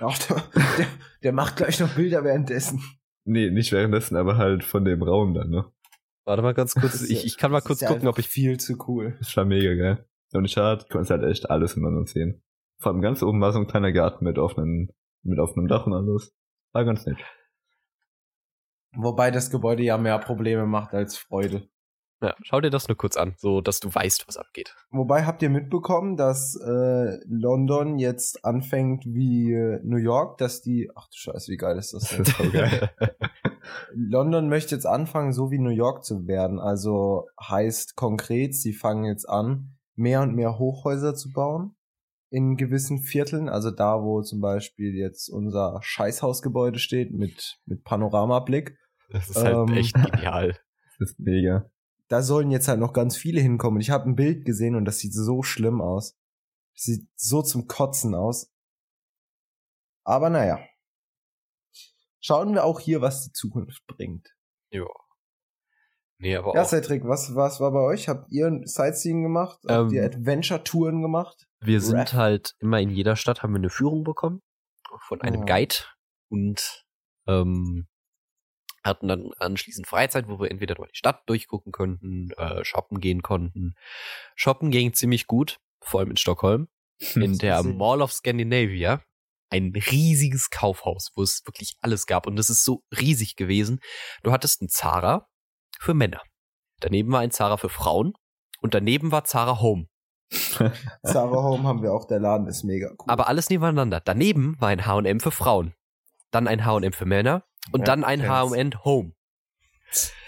Ach, 0.00 0.18
der, 0.26 0.42
der, 0.78 0.86
der 1.22 1.32
macht 1.32 1.56
gleich 1.56 1.78
noch 1.78 1.90
Bilder 1.94 2.24
währenddessen. 2.24 2.82
Nee, 3.24 3.50
nicht 3.50 3.70
währenddessen, 3.70 4.16
aber 4.16 4.38
halt 4.38 4.64
von 4.64 4.84
dem 4.84 5.02
Raum 5.02 5.34
dann, 5.34 5.50
ne? 5.50 5.66
Warte 6.24 6.42
mal 6.42 6.54
ganz 6.54 6.74
Das 6.74 6.82
kurz. 6.82 7.02
Ich, 7.02 7.24
ich 7.26 7.36
kann 7.36 7.50
mal 7.52 7.58
das 7.58 7.64
kurz 7.66 7.78
ist 7.82 7.88
ja 7.88 7.88
gucken, 7.94 8.08
ob 8.08 8.18
ich. 8.18 8.26
viel 8.28 8.58
zu 8.58 8.76
cool. 8.88 9.16
Das 9.20 9.36
war 9.36 9.44
mega 9.44 9.74
geil. 9.74 10.04
Und 10.32 10.50
Shard, 10.50 10.84
du 10.84 10.86
konntest 10.88 11.10
halt 11.10 11.22
echt 11.24 11.50
alles 11.50 11.74
in 11.76 11.82
London 11.82 12.06
sehen. 12.06 12.42
Vor 12.80 12.92
allem 12.92 13.02
ganz 13.02 13.22
oben 13.22 13.40
war 13.40 13.52
so 13.52 13.58
ein 13.58 13.66
kleiner 13.66 13.92
Garten 13.92 14.24
mit 14.24 14.38
offenem, 14.38 14.90
mit 15.22 15.38
offenem 15.38 15.68
Dach 15.68 15.86
und 15.86 15.92
alles. 15.94 16.32
War 16.72 16.84
ganz 16.84 17.04
nett. 17.06 17.18
Wobei 18.96 19.30
das 19.30 19.50
Gebäude 19.50 19.82
ja 19.82 19.98
mehr 19.98 20.18
Probleme 20.18 20.66
macht 20.66 20.94
als 20.94 21.16
Freude. 21.16 21.68
Ja, 22.22 22.34
schau 22.42 22.60
dir 22.60 22.68
das 22.68 22.86
nur 22.86 22.98
kurz 22.98 23.16
an, 23.16 23.34
so 23.38 23.62
dass 23.62 23.80
du 23.80 23.92
weißt, 23.94 24.28
was 24.28 24.36
abgeht. 24.36 24.76
Wobei 24.90 25.24
habt 25.24 25.40
ihr 25.42 25.48
mitbekommen, 25.48 26.16
dass 26.16 26.54
äh, 26.54 27.16
London 27.26 27.98
jetzt 27.98 28.44
anfängt 28.44 29.06
wie 29.06 29.52
äh, 29.52 29.80
New 29.84 29.96
York, 29.96 30.36
dass 30.36 30.60
die, 30.60 30.90
ach 30.94 31.06
du 31.06 31.16
Scheiße, 31.16 31.50
wie 31.50 31.56
geil 31.56 31.78
ist 31.78 31.94
das 31.94 32.02
Das 32.08 32.10
denn? 32.10 32.22
ist 32.22 32.36
so 32.36 32.50
geil. 32.50 32.90
London 33.94 34.48
möchte 34.50 34.74
jetzt 34.74 34.86
anfangen, 34.86 35.32
so 35.32 35.50
wie 35.50 35.58
New 35.58 35.70
York 35.70 36.04
zu 36.04 36.26
werden. 36.26 36.58
Also 36.58 37.26
heißt 37.40 37.96
konkret, 37.96 38.54
sie 38.54 38.74
fangen 38.74 39.04
jetzt 39.04 39.26
an, 39.26 39.78
mehr 39.94 40.20
und 40.20 40.34
mehr 40.34 40.58
Hochhäuser 40.58 41.14
zu 41.14 41.32
bauen 41.32 41.74
in 42.30 42.56
gewissen 42.56 43.00
Vierteln. 43.02 43.48
Also 43.48 43.70
da, 43.70 44.02
wo 44.02 44.22
zum 44.22 44.40
Beispiel 44.40 44.94
jetzt 44.94 45.28
unser 45.28 45.78
Scheißhausgebäude 45.82 46.78
steht 46.78 47.12
mit, 47.12 47.60
mit 47.66 47.84
Panoramablick. 47.84 48.78
Das 49.10 49.28
ist 49.30 49.36
halt 49.36 49.68
Ähm. 49.68 49.76
echt 49.76 49.94
genial. 49.94 50.56
Das 50.98 51.12
ist 51.12 51.18
mega. 51.18 51.70
Da 52.08 52.20
sollen 52.22 52.50
jetzt 52.50 52.68
halt 52.68 52.78
noch 52.78 52.92
ganz 52.92 53.16
viele 53.16 53.40
hinkommen. 53.40 53.80
Ich 53.80 53.88
habe 53.90 54.04
ein 54.04 54.16
Bild 54.16 54.44
gesehen 54.44 54.74
und 54.76 54.84
das 54.84 54.98
sieht 54.98 55.14
so 55.14 55.42
schlimm 55.42 55.80
aus. 55.80 56.14
Sieht 56.74 57.08
so 57.16 57.40
zum 57.40 57.68
Kotzen 57.68 58.14
aus. 58.14 58.52
Aber 60.04 60.28
naja. 60.28 60.58
Schauen 62.20 62.52
wir 62.52 62.64
auch 62.64 62.80
hier, 62.80 63.00
was 63.00 63.24
die 63.24 63.32
Zukunft 63.32 63.86
bringt. 63.86 64.28
Ja. 64.70 64.84
Nee, 66.18 66.36
aber 66.36 66.54
Ja, 66.54 66.62
auch, 66.62 66.68
Cedric, 66.68 67.04
was, 67.06 67.34
was 67.34 67.60
war 67.60 67.72
bei 67.72 67.80
euch? 67.80 68.08
Habt 68.08 68.30
ihr 68.30 68.60
Sightseeing 68.64 69.22
gemacht? 69.22 69.58
Habt 69.66 69.90
Ähm, 69.90 69.96
ihr 69.96 70.04
Adventure-Touren 70.04 71.00
gemacht? 71.00 71.48
Wir 71.60 71.80
sind 71.80 72.14
halt 72.14 72.54
immer 72.58 72.80
in 72.80 72.90
jeder 72.90 73.16
Stadt 73.16 73.42
haben 73.42 73.52
wir 73.52 73.58
eine 73.58 73.70
Führung 73.70 74.04
bekommen 74.04 74.40
von 75.06 75.20
einem 75.20 75.42
Oh. 75.42 75.46
Guide 75.46 75.74
und 76.28 76.84
ähm, 77.26 77.86
hatten 78.82 79.08
dann 79.08 79.32
anschließend 79.38 79.86
Freizeit, 79.86 80.28
wo 80.28 80.40
wir 80.40 80.50
entweder 80.50 80.74
durch 80.74 80.92
die 80.92 80.98
Stadt 80.98 81.22
durchgucken 81.26 81.72
konnten, 81.72 82.30
äh, 82.32 82.64
shoppen 82.64 83.00
gehen 83.00 83.22
konnten. 83.22 83.74
Shoppen 84.36 84.70
ging 84.70 84.94
ziemlich 84.94 85.26
gut, 85.26 85.60
vor 85.82 86.00
allem 86.00 86.10
in 86.10 86.16
Stockholm. 86.16 86.68
in 87.14 87.38
der. 87.38 87.62
Mall 87.62 88.02
of 88.02 88.12
Scandinavia 88.12 89.02
ein 89.50 89.72
riesiges 89.74 90.50
Kaufhaus, 90.50 91.10
wo 91.14 91.22
es 91.22 91.42
wirklich 91.44 91.76
alles 91.80 92.06
gab. 92.06 92.26
Und 92.26 92.36
das 92.36 92.50
ist 92.50 92.64
so 92.64 92.84
riesig 92.96 93.36
gewesen. 93.36 93.80
Du 94.22 94.32
hattest 94.32 94.62
ein 94.62 94.68
Zara 94.68 95.28
für 95.78 95.92
Männer. 95.92 96.22
Daneben 96.78 97.12
war 97.12 97.20
ein 97.20 97.32
Zara 97.32 97.56
für 97.56 97.68
Frauen. 97.68 98.14
Und 98.60 98.74
daneben 98.74 99.10
war 99.10 99.24
Zara 99.24 99.60
Home. 99.60 99.86
Zara 101.02 101.42
Home 101.42 101.64
haben 101.66 101.82
wir 101.82 101.92
auch, 101.92 102.06
der 102.06 102.20
Laden 102.20 102.46
ist 102.46 102.62
mega 102.64 102.88
cool. 102.90 103.06
Aber 103.08 103.26
alles 103.28 103.50
nebeneinander. 103.50 104.00
Daneben 104.00 104.60
war 104.60 104.68
ein 104.68 104.86
H&M 104.86 105.18
für 105.20 105.30
Frauen. 105.32 105.74
Dann 106.30 106.46
ein 106.46 106.64
H&M 106.64 106.92
für 106.92 107.06
Männer. 107.06 107.44
Und 107.72 107.80
Ja, 107.80 107.86
dann 107.86 108.04
ein. 108.04 108.26
H&M 108.28 108.84
Home. 108.84 109.12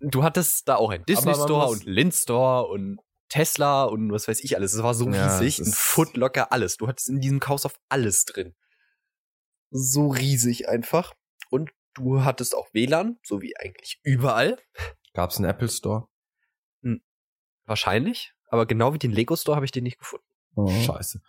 Du 0.00 0.22
hattest 0.22 0.68
da 0.68 0.76
auch 0.76 0.90
ein 0.90 1.06
Disney 1.06 1.32
Store 1.32 1.68
und 1.68 1.84
Lind 1.84 2.12
Store 2.14 2.66
und 2.68 2.98
Tesla 3.30 3.84
und 3.84 4.12
was 4.12 4.28
weiß 4.28 4.44
ich 4.44 4.54
alles. 4.54 4.74
Es 4.74 4.82
war 4.82 4.92
so 4.92 5.08
Ja, 5.10 5.38
riesig. 5.38 5.58
es 5.58 5.68
Ein 5.68 5.72
Footlocker, 5.74 6.52
alles. 6.52 6.76
Du 6.76 6.86
hattest 6.86 7.08
in 7.08 7.18
diesem 7.20 7.40
Kaufhaus 7.40 7.72
alles 7.88 8.26
drin. 8.26 8.54
so 9.70 10.08
riesig 10.08 10.68
einfach. 10.68 11.14
Und 11.48 11.70
du 11.94 12.24
hattest 12.24 12.54
auch 12.54 12.68
WLAN, 12.74 13.18
so 13.24 13.40
wie 13.40 13.56
eigentlich 13.56 13.98
überall. 14.02 14.58
Gab's 15.14 15.38
einen 15.38 15.46
Apple 15.48 15.70
Store? 15.70 16.08
Wahrscheinlich. 17.64 18.34
Aber 18.48 18.66
genau 18.66 18.94
wie 18.94 18.98
den 18.98 19.12
Lego 19.12 19.36
Store 19.36 19.56
habe 19.56 19.64
ich 19.64 19.72
den 19.72 19.84
nicht 19.84 19.98
gefunden. 19.98 20.24
Oh. 20.54 20.68
Scheiße. 20.70 21.20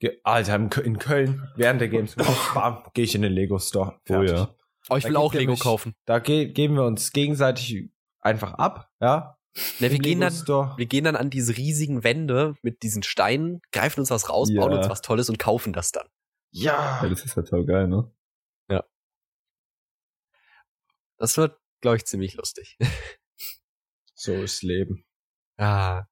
Ge 0.00 0.20
Alter, 0.22 0.54
in 0.56 0.70
Kö- 0.70 0.80
in 0.82 0.98
Köln, 0.98 1.48
während 1.56 1.80
der 1.80 1.88
Games, 1.88 2.14
bam, 2.54 2.84
gehe 2.94 3.04
ich 3.04 3.14
in 3.14 3.22
den 3.22 3.32
Lego 3.32 3.58
Store. 3.58 3.94
Oh 3.96 4.00
Fertig. 4.04 4.30
ja. 4.36 4.54
Oh, 4.90 4.96
ich 4.96 5.04
will 5.04 5.16
auch 5.16 5.34
Lego 5.34 5.52
mich- 5.52 5.60
kaufen. 5.60 5.94
Da 6.04 6.18
ge 6.18 6.46
geben 6.52 6.74
wir 6.74 6.84
uns 6.84 7.12
gegenseitig 7.12 7.90
einfach 8.20 8.54
ab, 8.54 8.90
ja? 9.00 9.36
Ne, 9.80 9.90
wir 9.90 9.98
gehen 9.98 10.20
dann, 10.20 10.32
wir 10.32 10.86
gehen 10.86 11.02
dann 11.04 11.16
an 11.16 11.30
diese 11.30 11.56
riesigen 11.56 12.04
Wände 12.04 12.54
mit 12.62 12.82
diesen 12.84 13.02
Steinen, 13.02 13.60
greifen 13.72 13.98
uns 14.00 14.10
was 14.10 14.28
raus, 14.28 14.48
bauen 14.54 14.70
Ja. 14.70 14.78
uns 14.78 14.88
was 14.88 15.00
Tolles 15.02 15.28
und 15.30 15.38
kaufen 15.40 15.72
das 15.72 15.90
dann. 15.90 16.06
Ja. 16.50 17.00
ja, 17.02 17.08
das 17.08 17.24
ist 17.24 17.34
halt 17.36 17.48
so 17.48 17.64
geil, 17.64 17.88
ne? 17.88 18.10
Das 21.20 21.36
wird, 21.36 21.58
glaube 21.80 21.96
ich, 21.96 22.04
ziemlich 22.06 22.34
lustig. 22.34 22.78
So 24.20 24.32
ist 24.34 24.62
Leben. 24.64 25.04
ah, 25.58 26.04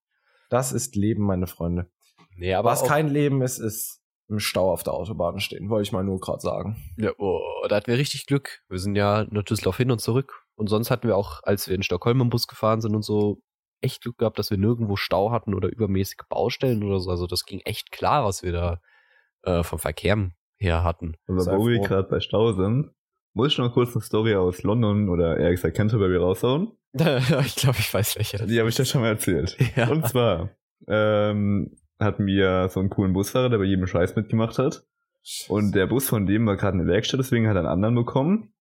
Das 0.51 0.73
ist 0.73 0.97
Leben, 0.97 1.25
meine 1.25 1.47
Freunde. 1.47 1.91
nee, 2.37 2.55
aber 2.55 2.71
Was 2.71 2.85
kein 2.85 3.09
Leben 3.09 3.43
ist, 3.43 3.59
ist 3.59 4.03
im 4.29 4.41
Stau 4.41 4.73
auf 4.73 4.83
der 4.83 4.95
Autobahn 4.95 5.41
stehen, 5.41 5.71
wollte 5.71 5.85
ich 5.85 5.93
mal 5.93 6.05
nur 6.05 6.19
gerade 6.19 6.41
sagen. 6.41 6.77
Ja, 6.97 7.13
oh, 7.19 7.41
da 7.69 7.77
hatten 7.77 7.87
wir 7.87 7.99
richtig 7.99 8.27
Glück. 8.27 8.63
Wir 8.69 8.79
sind 8.79 8.97
ja 8.97 9.25
nach 9.31 9.45
Düsseldorf 9.45 9.77
hin 9.77 9.91
und 9.91 10.01
zurück. 10.01 10.43
Und 10.57 10.69
sonst 10.69 10.91
hatten 10.91 11.07
wir 11.07 11.17
auch, 11.17 11.41
als 11.45 11.69
wir 11.69 11.75
in 11.75 11.83
Stockholm 11.83 12.21
im 12.21 12.31
Bus 12.31 12.49
gefahren 12.49 12.81
sind 12.81 12.95
und 12.95 13.03
so, 13.03 13.43
echt 13.81 14.03
Glück 14.03 14.19
gehabt, 14.19 14.39
dass 14.39 14.51
wir 14.51 14.59
nirgendwo 14.59 14.97
Stau 14.97 15.31
hatten 15.31 15.55
oder 15.55 15.69
übermäßige 15.69 16.27
Baustellen 16.29 16.83
oder 16.83 16.99
so. 16.99 17.11
Also 17.11 17.27
das 17.27 17.45
ging 17.45 17.61
echt 17.61 17.93
klar, 17.93 18.25
was 18.25 18.43
wir 18.43 18.53
da 18.53 18.81
äh, 19.43 19.63
vom 19.63 19.79
Verkehr 19.79 20.31
her 20.59 20.83
hatten. 20.83 21.17
Aber 21.29 21.41
Sei 21.41 21.57
wo 21.57 21.69
wir 21.69 21.81
gerade 21.81 22.09
bei 22.09 22.21
Stau 22.21 22.53
sind, 22.53 22.91
muss 23.37 23.53
ich 23.53 23.59
noch 23.59 23.75
kurz 23.75 23.95
eine 23.95 24.03
Story 24.03 24.35
aus 24.35 24.63
London 24.63 25.11
oder 25.11 25.37
eher 25.37 25.51
gesagt 25.51 25.77
Canterbury 25.77 26.17
raushauen. 26.17 26.73
ich 26.95 27.57
glaube, 27.57 27.77
ich 27.79 27.93
weiß 27.93 28.17
welche. 28.17 28.47
Die 28.47 28.59
habe 28.59 28.71
ich 28.71 28.77
dir 28.77 28.87
schon 28.87 29.03
mal 29.03 29.09
erzählt. 29.09 29.59
Ja. 29.77 29.91
Und 29.91 30.09
zwar 30.09 30.57
ähm, 30.89 31.77
hatten 32.01 32.25
wir 32.25 32.71
so 32.71 32.81
einen 32.81 32.89
coolen 32.89 33.13
Busfahrer, 33.13 33.51
der 33.51 33.59
bei 33.59 33.65
jedem 33.65 33.87
Scheiß 33.87 34.17
mitgemacht 34.17 34.59
hat. 34.59 34.87
Und 35.49 35.75
der 35.75 35.87
Bus 35.87 36.09
von 36.09 36.25
dem 36.25 36.47
war 36.47 36.57
gerade 36.57 36.79
in 36.79 36.87
der 36.87 36.95
Werkstatt, 36.95 37.21
deswegen 37.21 37.47
hat 37.47 37.57
er 37.57 37.61
einen 37.61 37.69
anderen 37.69 37.95
bekommen. 37.95 38.55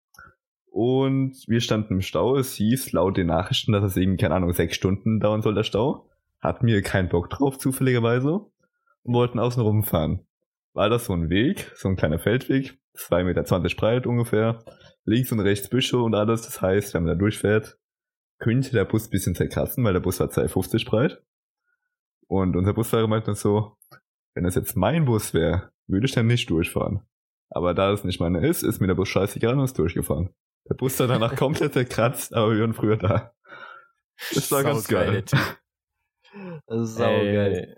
Und 0.65 1.36
wir 1.47 1.61
standen 1.61 1.93
im 1.93 2.01
Stau. 2.01 2.36
Es 2.36 2.55
hieß 2.55 2.91
laut 2.91 3.15
den 3.15 3.28
Nachrichten, 3.28 3.71
dass 3.71 3.84
es 3.86 3.95
irgendwie, 3.95 4.21
keine 4.21 4.36
Ahnung, 4.36 4.51
sechs 4.51 4.76
Stunden 4.76 5.21
dauern 5.21 5.41
soll, 5.41 5.55
der 5.55 5.63
Stau. 5.63 6.09
Hatten 6.41 6.67
wir 6.67 6.82
keinen 6.82 7.07
Bock 7.07 7.30
drauf, 7.30 7.57
zufälligerweise. 7.57 8.41
Und 9.03 9.13
wollten 9.13 9.39
außen 9.39 9.61
rumfahren. 9.61 10.28
War 10.73 10.89
das 10.89 11.05
so 11.05 11.13
ein 11.13 11.30
Weg, 11.30 11.71
so 11.76 11.88
ein 11.88 11.95
kleiner 11.95 12.19
Feldweg, 12.19 12.78
2,20 12.96 13.24
Meter 13.24 13.76
breit 13.76 14.08
ungefähr. 14.08 14.64
Links 15.06 15.32
und 15.32 15.39
rechts 15.39 15.70
Büsche 15.70 16.00
und 16.00 16.16
alles. 16.16 16.43
Das 16.43 16.62
heißt, 16.62 16.93
wenn 16.93 17.04
man 17.04 17.14
da 17.14 17.20
durchfährt, 17.20 17.78
könnte 18.39 18.72
der 18.72 18.86
Bus 18.86 19.08
ein 19.08 19.12
bisschen 19.12 19.36
zerkratzen, 19.36 19.84
weil 19.84 19.93
der 19.93 20.00
Bus 20.00 20.20
war 20.20 20.28
2,50 20.28 20.86
breit. 20.86 21.24
Und 22.28 22.56
unser 22.56 22.74
Busfahrer 22.74 23.08
meinte 23.08 23.28
dann 23.28 23.36
so, 23.36 23.78
wenn 24.34 24.43
das 24.43 24.56
jetzt 24.56 24.76
mein 24.76 25.06
Bus 25.06 25.34
wäre, 25.34 25.72
würde 25.88 26.06
ich 26.06 26.14
dann 26.14 26.28
nicht 26.28 26.50
durchfahren. 26.50 27.08
Aber 27.50 27.74
da 27.74 27.91
es 27.91 28.04
nicht 28.04 28.20
meine 28.20 28.46
ist, 28.46 28.64
ist 28.64 28.82
mir 28.82 28.88
der 28.88 28.96
Bus 28.96 29.08
scheißegal 29.10 29.58
und 29.58 29.64
ist 29.64 29.78
durchgefahren. 29.78 30.34
Der 30.70 30.76
Bus 30.76 31.00
war 31.00 31.08
danach 31.08 31.36
komplett 31.38 31.74
zerkratzt, 31.74 32.34
aber 32.34 32.54
wir 32.54 32.62
waren 32.62 32.74
früher 32.74 32.98
da. 32.98 33.34
Das 34.34 34.52
war 34.52 34.64
ganz 34.64 34.88
geil. 34.88 35.24
Saugeil. 36.68 37.54
Ey, 37.54 37.76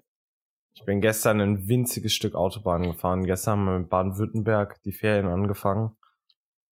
Ich 0.78 0.86
bin 0.86 1.01
gestern 1.01 1.41
ein 1.41 1.67
winziges 1.67 2.13
Stück 2.13 2.36
Autobahn 2.36 2.84
gefahren. 2.84 3.25
Gestern 3.25 3.59
haben 3.59 3.65
wir 3.65 3.75
in 3.78 3.88
Baden-Württemberg 3.89 4.80
die 4.84 4.91
Ferien 4.91 5.25
angefangen. 5.25 5.97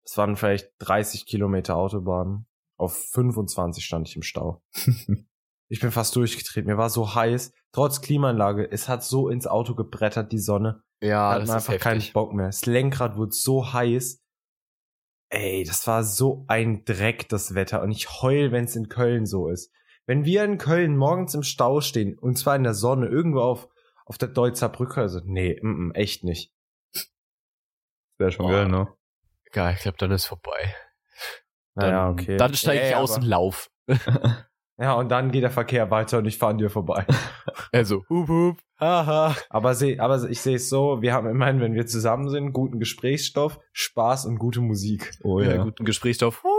Es 0.03 0.15
waren 0.15 0.35
vielleicht 0.35 0.73
30 0.77 1.25
Kilometer 1.25 1.75
Autobahn. 1.75 2.45
Auf 2.77 2.95
25 3.13 3.83
stand 3.83 4.07
ich 4.07 4.15
im 4.15 4.21
Stau. 4.21 4.61
Ich 5.67 5.79
bin 5.79 5.89
fast 5.89 6.15
durchgetreten. 6.15 6.69
Mir 6.69 6.77
war 6.77 6.91
so 6.91 7.15
heiß. 7.15 7.51
Trotz 7.71 8.01
Klimaanlage. 8.01 8.71
Es 8.71 8.87
hat 8.87 9.03
so 9.03 9.29
ins 9.29 9.47
Auto 9.47 9.73
gebrettert, 9.73 10.31
die 10.31 10.37
Sonne. 10.37 10.83
Ja, 11.01 11.31
hat 11.31 11.41
das 11.41 11.47
man 11.47 11.57
ist 11.57 11.67
einfach 11.67 11.83
keinen 11.83 11.95
heftig. 11.95 12.13
Bock 12.13 12.33
mehr. 12.35 12.45
Das 12.45 12.67
Lenkrad 12.67 13.17
wurde 13.17 13.31
so 13.31 13.73
heiß. 13.73 14.21
Ey, 15.29 15.63
das 15.63 15.87
war 15.87 16.03
so 16.03 16.45
ein 16.47 16.85
Dreck, 16.85 17.27
das 17.29 17.55
Wetter. 17.55 17.81
Und 17.81 17.89
ich 17.89 18.21
heul, 18.21 18.51
wenn 18.51 18.65
es 18.65 18.75
in 18.75 18.89
Köln 18.89 19.25
so 19.25 19.47
ist. 19.47 19.71
Wenn 20.05 20.23
wir 20.23 20.43
in 20.43 20.59
Köln 20.59 20.97
morgens 20.97 21.33
im 21.33 21.41
Stau 21.41 21.81
stehen, 21.81 22.15
und 22.15 22.37
zwar 22.37 22.55
in 22.55 22.63
der 22.63 22.75
Sonne, 22.75 23.07
irgendwo 23.07 23.39
auf, 23.39 23.67
auf 24.05 24.17
der 24.17 24.29
Deutzer 24.29 24.69
Brücke, 24.69 25.01
also, 25.01 25.19
nee, 25.25 25.59
mm, 25.61 25.87
mm, 25.87 25.91
echt 25.93 26.23
nicht. 26.23 26.53
Wäre 28.17 28.31
schon 28.31 28.45
Boah. 28.45 28.51
geil, 28.53 28.67
ne? 28.69 28.87
Ja, 29.53 29.71
ich 29.71 29.79
glaube, 29.79 29.97
dann 29.97 30.11
ist 30.11 30.25
vorbei. 30.25 30.73
Dann, 31.75 31.89
Naja, 31.89 32.09
okay. 32.09 32.37
Dann 32.37 32.53
steige 32.53 32.81
Ey, 32.81 32.89
ich 32.91 32.95
aus 32.95 33.11
aber- 33.11 33.21
und 33.23 33.27
lauf. 33.27 33.69
Ja, 34.77 34.95
und 34.95 35.07
dann 35.07 35.31
geht 35.31 35.41
der 35.41 35.51
Verkehr 35.51 35.89
weiter 35.89 36.17
und 36.17 36.25
ich 36.25 36.37
fahre 36.37 36.51
an 36.51 36.57
dir 36.57 36.69
vorbei. 36.69 37.05
Also, 37.71 38.03
hup, 38.09 38.27
hup, 38.27 38.57
haha. 38.79 39.33
aber, 39.49 39.73
seh, 39.73 39.99
aber 39.99 40.29
ich 40.29 40.41
sehe 40.41 40.55
es 40.57 40.67
so, 40.69 41.01
wir 41.01 41.13
haben 41.13 41.27
immerhin, 41.29 41.61
wenn 41.61 41.73
wir 41.75 41.85
zusammen 41.87 42.29
sind, 42.29 42.51
guten 42.53 42.79
Gesprächsstoff, 42.79 43.59
Spaß 43.71 44.25
und 44.25 44.37
gute 44.37 44.59
Musik. 44.61 45.11
Oh 45.23 45.39
Ja, 45.39 45.55
ja. 45.55 45.63
guten 45.63 45.85
Gesprächsstoff. 45.85 46.43
Hui. 46.43 46.51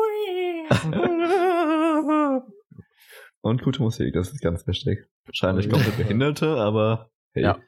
Und 3.42 3.62
gute 3.62 3.82
Musik, 3.82 4.12
das 4.14 4.30
ist 4.30 4.40
ganz 4.40 4.66
wichtig. 4.66 5.06
Wahrscheinlich 5.26 5.68
komplett 5.70 5.96
Behinderte, 5.96 6.56
aber 6.56 7.10
hey. 7.36 7.44
Ja. 7.44 7.60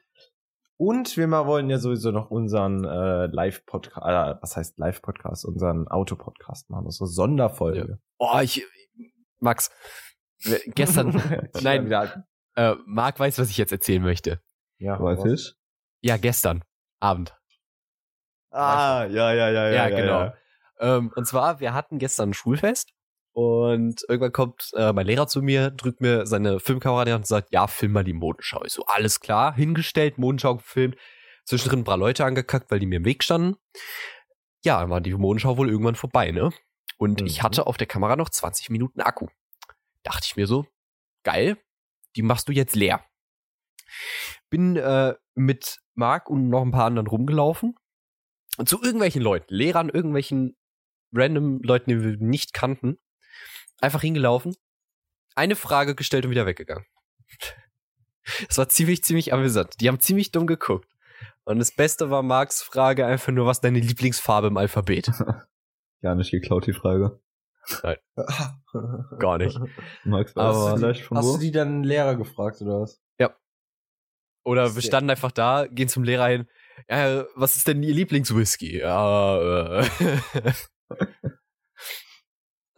Und 0.77 1.17
wir 1.17 1.27
mal 1.27 1.45
wollen 1.45 1.69
ja 1.69 1.77
sowieso 1.77 2.11
noch 2.11 2.31
unseren 2.31 2.85
äh, 2.85 3.25
Live-Podcast, 3.25 3.97
äh, 3.97 4.41
was 4.41 4.55
heißt 4.55 4.77
Live-Podcast, 4.77 5.43
unseren 5.45 5.87
Auto-Podcast 5.89 6.69
machen, 6.69 6.85
unsere 6.85 7.07
Sonderfolge. 7.07 7.99
Oh, 8.17 8.39
ich, 8.41 8.65
Max, 9.39 9.71
gestern, 10.67 11.09
nein, 11.61 11.85
Wieder, 11.85 12.25
äh, 12.55 12.75
Marc 12.85 13.19
weiß, 13.19 13.39
was 13.39 13.49
ich 13.49 13.57
jetzt 13.57 13.71
erzählen 13.71 14.01
möchte. 14.01 14.41
ja, 14.77 14.99
Weiß 15.01 15.25
ich? 15.25 15.53
Ja, 16.01 16.15
gestern 16.17 16.63
Abend. 17.01 17.35
Ah, 18.51 19.05
ja, 19.09 19.33
ja, 19.33 19.49
ja, 19.49 19.69
Ja, 19.69 19.89
genau. 19.89 20.33
Ähm, 20.79 21.11
und 21.13 21.27
zwar, 21.27 21.59
wir 21.59 21.73
hatten 21.73 21.99
gestern 21.99 22.29
ein 22.29 22.33
Schulfest 22.33 22.93
und 23.39 24.03
irgendwann 24.09 24.33
kommt 24.33 24.71
äh, 24.75 24.91
mein 24.91 25.05
Lehrer 25.05 25.25
zu 25.27 25.41
mir, 25.41 25.71
drückt 25.71 26.01
mir 26.01 26.25
seine 26.25 26.59
Filmkamera 26.59 27.05
Hand 27.05 27.13
und 27.13 27.27
sagt, 27.27 27.53
ja, 27.53 27.67
film 27.67 27.93
mal 27.93 28.03
die 28.03 28.11
Modenschau. 28.11 28.65
Ich 28.65 28.73
so, 28.73 28.83
alles 28.85 29.21
klar, 29.21 29.55
hingestellt, 29.55 30.17
Modenschau 30.17 30.57
gefilmt, 30.57 30.97
zwischendrin 31.45 31.79
ein 31.79 31.83
paar 31.85 31.95
Leute 31.95 32.25
angekackt, 32.25 32.69
weil 32.69 32.79
die 32.79 32.85
mir 32.85 32.97
im 32.97 33.05
Weg 33.05 33.23
standen. 33.23 33.55
Ja, 34.65 34.81
dann 34.81 34.89
war 34.89 34.99
die 34.99 35.13
Modenschau 35.13 35.55
wohl 35.55 35.69
irgendwann 35.69 35.95
vorbei, 35.95 36.31
ne? 36.31 36.49
Und 36.97 37.21
Mhm. 37.21 37.27
ich 37.27 37.41
hatte 37.41 37.65
auf 37.65 37.77
der 37.77 37.87
Kamera 37.87 38.17
noch 38.17 38.29
20 38.29 38.69
Minuten 38.71 38.99
Akku. 38.99 39.27
Dachte 40.03 40.25
ich 40.25 40.35
mir 40.35 40.45
so, 40.45 40.65
geil, 41.23 41.57
die 42.17 42.23
machst 42.23 42.49
du 42.49 42.51
jetzt 42.51 42.75
leer. 42.75 43.05
Bin 44.49 44.75
äh, 44.75 45.15
mit 45.35 45.79
Marc 45.93 46.29
und 46.29 46.49
noch 46.49 46.61
ein 46.63 46.71
paar 46.71 46.87
anderen 46.87 47.07
rumgelaufen 47.07 47.75
und 48.57 48.67
zu 48.67 48.81
irgendwelchen 48.81 49.21
Leuten, 49.21 49.53
Lehrern, 49.53 49.87
irgendwelchen 49.87 50.57
random 51.13 51.61
Leuten, 51.63 51.89
die 51.89 52.03
wir 52.03 52.17
nicht 52.17 52.53
kannten, 52.53 52.97
einfach 53.81 54.01
hingelaufen, 54.01 54.55
eine 55.35 55.55
Frage 55.55 55.95
gestellt 55.95 56.25
und 56.25 56.31
wieder 56.31 56.45
weggegangen. 56.45 56.85
Das 58.47 58.57
war 58.57 58.69
ziemlich, 58.69 59.03
ziemlich 59.03 59.33
amüsant. 59.33 59.79
Die 59.81 59.87
haben 59.87 59.99
ziemlich 59.99 60.31
dumm 60.31 60.47
geguckt. 60.47 60.89
Und 61.45 61.59
das 61.59 61.71
Beste 61.71 62.09
war 62.09 62.21
Marks 62.21 62.61
Frage 62.61 63.05
einfach 63.05 63.31
nur, 63.31 63.45
was 63.45 63.61
deine 63.61 63.79
Lieblingsfarbe 63.79 64.47
im 64.47 64.57
Alphabet? 64.57 65.11
Gar 66.01 66.15
nicht 66.15 66.31
geklaut, 66.31 66.67
die 66.67 66.73
Frage. 66.73 67.19
Gar 69.19 69.37
nicht. 69.37 69.57
Du 70.05 70.25
Aber- 70.35 70.77
vielleicht 70.77 71.03
von 71.03 71.17
Hast 71.17 71.25
wo? 71.25 71.33
du 71.33 71.39
die 71.39 71.51
dann 71.51 71.83
Lehrer 71.83 72.15
gefragt 72.15 72.61
oder 72.61 72.81
was? 72.81 73.01
Oder 74.45 74.73
wir 74.73 74.81
standen 74.81 75.09
einfach 75.11 75.31
da, 75.33 75.67
gehen 75.69 75.89
zum 75.89 76.03
Lehrer 76.03 76.27
hin. 76.27 76.47
Ja, 76.89 77.25
was 77.35 77.55
ist 77.57 77.67
denn 77.67 77.83
Ihr 77.83 77.93
Lieblingswhisky? 77.93 78.79
Ja, 78.79 79.81
äh. 79.81 79.85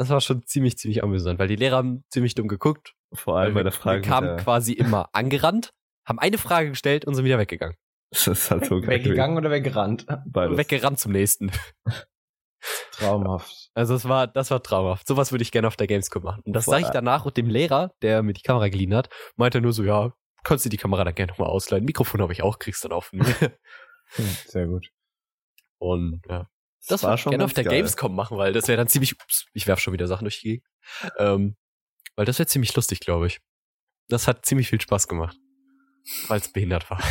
Das 0.02 0.10
war 0.10 0.20
schon 0.20 0.44
ziemlich, 0.48 0.80
ziemlich 0.80 1.04
amüsant, 1.04 1.38
weil 1.38 1.48
die 1.48 1.56
Lehrer 1.56 1.78
haben 1.78 2.04
ziemlich 2.10 2.34
dumm 2.34 2.48
geguckt. 2.48 2.96
Vor 3.14 3.38
allem 3.38 3.54
bei 3.54 3.62
der 3.62 3.72
Frage. 3.72 4.02
wir 4.04 4.10
kamen 4.10 4.38
quasi 4.38 4.74
immer 4.74 5.10
angerannt, 5.14 5.76
haben 6.08 6.18
eine 6.18 6.40
Frage 6.40 6.70
gestellt 6.70 7.06
und 7.06 7.14
sind 7.14 7.24
wieder 7.24 7.38
weggegangen. 7.38 7.78
Das 8.10 8.26
ist 8.26 8.50
halt 8.50 8.66
so 8.66 8.82
geil. 8.82 8.90
Weggegangen 8.90 9.38
oder 9.38 9.52
weggerannt? 9.52 10.08
Beides. 10.26 10.58
Weggerannt 10.58 10.98
zum 10.98 11.12
nächsten. 11.12 11.52
Traumhaft. 12.94 13.70
Also 13.76 13.94
das 13.94 14.10
war, 14.10 14.26
das 14.26 14.50
war 14.50 14.64
traumhaft. 14.64 15.06
Sowas 15.06 15.32
würde 15.32 15.44
ich 15.44 15.52
gerne 15.52 15.68
auf 15.68 15.76
der 15.76 15.86
Gamescom 15.86 16.24
machen. 16.24 16.42
Und 16.44 16.54
das 16.54 16.66
sage 16.66 16.84
ich 16.84 16.90
danach 16.90 17.26
und 17.26 17.38
dem 17.38 17.48
Lehrer, 17.48 17.94
der 18.02 18.24
mir 18.24 18.34
die 18.34 18.42
Kamera 18.42 18.70
geliehen 18.70 18.96
hat, 18.96 19.10
meinte 19.36 19.60
er 19.60 19.62
nur 19.62 19.72
so, 19.74 19.84
ja, 19.84 20.14
kannst 20.44 20.66
du 20.66 20.70
die 20.70 20.78
Kamera 20.78 21.04
dann 21.04 21.14
gerne 21.14 21.32
nochmal 21.32 21.50
ausleihen. 21.50 21.86
Mikrofon 21.86 22.22
habe 22.22 22.34
ich 22.34 22.42
auch, 22.42 22.58
kriegst 22.58 22.84
dann 22.84 22.92
auf. 22.92 23.12
Hm, 24.14 24.26
Sehr 24.46 24.68
gut. 24.68 24.90
Und 25.78 26.22
ja. 26.28 26.50
Das 26.88 27.04
war 27.04 27.18
schon 27.18 27.32
gerne 27.32 27.46
auf 27.46 27.54
der 27.54 27.64
geil. 27.64 27.78
Gamescom 27.78 28.16
machen, 28.16 28.38
weil 28.38 28.54
das 28.54 28.68
wäre 28.68 28.78
dann 28.78 28.88
ziemlich, 28.88 29.14
ups, 29.22 29.46
ich 29.54 29.68
werf 29.68 29.80
schon 29.80 29.94
wieder 29.94 30.08
Sachen 30.08 30.26
durch 30.26 30.40
die 30.42 30.48
Gegend. 30.50 30.68
Ähm, 31.18 31.56
weil 32.16 32.26
das 32.26 32.40
wäre 32.40 32.48
ziemlich 32.48 32.76
lustig, 32.76 33.00
glaube 33.00 33.28
ich. 33.28 33.40
Das 34.08 34.28
hat 34.28 34.46
ziemlich 34.46 34.68
viel 34.70 34.82
Spaß 34.82 35.08
gemacht. 35.08 35.38
Weil 36.28 36.40
es 36.40 36.52
behindert 36.52 36.90
war. 36.90 37.02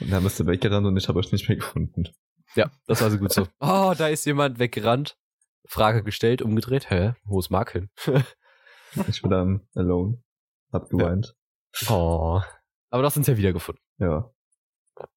Und 0.00 0.10
dann 0.10 0.22
bist 0.22 0.38
du 0.40 0.46
weggerannt 0.46 0.86
und 0.86 0.96
ich 0.96 1.08
habe 1.08 1.18
euch 1.18 1.30
nicht 1.32 1.48
mehr 1.48 1.58
gefunden. 1.58 2.08
Ja, 2.54 2.70
das 2.86 3.00
war 3.02 3.10
so 3.10 3.18
gut 3.18 3.32
so. 3.32 3.46
Oh, 3.60 3.94
da 3.96 4.08
ist 4.08 4.24
jemand 4.26 4.58
weggerannt. 4.58 5.18
Frage 5.66 6.02
gestellt, 6.02 6.40
umgedreht. 6.42 6.90
Hä? 6.90 7.14
Wo 7.24 7.38
ist 7.38 7.50
Mark 7.50 7.72
hin? 7.72 7.90
Ich 9.06 9.22
war 9.22 9.30
dann 9.30 9.68
alone. 9.76 10.20
Hab 10.72 10.88
geweint. 10.90 11.36
oh. 11.88 12.40
Aber 12.90 13.02
das 13.04 13.14
sind 13.14 13.28
ja 13.28 13.36
wiedergefunden. 13.36 13.80
Ja. 13.98 14.32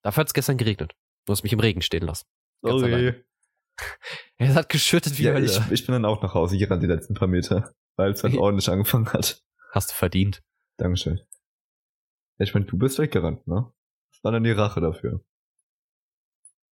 Dafür 0.04 0.22
hat 0.22 0.28
es 0.28 0.36
gestern 0.36 0.58
geregnet. 0.58 0.94
Du 1.26 1.32
hast 1.32 1.42
mich 1.42 1.54
im 1.54 1.60
Regen 1.60 1.82
stehen 1.82 2.04
lassen. 2.04 2.28
Sorry. 2.62 3.24
Es 4.38 4.56
hat 4.56 4.70
geschüttet 4.70 5.18
wie 5.20 5.24
Ja, 5.24 5.34
Hölle. 5.34 5.46
ich, 5.46 5.60
ich 5.72 5.86
bin 5.86 5.94
dann 5.94 6.06
auch 6.06 6.22
nach 6.22 6.34
Hause 6.34 6.58
gerannt 6.58 6.84
die 6.84 6.88
letzten 6.88 7.14
paar 7.14 7.28
Meter, 7.28 7.74
weil 7.96 8.12
es 8.12 8.24
halt 8.24 8.34
Ich- 8.34 8.40
ordentlich 8.40 8.70
angefangen 8.70 9.12
hat. 9.14 9.42
Hast 9.72 9.92
du 9.92 9.96
verdient. 9.96 10.44
Dankeschön. 10.78 11.18
Ja, 12.38 12.44
ich 12.46 12.54
meine, 12.54 12.66
du 12.66 12.78
bist 12.78 13.00
weggerannt, 13.00 13.48
ne? 13.48 13.72
Das 14.12 14.24
war 14.24 14.32
dann 14.32 14.44
die 14.44 14.52
Rache 14.52 14.82
dafür. 14.82 15.24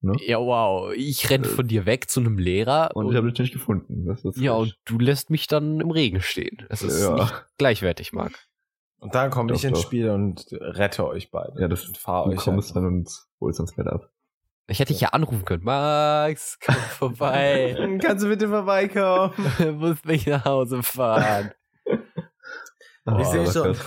Ne? 0.04 0.14
Ja, 0.26 0.39
wow. 0.39 0.91
Ich 0.95 1.30
renn 1.30 1.43
Äh. 1.43 1.47
von 1.47 1.68
dir 1.68 1.86
weg 1.86 2.10
zu 2.10 2.20
einem 2.20 2.38
Lehrer 2.39 2.89
Und 2.95 3.12
ich 3.12 3.16
habe 3.16 3.30
dich 3.32 3.39
nicht 3.39 3.54
gefunden. 3.54 4.06
Das 4.08 4.24
ist 4.26 4.38
ja, 4.38 4.54
frech. 4.56 4.62
und 4.62 4.78
du 4.86 4.97
lässt 4.99 5.30
mich 5.30 5.45
dann 5.47 5.80
im 5.80 5.91
Regen 5.91 6.22
stehen. 6.22 6.66
Es 6.70 6.82
ist 6.82 7.02
Ja. 7.04 7.14
nicht 7.16 7.45
gleichwertig, 7.58 8.12
Marc. 8.12 8.34
Und 8.99 9.14
dann 9.16 9.30
komme 9.32 9.54
ich 9.54 9.62
Doch, 9.62 9.70
ins 9.70 9.80
doch. 9.80 9.86
Spiel 9.86 10.10
und 10.10 10.45
rette 10.52 11.06
euch 11.08 11.30
beide. 11.32 11.60
Ja, 11.60 11.68
das- 11.68 11.86
und 11.88 11.97
fahr 11.97 12.26
du 12.26 12.32
euch 12.32 12.38
kommst 12.38 12.70
einfach. 12.70 12.82
dann 12.82 12.86
und 12.86 13.10
holst 13.39 13.60
uns 13.60 13.78
mit 13.78 13.88
ab. 13.88 14.12
Ich 14.72 14.80
hätte 14.80 14.93
dich 14.93 15.01
ja 15.01 15.09
anrufen 15.09 15.43
können. 15.43 15.63
Max, 15.63 16.57
komm 16.65 16.76
vorbei. 16.76 17.76
Kannst 18.01 18.24
du 18.24 18.30
bitte 18.30 18.47
vorbeikommen? 18.47 19.34
Du 19.57 19.72
musst 19.74 20.05
mich 20.05 20.26
nach 20.28 20.45
Hause 20.45 20.82
fahren. 20.82 21.51
Oh, 23.05 23.17
ich 23.19 23.28
sehe 23.28 23.43
Gott. 23.43 23.53
schon, 23.53 23.78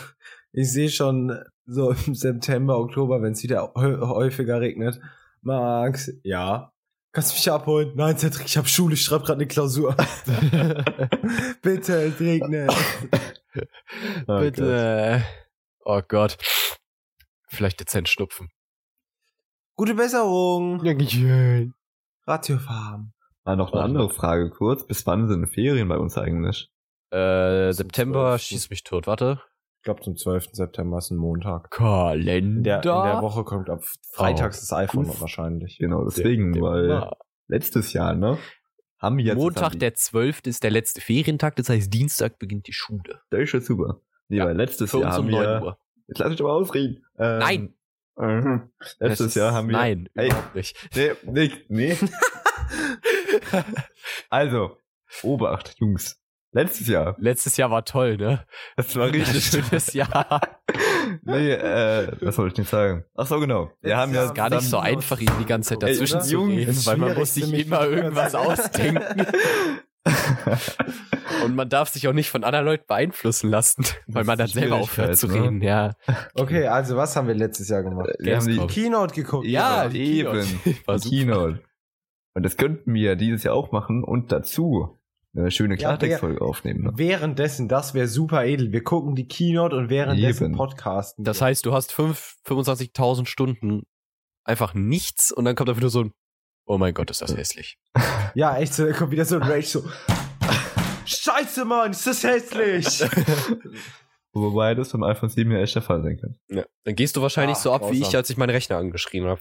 ich 0.52 0.70
sehe 0.72 0.90
schon 0.90 1.42
so 1.66 1.92
im 1.92 2.14
September, 2.14 2.78
Oktober, 2.78 3.22
wenn 3.22 3.32
es 3.32 3.42
wieder 3.42 3.72
häu- 3.74 4.00
häufiger 4.08 4.60
regnet. 4.60 5.00
Max, 5.40 6.10
ja. 6.22 6.70
Kannst 7.12 7.30
du 7.32 7.36
mich 7.36 7.50
abholen? 7.50 7.92
Nein, 7.94 8.18
Cedric, 8.18 8.44
ich 8.46 8.56
habe 8.56 8.68
Schule, 8.68 8.94
ich 8.94 9.02
schreibe 9.02 9.24
gerade 9.24 9.38
eine 9.38 9.46
Klausur. 9.46 9.96
Bitte, 11.62 12.02
es 12.02 12.20
regnet. 12.20 12.70
Oh 13.54 13.60
Gott. 14.26 14.40
Bitte. 14.40 15.22
Oh 15.84 16.00
Gott. 16.06 16.36
Vielleicht 17.48 17.80
dezent 17.80 18.08
schnupfen. 18.08 18.50
Gute 19.76 19.94
Besserung. 19.94 20.82
Dankeschön. 20.84 21.74
Radiofarm. 22.26 23.12
Ah, 23.44 23.56
noch 23.56 23.72
eine 23.72 23.80
Warte 23.80 23.84
andere 23.84 24.06
mal. 24.06 24.12
Frage 24.14 24.50
kurz. 24.50 24.86
Bis 24.86 25.06
wann 25.06 25.28
sind 25.28 25.46
Ferien 25.48 25.88
bei 25.88 25.98
uns 25.98 26.16
eigentlich? 26.16 26.70
Äh, 27.10 27.72
September, 27.72 28.30
12.. 28.38 28.42
schieß 28.42 28.70
mich 28.70 28.84
tot. 28.84 29.06
Warte. 29.06 29.40
Ich 29.78 29.84
glaube, 29.84 30.00
zum 30.02 30.16
12. 30.16 30.46
September 30.52 30.98
ist 30.98 31.10
ein 31.10 31.16
Montag. 31.18 31.70
Kalender. 31.70 32.36
In 32.36 32.62
der, 32.62 32.76
in 32.78 32.82
der 32.82 33.20
Woche 33.22 33.44
kommt 33.44 33.68
ab 33.68 33.82
Freitags 34.12 34.60
das 34.60 34.72
iPhone 34.72 35.06
Uff. 35.06 35.20
wahrscheinlich. 35.20 35.76
Genau, 35.78 36.04
deswegen, 36.04 36.58
weil 36.60 37.10
letztes 37.48 37.92
Jahr, 37.92 38.14
ne? 38.14 38.38
Haben 38.98 39.18
wir 39.18 39.24
jetzt 39.24 39.36
Montag, 39.36 39.78
der 39.78 39.92
12. 39.92 40.46
ist 40.46 40.62
der 40.62 40.70
letzte 40.70 41.02
Ferientag, 41.02 41.56
das 41.56 41.68
heißt 41.68 41.92
Dienstag 41.92 42.38
beginnt 42.38 42.66
die 42.66 42.72
Schule. 42.72 43.20
Der 43.30 43.40
ist 43.40 43.50
schon 43.50 43.60
super. 43.60 44.00
Nee, 44.28 44.38
Ja, 44.38 44.46
weil 44.46 44.56
letztes 44.56 44.92
Jahr 44.92 45.02
um 45.02 45.08
haben 45.08 45.30
9 45.30 45.42
wir. 45.42 45.62
Uhr. 45.62 45.78
Jetzt 46.06 46.18
lass 46.20 46.30
mich 46.30 46.40
aber 46.40 46.52
ausreden. 46.54 47.04
Ähm, 47.18 47.38
Nein. 47.38 47.74
Mhm. 48.16 48.70
Es 48.80 48.96
Letztes 49.00 49.26
ist- 49.28 49.34
Jahr 49.36 49.52
haben 49.52 49.68
wir. 49.68 49.76
Nein, 49.76 50.08
Ey. 50.14 50.26
überhaupt 50.28 50.54
nicht. 50.54 50.76
Nee, 50.94 51.10
nee, 51.24 51.50
nee. 51.68 51.96
also, 54.30 54.78
Obacht, 55.22 55.74
Jungs. 55.78 56.20
Letztes 56.52 56.86
Jahr. 56.86 57.16
Letztes 57.18 57.56
Jahr 57.56 57.70
war 57.72 57.84
toll, 57.84 58.16
ne? 58.16 58.46
Das 58.76 58.94
war 58.94 59.08
richtig 59.12 59.44
schönes 59.44 59.92
Jahr. 59.92 60.40
Nee, 61.22 61.52
äh, 61.52 62.12
was 62.22 62.36
soll 62.36 62.48
ich 62.48 62.54
denn 62.54 62.64
sagen? 62.64 63.04
Ach 63.14 63.26
so, 63.26 63.38
genau. 63.38 63.70
Wir 63.82 63.90
Letztes 63.90 63.96
haben 63.98 64.14
ja 64.14 64.32
Gar 64.32 64.50
nicht 64.50 64.62
so 64.70 64.78
einfach, 64.78 65.20
ihn 65.20 65.30
die 65.38 65.44
ganze 65.44 65.74
Zeit 65.74 65.82
Ey, 65.82 65.90
dazwischen 65.92 66.16
oder? 66.16 66.24
zu 66.24 66.32
Jungs, 66.32 66.52
reden, 66.56 66.86
weil 66.86 66.96
man 66.96 67.14
muss 67.18 67.34
sich 67.34 67.52
immer 67.52 67.86
irgendwas 67.86 68.34
ausdenken. 68.34 69.26
Und 71.44 71.54
man 71.54 71.68
darf 71.68 71.88
sich 71.88 72.06
auch 72.08 72.12
nicht 72.12 72.30
von 72.30 72.44
anderen 72.44 72.66
Leuten 72.66 72.84
beeinflussen 72.86 73.50
lassen, 73.50 73.84
weil 74.06 74.24
man 74.24 74.38
dann 74.38 74.48
selber 74.48 74.76
aufhört 74.76 75.16
zu 75.16 75.26
Schwierigkeit, 75.26 75.50
reden, 75.50 75.62
ja. 75.62 75.92
Okay, 76.34 76.66
also 76.66 76.96
was 76.96 77.16
haben 77.16 77.28
wir 77.28 77.34
letztes 77.34 77.68
Jahr 77.68 77.82
gemacht? 77.82 78.10
wir 78.18 78.36
haben 78.36 78.46
die. 78.46 78.66
Keynote 78.66 79.14
geguckt. 79.14 79.46
Ja, 79.46 79.88
die 79.88 80.20
eben. 80.20 80.30
Keynote. 80.62 80.86
War 80.86 80.98
die. 80.98 81.08
Keynote. 81.10 81.62
Und 82.34 82.42
das 82.44 82.56
könnten 82.56 82.92
wir 82.94 83.16
dieses 83.16 83.44
Jahr 83.44 83.54
auch 83.54 83.72
machen 83.72 84.02
und 84.04 84.32
dazu 84.32 84.98
eine 85.36 85.50
schöne 85.50 85.74
Ja, 85.74 85.88
Klartextfolge 85.96 86.40
aufnehmen. 86.40 86.84
Ne? 86.84 86.92
Währenddessen, 86.94 87.68
das 87.68 87.94
wäre 87.94 88.06
super 88.06 88.44
edel. 88.44 88.72
Wir 88.72 88.84
gucken 88.84 89.14
die 89.14 89.26
Keynote 89.26 89.76
und 89.76 89.88
währenddessen 89.90 90.46
Eben. 90.46 90.56
podcasten. 90.56 91.24
Das 91.24 91.40
heißt, 91.40 91.66
du 91.66 91.72
hast 91.72 91.92
fünf- 91.92 92.36
25.000 92.46 93.26
Stunden 93.26 93.82
einfach 94.44 94.74
nichts 94.74 95.32
und 95.32 95.44
dann 95.44 95.56
kommt 95.56 95.68
da 95.68 95.76
wieder 95.76 95.88
so 95.88 96.02
ein, 96.02 96.12
oh 96.66 96.78
mein 96.78 96.94
Gott, 96.94 97.10
ist 97.10 97.22
das 97.22 97.36
hässlich. 97.36 97.78
ja, 98.34 98.56
echt 98.56 98.74
so, 98.74 98.86
da 98.86 98.92
kommt 98.92 99.12
wieder 99.12 99.24
so 99.24 99.36
ein 99.36 99.42
Rage 99.42 99.66
so. 99.66 99.84
Scheiße, 101.06 101.64
Mann, 101.64 101.90
ist 101.90 102.06
das 102.06 102.22
hässlich. 102.22 103.04
Wobei 104.32 104.74
das 104.74 104.90
beim 104.90 105.04
iPhone 105.04 105.28
7 105.28 105.50
ja 105.52 105.58
echt 105.58 105.74
der 105.74 105.82
Fall 105.82 106.02
sein 106.02 106.18
kann. 106.18 106.36
Ja. 106.48 106.64
Dann 106.84 106.96
gehst 106.96 107.16
du 107.16 107.22
wahrscheinlich 107.22 107.58
Ach, 107.58 107.62
so 107.62 107.72
ab 107.72 107.82
wie 107.82 107.98
grausam. 107.98 108.08
ich, 108.08 108.16
als 108.16 108.30
ich 108.30 108.36
meinen 108.36 108.50
Rechner 108.50 108.78
angeschrien 108.78 109.26
habe. 109.26 109.40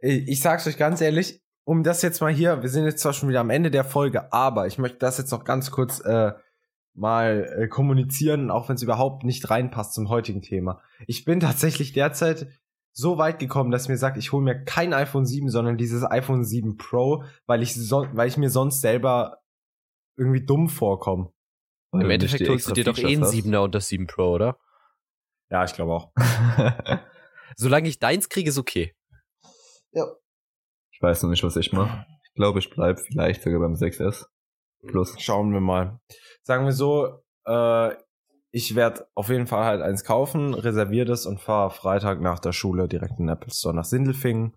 ich 0.00 0.28
ich 0.28 0.40
sag's 0.40 0.66
euch 0.66 0.78
ganz 0.78 1.00
ehrlich, 1.00 1.42
um 1.64 1.82
das 1.82 2.00
jetzt 2.02 2.20
mal 2.20 2.32
hier, 2.32 2.62
wir 2.62 2.68
sind 2.68 2.84
jetzt 2.84 3.00
zwar 3.00 3.12
schon 3.12 3.28
wieder 3.28 3.40
am 3.40 3.50
Ende 3.50 3.70
der 3.70 3.84
Folge, 3.84 4.32
aber 4.32 4.66
ich 4.66 4.78
möchte 4.78 4.98
das 4.98 5.18
jetzt 5.18 5.32
noch 5.32 5.44
ganz 5.44 5.70
kurz 5.70 6.00
äh, 6.00 6.32
mal 6.94 7.52
äh, 7.58 7.68
kommunizieren, 7.68 8.50
auch 8.50 8.68
wenn 8.68 8.76
es 8.76 8.82
überhaupt 8.82 9.24
nicht 9.24 9.50
reinpasst 9.50 9.92
zum 9.92 10.08
heutigen 10.08 10.42
Thema. 10.42 10.80
Ich 11.06 11.24
bin 11.24 11.40
tatsächlich 11.40 11.92
derzeit 11.92 12.46
so 12.96 13.18
weit 13.18 13.38
gekommen, 13.38 13.70
dass 13.70 13.82
ich 13.82 13.88
mir 13.90 13.98
sagt, 13.98 14.16
ich 14.16 14.32
hole 14.32 14.42
mir 14.42 14.64
kein 14.64 14.94
iPhone 14.94 15.26
7, 15.26 15.50
sondern 15.50 15.76
dieses 15.76 16.02
iPhone 16.02 16.44
7 16.44 16.78
Pro, 16.78 17.24
weil 17.46 17.62
ich 17.62 17.74
so, 17.74 18.06
weil 18.12 18.26
ich 18.26 18.38
mir 18.38 18.48
sonst 18.48 18.80
selber 18.80 19.42
irgendwie 20.16 20.44
dumm 20.44 20.70
vorkomme. 20.70 21.30
Weil 21.90 22.02
Im 22.02 22.08
du 22.08 22.14
Endeffekt 22.14 22.48
holst 22.48 22.68
du 22.68 22.72
dir 22.72 22.84
doch 22.84 22.96
eh 22.96 23.14
ein 23.14 23.22
Features 23.22 23.34
7er 23.34 23.58
und 23.58 23.74
das 23.74 23.88
7 23.88 24.06
Pro, 24.06 24.32
oder? 24.32 24.58
Ja, 25.50 25.62
ich 25.62 25.74
glaube 25.74 25.92
auch. 25.92 26.12
Solange 27.56 27.88
ich 27.88 27.98
deins 27.98 28.30
kriege, 28.30 28.48
ist 28.48 28.58
okay. 28.58 28.94
ich 30.90 31.02
weiß 31.02 31.22
noch 31.22 31.30
nicht, 31.30 31.44
was 31.44 31.56
ich 31.56 31.72
mache. 31.72 32.06
Ich 32.24 32.32
glaube, 32.32 32.58
ich 32.60 32.70
bleib 32.70 32.98
vielleicht 32.98 33.42
sogar 33.42 33.60
beim 33.60 33.74
6S 33.74 34.24
Plus. 34.86 35.14
Schauen 35.20 35.52
wir 35.52 35.60
mal. 35.60 36.00
Sagen 36.42 36.64
wir 36.64 36.72
so, 36.72 37.22
äh, 37.44 37.94
ich 38.56 38.74
werde 38.74 39.06
auf 39.14 39.28
jeden 39.28 39.46
Fall 39.46 39.66
halt 39.66 39.82
eins 39.82 40.02
kaufen, 40.02 40.54
reserviere 40.54 41.04
das 41.04 41.26
und 41.26 41.40
fahre 41.40 41.70
Freitag 41.70 42.22
nach 42.22 42.38
der 42.38 42.52
Schule 42.52 42.88
direkt 42.88 43.18
in 43.20 43.26
den 43.26 43.28
Apple 43.36 43.52
Store 43.52 43.74
nach 43.74 43.84
Sindelfingen 43.84 44.56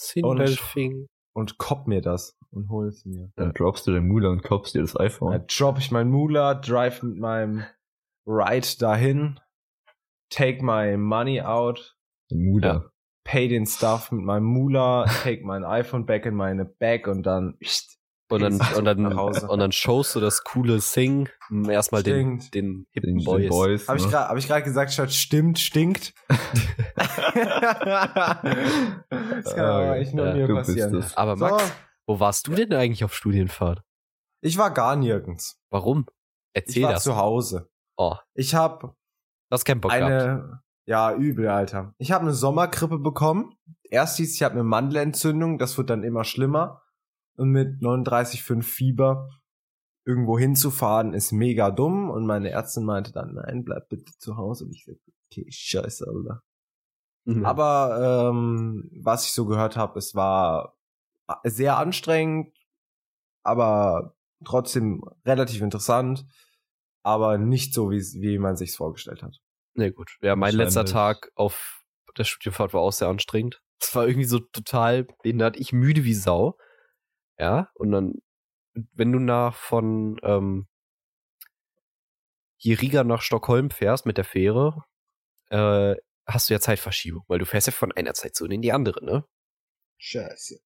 Sindelfing. 0.00 1.08
und 1.34 1.58
kopp 1.58 1.86
mir 1.86 2.00
das 2.00 2.38
und 2.50 2.70
hol 2.70 2.88
es 2.88 3.04
mir. 3.04 3.30
Dann 3.36 3.52
droppst 3.52 3.86
du 3.86 3.92
den 3.92 4.08
Mula 4.08 4.30
und 4.30 4.42
kaufst 4.42 4.74
dir 4.74 4.80
das 4.80 4.94
Dann 4.94 5.06
iPhone. 5.06 5.44
drop 5.46 5.76
ich 5.78 5.90
mein 5.90 6.08
Mula, 6.08 6.54
drive 6.54 7.02
mit 7.02 7.18
meinem 7.18 7.64
Ride 8.26 8.66
dahin, 8.78 9.38
take 10.30 10.64
my 10.64 10.96
money 10.96 11.42
out, 11.42 11.98
Den 12.30 12.46
Mula. 12.46 12.90
pay 13.24 13.46
den 13.48 13.66
Stuff 13.66 14.10
mit 14.10 14.24
meinem 14.24 14.46
Mula, 14.46 15.04
take 15.22 15.44
mein 15.44 15.64
iPhone 15.64 16.06
back 16.06 16.24
in 16.24 16.34
meine 16.34 16.64
Bag 16.64 17.06
und 17.06 17.24
dann 17.24 17.58
Und 18.30 18.42
dann, 18.42 18.60
und 18.76 18.84
dann, 18.84 19.02
nach 19.02 19.16
Hause. 19.16 19.48
und 19.48 19.58
dann 19.58 19.72
showst 19.72 20.14
du 20.14 20.20
das 20.20 20.44
coole 20.44 20.80
Sing 20.80 21.28
erstmal 21.68 22.02
den, 22.02 22.40
den 22.52 22.86
hippen 22.90 23.16
den 23.16 23.24
Boys. 23.24 23.48
Boys. 23.48 23.88
Habe 23.88 23.98
ich 23.98 24.04
ne? 24.04 24.10
gerade 24.10 24.28
hab 24.28 24.36
ich 24.36 24.46
gerade 24.46 24.62
gesagt, 24.62 24.92
statt 24.92 25.12
stimmt, 25.12 25.58
stinkt. 25.58 26.12
das 26.28 26.38
kann 29.54 29.64
aber 29.64 29.96
echt 29.96 30.14
nur 30.14 30.26
Ja, 30.26 30.34
mir 30.34 30.54
passieren. 30.54 31.04
Aber 31.14 31.36
So, 31.36 31.44
Max, 31.46 31.72
wo 32.06 32.20
warst 32.20 32.46
du 32.46 32.54
denn 32.54 32.72
eigentlich 32.74 33.04
auf 33.04 33.14
Studienfahrt? 33.14 33.82
ich 34.40 34.56
war 34.58 34.70
gar 34.72 34.94
nirgends. 34.96 35.58
Warum? 35.70 36.06
Ich 36.52 36.62
Erzähl 36.62 36.82
war 36.84 36.92
das. 36.92 37.02
zu 37.04 37.16
Hause. 37.16 37.68
Oh, 37.96 38.14
Ich 38.34 38.54
habe 38.54 38.88
du 38.88 38.92
hast 39.50 39.64
keinen 39.64 39.80
Bock 39.80 39.90
gehabt. 39.90 40.12
eine, 40.12 40.62
ja, 40.86 41.12
übel, 41.14 41.48
Alter. 41.48 41.94
Ich 41.98 42.12
habe 42.12 42.22
eine 42.22 42.34
Sommergrippe 42.34 42.98
bekommen. 42.98 43.54
Erst 43.90 44.18
hieß 44.18 44.34
ich 44.34 44.42
habe 44.42 44.52
eine 44.54 44.64
Mandelentzündung, 44.64 45.58
das 45.58 45.76
wird 45.78 45.88
dann 45.90 46.02
immer 46.04 46.24
schlimmer. 46.24 46.82
Und 47.38 47.50
mit 47.50 47.80
39,5 47.80 48.62
Fieber 48.62 49.30
irgendwo 50.04 50.38
hinzufahren 50.38 51.14
ist 51.14 51.32
mega 51.32 51.70
dumm. 51.70 52.10
Und 52.10 52.26
meine 52.26 52.50
Ärztin 52.50 52.84
meinte 52.84 53.12
dann, 53.12 53.34
nein, 53.34 53.64
bleib 53.64 53.88
bitte 53.88 54.12
zu 54.18 54.36
Hause. 54.36 54.64
Und 54.64 54.74
ich 54.74 54.84
sagte, 54.84 55.12
okay, 55.30 55.46
scheiße, 55.48 56.06
Alter. 56.06 56.42
Mhm. 57.24 57.44
Aber 57.44 58.30
ähm, 58.30 58.90
was 59.02 59.26
ich 59.26 59.32
so 59.32 59.46
gehört 59.46 59.76
habe, 59.76 59.98
es 59.98 60.14
war 60.14 60.74
sehr 61.44 61.76
anstrengend, 61.76 62.56
aber 63.42 64.16
trotzdem 64.44 65.04
relativ 65.26 65.60
interessant, 65.60 66.24
aber 67.02 67.38
nicht 67.38 67.74
so, 67.74 67.90
wie, 67.90 68.00
wie 68.20 68.38
man 68.38 68.56
sich's 68.56 68.76
vorgestellt 68.76 69.22
hat. 69.22 69.36
Nee, 69.74 69.90
gut. 69.90 70.16
Ja, 70.22 70.36
mein 70.36 70.54
letzter. 70.54 70.84
Tag 70.84 71.30
auf 71.34 71.84
der 72.16 72.24
Studienfahrt 72.24 72.74
war 72.74 72.80
auch 72.80 72.92
sehr 72.92 73.08
anstrengend. 73.08 73.62
Es 73.80 73.94
war 73.94 74.08
irgendwie 74.08 74.26
so 74.26 74.40
total 74.40 75.04
behindert. 75.22 75.56
Ich 75.56 75.72
müde 75.72 76.04
wie 76.04 76.14
Sau. 76.14 76.56
Ja, 77.38 77.70
und 77.74 77.92
dann, 77.92 78.14
wenn 78.74 79.12
du 79.12 79.18
nach 79.18 79.54
von 79.54 80.18
ähm, 80.22 80.66
hier 82.56 82.80
Riga 82.80 83.04
nach 83.04 83.22
Stockholm 83.22 83.70
fährst 83.70 84.06
mit 84.06 84.16
der 84.16 84.24
Fähre, 84.24 84.84
äh, 85.50 85.94
hast 86.26 86.48
du 86.50 86.54
ja 86.54 86.60
Zeitverschiebung, 86.60 87.24
weil 87.28 87.38
du 87.38 87.46
fährst 87.46 87.68
ja 87.68 87.72
von 87.72 87.92
einer 87.92 88.14
Zeitzone 88.14 88.54
in 88.54 88.62
die 88.62 88.72
andere, 88.72 89.04
ne? 89.04 89.24
Scheiße. 89.98 90.60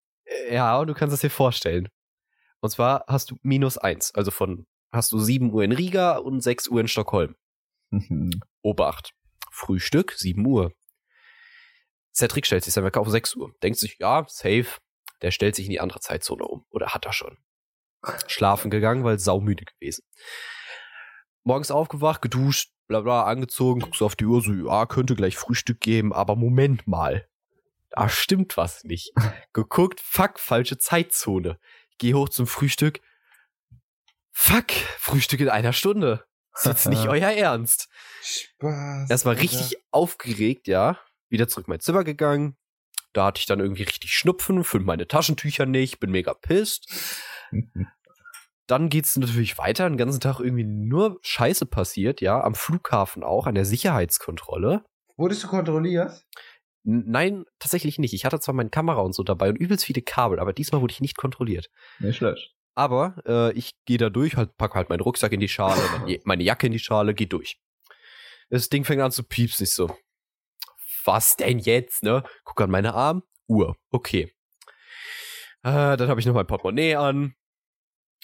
Ja, 0.50 0.78
und 0.78 0.86
du 0.88 0.94
kannst 0.94 1.14
es 1.14 1.20
dir 1.20 1.30
vorstellen. 1.30 1.88
Und 2.60 2.70
zwar 2.70 3.04
hast 3.08 3.30
du 3.30 3.38
minus 3.42 3.76
eins. 3.78 4.14
Also 4.14 4.30
von 4.30 4.66
hast 4.92 5.12
du 5.12 5.18
7 5.18 5.52
Uhr 5.52 5.64
in 5.64 5.72
Riga 5.72 6.16
und 6.16 6.40
6 6.40 6.68
Uhr 6.68 6.80
in 6.80 6.88
Stockholm. 6.88 7.34
Obacht. 8.62 9.12
Frühstück, 9.50 10.12
7 10.12 10.44
Uhr. 10.46 10.72
Cedric 12.14 12.46
stellt 12.46 12.64
sich 12.64 12.74
sein 12.74 12.84
Wecker 12.84 13.00
auf 13.00 13.08
6 13.08 13.36
Uhr. 13.36 13.54
Denkt 13.62 13.78
sich, 13.78 13.98
ja, 13.98 14.24
safe. 14.28 14.78
Der 15.22 15.30
stellt 15.30 15.54
sich 15.54 15.66
in 15.66 15.70
die 15.70 15.80
andere 15.80 16.00
Zeitzone 16.00 16.44
um. 16.44 16.66
Oder 16.70 16.88
hat 16.88 17.06
er 17.06 17.12
schon. 17.12 17.38
Schlafen 18.26 18.70
gegangen, 18.70 19.04
weil 19.04 19.18
saumüde 19.18 19.64
gewesen. 19.64 20.04
Morgens 21.44 21.70
aufgewacht, 21.70 22.22
geduscht, 22.22 22.72
bla 22.86 23.00
bla, 23.00 23.24
angezogen, 23.24 23.80
guckst 23.80 24.02
auf 24.02 24.14
die 24.14 24.26
Uhr, 24.26 24.42
so, 24.42 24.52
ja, 24.52 24.86
könnte 24.86 25.16
gleich 25.16 25.36
Frühstück 25.36 25.80
geben, 25.80 26.12
aber 26.12 26.36
Moment 26.36 26.86
mal. 26.86 27.26
Da 27.90 28.08
stimmt 28.08 28.56
was 28.56 28.84
nicht. 28.84 29.12
Geguckt, 29.52 30.00
fuck, 30.00 30.38
falsche 30.38 30.78
Zeitzone. 30.78 31.58
Geh 31.98 32.14
hoch 32.14 32.28
zum 32.28 32.46
Frühstück. 32.46 33.00
Fuck, 34.30 34.72
Frühstück 34.98 35.40
in 35.40 35.48
einer 35.48 35.72
Stunde. 35.72 36.24
Ist 36.54 36.66
jetzt 36.66 36.88
nicht 36.88 37.06
euer 37.08 37.30
Ernst. 37.30 37.88
Spaß. 38.22 39.08
Das 39.08 39.24
war 39.24 39.36
richtig 39.36 39.76
aufgeregt, 39.90 40.68
ja. 40.68 40.98
Wieder 41.28 41.48
zurück 41.48 41.66
in 41.66 41.72
mein 41.72 41.80
Zimmer 41.80 42.04
gegangen. 42.04 42.56
Da 43.12 43.26
hatte 43.26 43.40
ich 43.40 43.46
dann 43.46 43.60
irgendwie 43.60 43.82
richtig 43.82 44.12
Schnupfen, 44.12 44.64
füllte 44.64 44.86
meine 44.86 45.06
Taschentücher 45.06 45.66
nicht, 45.66 46.00
bin 46.00 46.10
mega 46.10 46.34
pisst. 46.34 46.90
Dann 48.68 48.88
geht's 48.88 49.16
natürlich 49.16 49.58
weiter, 49.58 49.88
den 49.88 49.96
ganzen 49.98 50.20
Tag 50.20 50.38
irgendwie 50.40 50.64
nur 50.64 51.18
Scheiße 51.22 51.66
passiert, 51.66 52.20
ja. 52.20 52.40
Am 52.42 52.54
Flughafen 52.54 53.22
auch, 53.24 53.46
an 53.46 53.54
der 53.54 53.64
Sicherheitskontrolle. 53.64 54.84
Wurdest 55.16 55.42
du 55.44 55.48
kontrolliert? 55.48 56.24
Nein, 56.84 57.44
tatsächlich 57.58 57.98
nicht. 57.98 58.14
Ich 58.14 58.24
hatte 58.24 58.40
zwar 58.40 58.54
meine 58.54 58.70
Kamera 58.70 59.00
und 59.02 59.14
so 59.14 59.22
dabei 59.24 59.50
und 59.50 59.56
übelst 59.56 59.84
viele 59.84 60.00
Kabel, 60.02 60.40
aber 60.40 60.52
diesmal 60.52 60.80
wurde 60.80 60.92
ich 60.92 61.00
nicht 61.00 61.16
kontrolliert. 61.16 61.68
Nicht 61.98 62.16
schlecht. 62.16 62.54
Aber 62.74 63.16
äh, 63.26 63.52
ich 63.52 63.72
gehe 63.84 63.98
da 63.98 64.08
durch, 64.08 64.36
halt, 64.36 64.56
pack 64.56 64.74
halt 64.74 64.88
meinen 64.88 65.00
Rucksack 65.00 65.32
in 65.32 65.40
die 65.40 65.48
Schale, 65.48 65.80
meine- 65.98 66.20
meine 66.24 66.42
Jacke 66.42 66.66
in 66.66 66.72
die 66.72 66.78
Schale, 66.78 67.14
geh 67.14 67.26
durch. 67.26 67.60
Das 68.48 68.68
Ding 68.68 68.84
fängt 68.84 69.02
an 69.02 69.12
zu 69.12 69.22
piepsen. 69.24 69.64
Ich 69.64 69.70
so, 69.72 69.94
was 71.04 71.36
denn 71.36 71.58
jetzt, 71.58 72.02
ne? 72.02 72.22
Guck 72.44 72.60
an 72.60 72.70
meine 72.70 72.94
Arm, 72.94 73.22
Uhr, 73.48 73.76
okay. 73.90 74.32
Äh, 75.62 75.96
dann 75.96 76.08
habe 76.08 76.20
ich 76.20 76.26
noch 76.26 76.34
mein 76.34 76.46
Portemonnaie 76.46 76.96
an. 76.96 77.34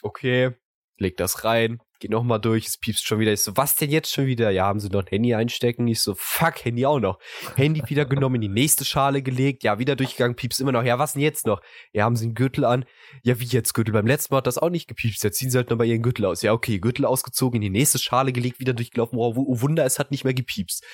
Okay, 0.02 0.54
leg 0.98 1.16
das 1.16 1.44
rein, 1.44 1.78
geh 2.00 2.08
noch 2.08 2.22
mal 2.22 2.38
durch, 2.38 2.66
es 2.66 2.78
piepst 2.78 3.06
schon 3.06 3.18
wieder. 3.18 3.32
Ich 3.32 3.42
so, 3.42 3.56
was 3.56 3.76
denn 3.76 3.90
jetzt 3.90 4.12
schon 4.12 4.26
wieder? 4.26 4.50
Ja, 4.50 4.66
haben 4.66 4.80
sie 4.80 4.88
noch 4.88 5.02
ein 5.02 5.08
Handy 5.08 5.34
einstecken? 5.34 5.86
Ich 5.88 6.00
so, 6.00 6.14
fuck, 6.16 6.64
Handy 6.64 6.86
auch 6.86 7.00
noch. 7.00 7.18
Handy 7.56 7.82
wieder 7.86 8.04
genommen, 8.04 8.36
in 8.36 8.40
die 8.42 8.48
nächste 8.48 8.84
Schale 8.84 9.22
gelegt, 9.22 9.64
ja, 9.64 9.78
wieder 9.78 9.96
durchgegangen, 9.96 10.36
piepst 10.36 10.60
immer 10.60 10.72
noch. 10.72 10.84
Ja, 10.84 10.98
was 10.98 11.14
denn 11.14 11.22
jetzt 11.22 11.46
noch? 11.46 11.60
Ja, 11.92 12.04
haben 12.04 12.16
sie 12.16 12.26
einen 12.26 12.34
Gürtel 12.34 12.64
an? 12.64 12.84
Ja, 13.22 13.40
wie 13.40 13.44
jetzt 13.44 13.74
Gürtel? 13.74 13.92
Beim 13.92 14.06
letzten 14.06 14.34
Mal 14.34 14.38
hat 14.38 14.46
das 14.46 14.58
auch 14.58 14.70
nicht 14.70 14.88
gepiepst. 14.88 15.22
Jetzt 15.24 15.38
ziehen 15.38 15.50
sie 15.50 15.58
halt 15.58 15.70
nochmal 15.70 15.86
ihren 15.86 16.02
Gürtel 16.02 16.24
aus. 16.26 16.42
Ja, 16.42 16.52
okay, 16.52 16.78
Gürtel 16.78 17.04
ausgezogen, 17.04 17.56
in 17.56 17.72
die 17.72 17.78
nächste 17.78 17.98
Schale 17.98 18.32
gelegt, 18.32 18.60
wieder 18.60 18.74
durchgelaufen. 18.74 19.18
Oh, 19.18 19.34
oh 19.36 19.60
Wunder, 19.60 19.84
es 19.84 19.98
hat 19.98 20.10
nicht 20.10 20.24
mehr 20.24 20.34
gepiepst. 20.34 20.84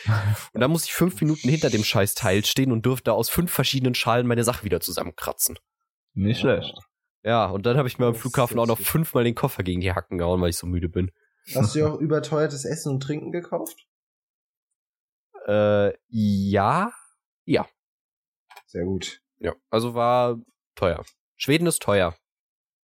Und 0.52 0.60
dann 0.60 0.70
muss 0.70 0.84
ich 0.84 0.92
fünf 0.92 1.20
Minuten 1.20 1.48
hinter 1.48 1.70
dem 1.70 1.84
scheiß 1.84 2.14
Teil 2.14 2.44
stehen 2.44 2.72
und 2.72 2.86
durfte 2.86 3.12
aus 3.12 3.28
fünf 3.28 3.50
verschiedenen 3.50 3.94
Schalen 3.94 4.26
meine 4.26 4.44
Sachen 4.44 4.64
wieder 4.64 4.80
zusammenkratzen. 4.80 5.58
Nicht 6.14 6.40
schlecht. 6.40 6.78
Ja, 7.24 7.46
und 7.46 7.64
dann 7.64 7.78
habe 7.78 7.88
ich 7.88 7.98
mir 7.98 8.06
am 8.06 8.14
Flughafen 8.14 8.58
auch 8.58 8.66
noch 8.66 8.78
fünfmal 8.78 9.24
den 9.24 9.34
Koffer 9.34 9.62
gegen 9.62 9.80
die 9.80 9.92
Hacken 9.92 10.18
gehauen, 10.18 10.42
weil 10.42 10.50
ich 10.50 10.58
so 10.58 10.66
müde 10.66 10.90
bin. 10.90 11.10
Hast 11.54 11.74
du 11.74 11.78
dir 11.78 11.92
auch 11.92 11.98
überteuertes 11.98 12.66
Essen 12.66 12.92
und 12.92 13.02
Trinken 13.02 13.32
gekauft? 13.32 13.86
Äh, 15.46 15.94
ja. 16.08 16.92
Sehr 18.66 18.84
gut. 18.84 19.20
Ja, 19.38 19.54
also 19.70 19.94
war 19.94 20.38
teuer. 20.74 21.04
Schweden 21.36 21.66
ist 21.66 21.82
teuer. 21.82 22.14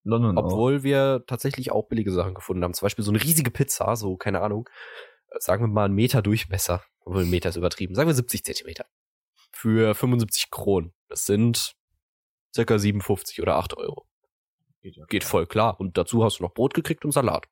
London 0.04 0.38
auch. 0.38 0.46
Obwohl 0.46 0.84
wir 0.84 1.24
tatsächlich 1.28 1.72
auch 1.72 1.88
billige 1.88 2.12
Sachen 2.12 2.34
gefunden 2.34 2.64
haben. 2.64 2.74
Zum 2.74 2.86
Beispiel 2.86 3.04
so 3.04 3.12
eine 3.12 3.22
riesige 3.22 3.52
Pizza, 3.52 3.96
so, 3.96 4.16
keine 4.16 4.42
Ahnung, 4.42 4.70
äh, 5.30 5.40
sagen 5.40 5.64
wir 5.64 5.68
mal 5.68 5.86
einen 5.86 5.96
Meter 5.96 6.22
Durchmesser. 6.22 6.84
Obwohl 7.02 7.24
ein 7.24 7.30
Meter 7.30 7.50
ist 7.50 7.56
übertrieben. 7.56 7.96
Sagen 7.96 8.08
wir 8.08 8.14
70 8.14 8.44
Zentimeter. 8.46 8.86
Für 9.52 9.96
75 9.96 10.52
Kronen. 10.52 10.94
Das 11.08 11.26
sind 11.26 11.76
circa 12.54 12.78
57 12.78 13.42
oder 13.42 13.56
8 13.56 13.76
Euro. 13.78 14.09
Geht, 14.82 14.96
ja. 14.98 15.06
Geht 15.06 15.24
voll 15.24 15.46
klar. 15.46 15.80
Und 15.80 15.98
dazu 15.98 16.24
hast 16.24 16.40
du 16.40 16.44
noch 16.44 16.54
Brot 16.54 16.74
gekriegt 16.74 17.04
und 17.06 17.12
Salat. 17.12 17.48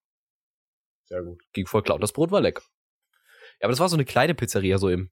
Sehr 1.05 1.23
gut. 1.23 1.41
Ging 1.53 1.65
voll 1.67 1.83
klar. 1.83 1.95
Und 1.95 2.01
das 2.01 2.13
Brot 2.13 2.31
war 2.31 2.41
lecker. 2.41 2.63
Ja, 3.59 3.65
aber 3.65 3.71
das 3.71 3.79
war 3.79 3.89
so 3.89 3.95
eine 3.95 4.05
kleine 4.05 4.35
Pizzeria 4.35 4.77
so 4.77 4.89
im, 4.89 5.11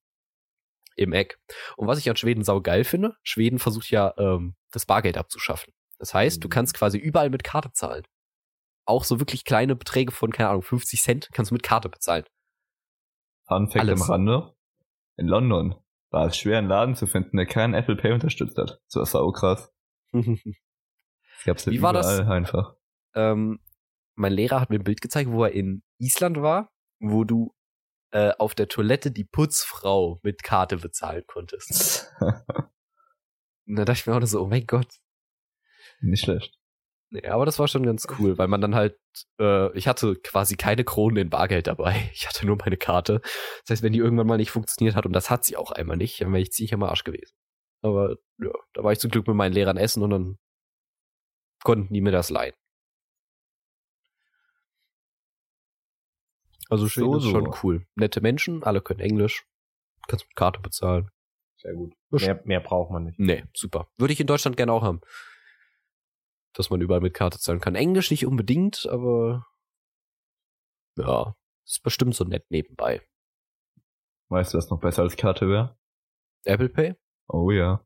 im 0.95 1.13
Eck. 1.13 1.39
Und 1.78 1.88
was 1.88 1.99
ich 1.99 2.09
an 2.09 2.16
Schweden 2.16 2.43
saugeil 2.43 2.84
finde, 2.84 3.16
Schweden 3.24 3.59
versucht 3.59 3.89
ja, 3.91 4.13
ähm, 4.18 4.55
das 4.72 4.86
Bargeld 4.86 5.18
abzuschaffen. 5.18 5.74
Das 5.97 6.13
heißt, 6.13 6.43
du 6.43 6.47
Mhm. 6.47 6.51
kannst 6.51 6.74
quasi 6.74 6.97
überall 6.97 7.30
mit 7.30 7.43
Karte 7.43 7.72
zahlen. 7.72 8.03
Auch 8.86 9.03
so 9.03 9.20
wirklich 9.20 9.45
kleine 9.45 9.76
Beträge 9.76 10.11
von, 10.11 10.32
keine 10.32 10.49
Ahnung, 10.49 10.61
50 10.61 11.01
Cent 11.01 11.30
kannst 11.34 11.51
du 11.51 11.55
mit 11.55 11.63
Karte 11.63 11.89
bezahlen. 11.89 12.26
Fun 13.47 13.70
Fact 13.70 13.80
Alles. 13.88 14.01
am 14.03 14.09
Rande. 14.09 14.55
In 15.18 15.28
London 15.28 15.76
war 16.11 16.28
es 16.28 16.38
schwer, 16.38 16.57
einen 16.59 16.68
Laden 16.68 16.95
zu 16.95 17.07
finden, 17.07 17.38
der 17.38 17.45
keinen 17.45 17.74
Apple 17.74 17.95
Pay 17.95 18.11
unterstützt 18.13 18.57
hat. 18.57 18.80
So 18.88 19.01
ist 19.01 19.16
auch 19.16 19.32
krass. 19.32 19.74
Das 21.38 21.43
gab's 21.45 21.65
ja 21.65 21.71
Wie 21.71 21.81
war 21.81 21.93
das? 21.93 22.19
einfach. 22.21 22.75
ähm, 23.15 23.59
mein 24.15 24.33
Lehrer 24.33 24.61
hat 24.61 24.69
mir 24.69 24.77
ein 24.79 24.83
Bild 24.83 25.01
gezeigt, 25.01 25.29
wo 25.31 25.43
er 25.43 25.51
in 25.51 25.83
Island 25.99 26.41
war, 26.41 26.71
wo 26.99 27.23
du 27.23 27.53
äh, 28.11 28.31
auf 28.39 28.55
der 28.55 28.67
Toilette 28.69 29.11
die 29.11 29.25
Putzfrau 29.25 30.19
mit 30.23 30.43
Karte 30.43 30.77
bezahlen 30.77 31.23
konntest. 31.27 32.13
Und 33.67 33.75
da 33.75 33.83
dachte 33.86 33.99
ich 33.99 34.07
mir 34.07 34.13
auch 34.15 34.19
nur 34.19 34.27
so, 34.27 34.41
oh 34.41 34.47
mein 34.47 34.65
Gott. 34.65 34.88
Nicht 36.01 36.23
schlecht. 36.23 36.57
Nee, 37.11 37.27
aber 37.27 37.45
das 37.45 37.59
war 37.59 37.67
schon 37.67 37.83
ganz 37.86 38.07
cool, 38.19 38.38
weil 38.38 38.47
man 38.47 38.61
dann 38.61 38.75
halt, 38.75 38.97
äh, 39.39 39.75
ich 39.77 39.88
hatte 39.88 40.15
quasi 40.15 40.55
keine 40.55 40.83
Kronen 40.83 41.17
in 41.17 41.29
Bargeld 41.29 41.67
dabei. 41.67 42.09
Ich 42.13 42.27
hatte 42.27 42.45
nur 42.45 42.57
meine 42.57 42.77
Karte. 42.77 43.21
Das 43.21 43.69
heißt, 43.69 43.83
wenn 43.83 43.93
die 43.93 43.99
irgendwann 43.99 44.27
mal 44.27 44.38
nicht 44.38 44.51
funktioniert 44.51 44.95
hat, 44.95 45.05
und 45.05 45.13
das 45.13 45.29
hat 45.29 45.45
sie 45.45 45.57
auch 45.57 45.71
einmal 45.71 45.97
nicht, 45.97 46.21
dann 46.21 46.31
wäre 46.31 46.41
ich 46.41 46.51
ziemlich 46.51 46.73
am 46.73 46.83
Arsch 46.83 47.03
gewesen. 47.03 47.33
Aber 47.81 48.15
ja, 48.39 48.51
da 48.73 48.83
war 48.83 48.91
ich 48.91 48.99
zum 48.99 49.11
Glück 49.11 49.27
mit 49.27 49.36
meinen 49.36 49.53
Lehrern 49.53 49.77
essen 49.77 50.01
und 50.03 50.09
dann 50.09 50.38
konnten 51.66 51.93
die 51.93 51.99
mir 51.99 52.11
das 52.11 52.30
leihen. 52.30 52.53
Also 56.70 56.88
schön, 56.88 57.03
So, 57.03 57.18
ist 57.18 57.24
so. 57.24 57.32
schon 57.32 57.53
cool. 57.63 57.86
Nette 57.95 58.22
Menschen, 58.22 58.63
alle 58.63 58.82
können 58.82 58.99
Englisch. 59.01 59.45
Kannst 60.07 60.26
mit 60.28 60.36
Karte 60.36 60.59
bezahlen. 60.61 61.11
Sehr 61.57 61.74
gut. 61.74 61.93
Mehr, 62.11 62.41
mehr 62.45 62.59
braucht 62.59 62.91
man 62.91 63.05
nicht. 63.05 63.20
Nee, 63.20 63.43
super. 63.53 63.88
Würde 63.97 64.13
ich 64.13 64.20
in 64.20 64.28
Deutschland 64.28 64.57
gerne 64.57 64.72
auch 64.72 64.84
haben. 64.84 65.01
Dass 66.53 66.70
man 66.70 66.82
überall 66.82 67.01
mit 67.01 67.13
Karte 67.13 67.39
zahlen 67.39 67.59
kann. 67.59 67.76
Englisch 67.76 68.11
nicht 68.11 68.26
unbedingt, 68.26 68.88
aber 68.89 69.45
ja, 70.97 71.36
ist 71.66 71.84
bestimmt 71.84 72.16
so 72.16 72.24
nett 72.24 72.49
nebenbei. 72.49 73.01
Weißt 74.30 74.53
du, 74.53 74.57
was 74.57 74.70
noch 74.70 74.80
besser 74.80 75.03
als 75.03 75.18
Karte 75.18 75.47
wäre? 75.49 75.78
Apple 76.45 76.70
Pay? 76.70 76.95
Oh 77.28 77.51
ja. 77.51 77.86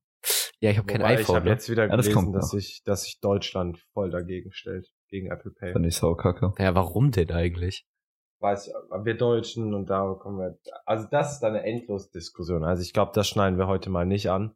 Ja, 0.61 0.71
ich 0.71 0.77
habe 0.77 0.87
kein 0.87 1.01
iPhone. 1.01 1.21
Ich 1.21 1.29
habe 1.29 1.45
ne? 1.45 1.51
jetzt 1.51 1.69
wieder 1.69 1.87
Ja, 1.87 1.95
das 1.95 2.07
gelesen, 2.07 2.33
dass 2.33 2.49
sich, 2.51 2.81
dass 2.83 3.03
sich 3.03 3.19
Deutschland 3.21 3.79
voll 3.93 4.09
dagegen 4.09 4.51
stellt. 4.51 4.89
Gegen 5.07 5.31
Apple 5.31 5.51
Pay. 5.51 5.73
Fand 5.73 5.85
ich 5.85 5.95
saukacke. 5.95 6.53
Ja, 6.59 6.75
warum 6.75 7.11
denn 7.11 7.31
eigentlich? 7.31 7.87
Weiß 8.41 8.67
ich, 8.67 8.73
wir 8.73 9.17
Deutschen 9.17 9.73
und 9.73 9.89
da 9.89 10.13
kommen 10.19 10.37
wir. 10.37 10.57
Also 10.85 11.07
das 11.09 11.33
ist 11.33 11.43
eine 11.43 11.63
endlose 11.63 12.11
Diskussion. 12.11 12.63
Also 12.63 12.83
ich 12.83 12.93
glaube, 12.93 13.11
das 13.15 13.27
schneiden 13.27 13.57
wir 13.57 13.67
heute 13.67 13.89
mal 13.89 14.05
nicht 14.05 14.29
an. 14.29 14.53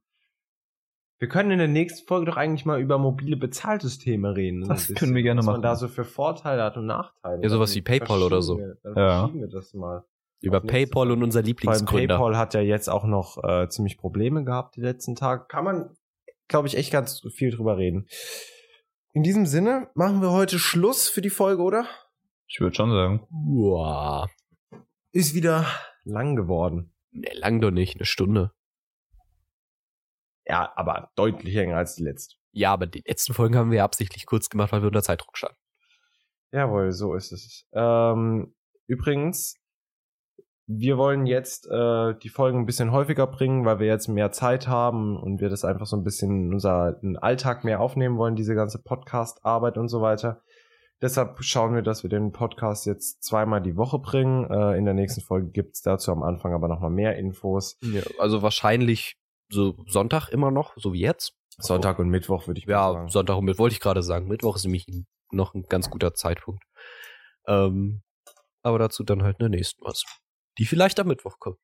Wir 1.19 1.27
können 1.29 1.51
in 1.51 1.57
der 1.59 1.67
nächsten 1.69 2.05
Folge 2.05 2.25
doch 2.25 2.37
eigentlich 2.37 2.65
mal 2.65 2.81
über 2.81 2.97
mobile 2.97 3.37
Bezahlsysteme 3.37 4.35
reden. 4.35 4.67
Das 4.67 4.93
können 4.93 5.15
wir 5.15 5.23
gerne 5.23 5.39
was 5.39 5.45
machen. 5.45 5.55
man 5.55 5.61
da 5.61 5.75
so 5.75 5.87
für 5.87 6.03
Vorteile 6.03 6.63
hat 6.63 6.75
und 6.77 6.85
Nachteile. 6.85 7.41
Ja, 7.41 7.49
sowas 7.49 7.73
wie 7.75 7.81
PayPal 7.81 8.21
oder 8.23 8.41
so. 8.41 8.57
wir- 8.57 8.77
Dann 8.83 8.95
Ja. 8.97 9.19
verschieben 9.21 9.39
wir 9.41 9.47
das 9.47 9.73
mal. 9.73 10.03
Über 10.43 10.59
PayPal 10.59 11.09
und 11.11 11.23
unser 11.23 11.41
Lieblingsgründer. 11.41 12.15
PayPal 12.15 12.37
hat 12.37 12.53
ja 12.53 12.59
jetzt 12.59 12.89
auch 12.89 13.05
noch 13.05 13.41
äh, 13.45 13.69
ziemlich 13.69 13.97
Probleme 13.97 14.43
gehabt 14.43 14.75
die 14.75 14.81
letzten 14.81 15.15
Tage. 15.15 15.45
Kann 15.47 15.63
man, 15.63 15.95
glaube 16.49 16.67
ich, 16.67 16.75
echt 16.75 16.91
ganz 16.91 17.21
viel 17.33 17.51
drüber 17.51 17.77
reden. 17.77 18.07
In 19.13 19.23
diesem 19.23 19.45
Sinne 19.45 19.89
machen 19.95 20.21
wir 20.21 20.31
heute 20.31 20.59
Schluss 20.59 21.07
für 21.07 21.21
die 21.21 21.29
Folge, 21.29 21.61
oder? 21.61 21.87
Ich 22.47 22.59
würde 22.59 22.75
schon 22.75 22.91
sagen. 22.91 23.25
Uah. 23.31 24.27
Ist 25.13 25.33
wieder 25.33 25.65
lang 26.03 26.35
geworden. 26.35 26.93
Nee, 27.11 27.31
lang 27.35 27.61
doch 27.61 27.71
nicht, 27.71 27.95
eine 27.95 28.05
Stunde. 28.05 28.51
Ja, 30.45 30.73
aber 30.75 31.09
deutlich 31.15 31.53
länger 31.53 31.77
als 31.77 31.95
die 31.95 32.03
letzte. 32.03 32.35
Ja, 32.51 32.73
aber 32.73 32.85
die 32.85 33.01
letzten 33.07 33.33
Folgen 33.33 33.55
haben 33.55 33.71
wir 33.71 33.77
ja 33.77 33.85
absichtlich 33.85 34.25
kurz 34.25 34.49
gemacht, 34.49 34.73
weil 34.73 34.81
wir 34.81 34.87
unter 34.87 35.03
Zeitdruck 35.03 35.37
standen. 35.37 35.57
Jawohl, 36.51 36.91
so 36.91 37.15
ist 37.15 37.31
es. 37.31 37.65
Ähm, 37.71 38.53
übrigens, 38.87 39.55
wir 40.65 40.97
wollen 40.97 41.25
jetzt 41.25 41.67
äh, 41.69 42.13
die 42.21 42.29
Folgen 42.29 42.59
ein 42.59 42.65
bisschen 42.65 42.91
häufiger 42.91 43.27
bringen, 43.27 43.65
weil 43.65 43.79
wir 43.79 43.87
jetzt 43.87 44.07
mehr 44.07 44.31
Zeit 44.31 44.67
haben 44.67 45.17
und 45.17 45.41
wir 45.41 45.49
das 45.49 45.65
einfach 45.65 45.85
so 45.85 45.97
ein 45.97 46.03
bisschen 46.03 46.47
in 46.47 46.53
unseren 46.53 47.17
Alltag 47.17 47.63
mehr 47.63 47.81
aufnehmen 47.81 48.17
wollen, 48.17 48.35
diese 48.35 48.55
ganze 48.55 48.81
Podcast-Arbeit 48.81 49.77
und 49.77 49.89
so 49.89 50.01
weiter. 50.01 50.41
Deshalb 51.01 51.43
schauen 51.43 51.75
wir, 51.75 51.81
dass 51.81 52.03
wir 52.03 52.09
den 52.09 52.31
Podcast 52.31 52.85
jetzt 52.85 53.23
zweimal 53.23 53.61
die 53.61 53.75
Woche 53.75 53.99
bringen. 53.99 54.49
Äh, 54.49 54.77
in 54.77 54.85
der 54.85 54.93
nächsten 54.93 55.19
Folge 55.19 55.49
gibt's 55.51 55.81
dazu 55.81 56.11
am 56.13 56.23
Anfang 56.23 56.53
aber 56.53 56.69
nochmal 56.69 56.91
mehr 56.91 57.17
Infos. 57.17 57.77
Ja, 57.81 58.01
also 58.19 58.41
wahrscheinlich 58.41 59.17
so 59.49 59.75
Sonntag 59.85 60.29
immer 60.29 60.49
noch, 60.49 60.73
so 60.77 60.93
wie 60.93 61.01
jetzt. 61.01 61.33
Sonntag 61.57 61.99
und 61.99 62.07
Mittwoch 62.09 62.47
würde 62.47 62.59
ich 62.59 62.65
Ja, 62.65 62.93
sagen. 62.93 63.09
Sonntag 63.09 63.35
und 63.37 63.45
Mittwoch 63.45 63.63
wollte 63.63 63.73
ich 63.73 63.81
gerade 63.81 64.01
sagen. 64.01 64.27
Mittwoch 64.27 64.55
ist 64.55 64.63
nämlich 64.63 64.87
noch 65.31 65.53
ein 65.53 65.63
ganz 65.63 65.89
guter 65.89 66.13
Zeitpunkt. 66.13 66.63
Ähm, 67.47 68.01
aber 68.61 68.79
dazu 68.79 69.03
dann 69.03 69.23
halt 69.23 69.35
in 69.39 69.51
der 69.51 69.57
nächsten 69.57 69.83
was. 69.83 70.05
Die 70.57 70.65
vielleicht 70.65 70.99
am 70.99 71.07
Mittwoch 71.07 71.39
kommt. 71.39 71.57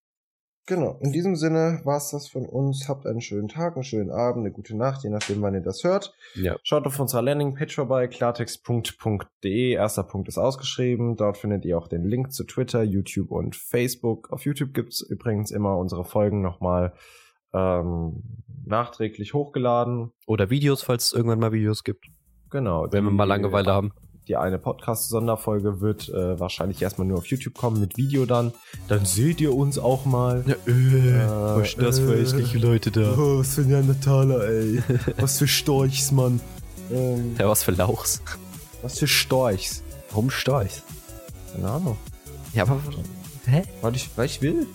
Genau. 0.70 1.00
In 1.02 1.12
diesem 1.12 1.36
Sinne 1.36 1.82
war 1.84 1.98
es 1.98 2.12
das 2.12 2.28
von 2.28 2.46
uns. 2.46 2.88
Habt 2.88 3.08
einen 3.08 3.22
schönen 3.22 3.48
Tag, 3.48 3.74
einen 3.74 3.84
schönen 3.84 4.12
Abend, 4.12 4.46
eine 4.46 4.52
gute 4.52 4.78
Nacht, 4.78 5.04
je 5.04 5.10
nachdem, 5.10 5.42
wann 5.42 5.56
ihr 5.56 5.62
das 5.62 5.84
hört. 5.84 6.14
Ja. 6.36 6.58
Schaut 6.62 6.86
auf 6.86 7.00
unserer 7.00 7.24
Landingpage 7.24 7.74
vorbei, 7.74 8.08
klartext.de. 8.08 9.72
Erster 9.72 10.04
Punkt 10.04 10.28
ist 10.28 10.38
ausgeschrieben. 10.38 11.16
Dort 11.16 11.38
findet 11.38 11.66
ihr 11.66 11.76
auch 11.76 11.88
den 11.88 12.04
Link 12.04 12.34
zu 12.34 12.44
Twitter, 12.44 12.84
YouTube 12.84 13.32
und 13.32 13.56
Facebook. 13.56 14.32
Auf 14.32 14.46
YouTube 14.46 14.76
gibt's 14.76 15.02
übrigens 15.02 15.50
immer 15.50 15.76
unsere 15.76 16.06
Folgen 16.06 16.44
nochmal 16.44 16.94
ähm, 17.52 18.22
nachträglich 18.64 19.34
hochgeladen. 19.34 20.12
Oder 20.28 20.52
Videos, 20.52 20.84
falls 20.84 21.06
es 21.06 21.14
irgendwann 21.14 21.40
mal 21.40 21.52
Videos 21.52 21.84
gibt. 21.84 22.06
Genau. 22.52 22.86
Wenn 22.92 23.06
wir 23.06 23.12
mal 23.12 23.24
Langeweile 23.24 23.74
haben. 23.74 23.92
Die 24.30 24.38
eine 24.38 24.60
Podcast-Sonderfolge 24.60 25.82
wird 25.82 26.08
äh, 26.10 26.40
wahrscheinlich 26.40 26.80
erstmal 26.84 27.08
nur 27.08 27.18
auf 27.18 27.26
YouTube 27.26 27.56
kommen 27.58 27.80
mit 27.80 27.98
Video 27.98 28.28
dann. 28.28 28.54
Dann 28.88 29.04
seht 29.04 29.42
ihr 29.42 29.56
uns 29.56 29.80
auch 29.80 30.06
mal. 30.06 30.44
Ja, 30.46 30.54
äh, 30.72 31.60
was 31.60 31.70
ist 31.70 31.82
das 31.82 31.98
für 31.98 32.16
äh, 32.16 32.20
hässliche 32.22 32.60
Leute 32.60 32.92
da? 32.92 33.16
Oh, 33.18 33.40
was 33.40 33.56
für 33.56 33.62
ein 33.62 33.70
Neandertaler, 33.70 34.48
ey. 34.48 34.84
Was 35.18 35.40
für 35.40 35.48
Storchs, 35.48 36.12
Mann. 36.12 36.40
Ähm, 36.92 37.36
Ja, 37.40 37.50
was 37.50 37.64
für 37.64 37.72
Lauchs. 37.72 38.22
was 38.84 39.00
für 39.00 39.08
Storchs. 39.08 39.82
Warum 40.12 40.30
Storchs? 40.30 40.84
Keine 41.56 41.68
Ahnung. 41.68 41.98
Ja, 42.54 42.64
aber. 42.64 42.80
Hä? 43.48 43.64
Weil 43.82 43.96
ich, 43.96 44.12
weil 44.16 44.28
ich 44.28 44.44
will. 44.44 44.68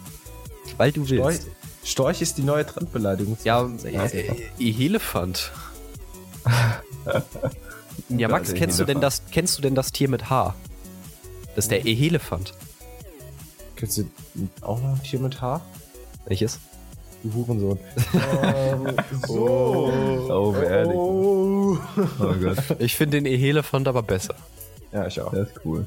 Weil 0.78 0.90
du 0.90 1.04
Storch, 1.06 1.20
willst. 1.26 1.48
Storch 1.84 2.22
ist 2.22 2.38
die 2.38 2.42
neue 2.42 2.66
Trendbeleidigung. 2.66 3.38
Ja, 3.44 3.70
Ja, 3.84 4.04
äh, 4.06 4.26
äh, 4.58 4.84
Elefant. 4.84 5.52
ja, 8.08 8.28
Max, 8.28 8.50
der 8.50 8.58
kennst 8.58 8.78
du 8.80 8.84
denn 8.84 9.00
das, 9.00 9.22
kennst 9.30 9.58
du 9.58 9.62
denn 9.62 9.74
das 9.74 9.92
Tier 9.92 10.08
mit 10.08 10.30
H? 10.30 10.54
Das 11.54 11.66
ist 11.66 11.70
der 11.70 11.84
Ehelefant. 11.84 12.52
Kennst 13.76 13.98
du 13.98 14.08
auch 14.60 14.80
noch 14.80 14.90
ein 14.90 15.02
Tier 15.02 15.20
mit 15.20 15.40
Haar? 15.40 15.60
Welches? 16.26 16.58
Du 17.22 17.32
Hurensohn. 17.34 17.78
ähm, 18.42 18.96
Oh, 19.28 19.90
oh, 20.28 20.52
beerdigt. 20.52 20.94
Oh. 20.96 21.78
Oh 22.20 22.34
Gott, 22.40 22.58
Ich 22.80 22.96
finde 22.96 23.18
den 23.18 23.26
Ehelefant 23.26 23.88
aber 23.88 24.02
besser. 24.02 24.34
Ja, 24.92 25.06
ich 25.06 25.20
auch. 25.20 25.30
der 25.30 25.42
ist 25.44 25.60
cool. 25.64 25.86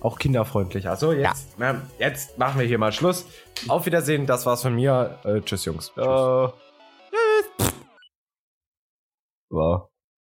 Auch 0.00 0.18
kinderfreundlich. 0.18 0.88
Also 0.88 1.12
jetzt, 1.12 1.48
na, 1.58 1.80
jetzt 1.98 2.36
machen 2.38 2.60
wir 2.60 2.66
hier 2.66 2.78
mal 2.78 2.92
Schluss. 2.92 3.24
Auf 3.68 3.86
Wiedersehen, 3.86 4.26
das 4.26 4.44
war's 4.44 4.62
von 4.62 4.74
mir. 4.74 5.18
Äh, 5.24 5.40
tschüss, 5.40 5.64
Jungs. 5.64 5.92
Tschüss. 5.94 6.52
Wow. 9.50 9.88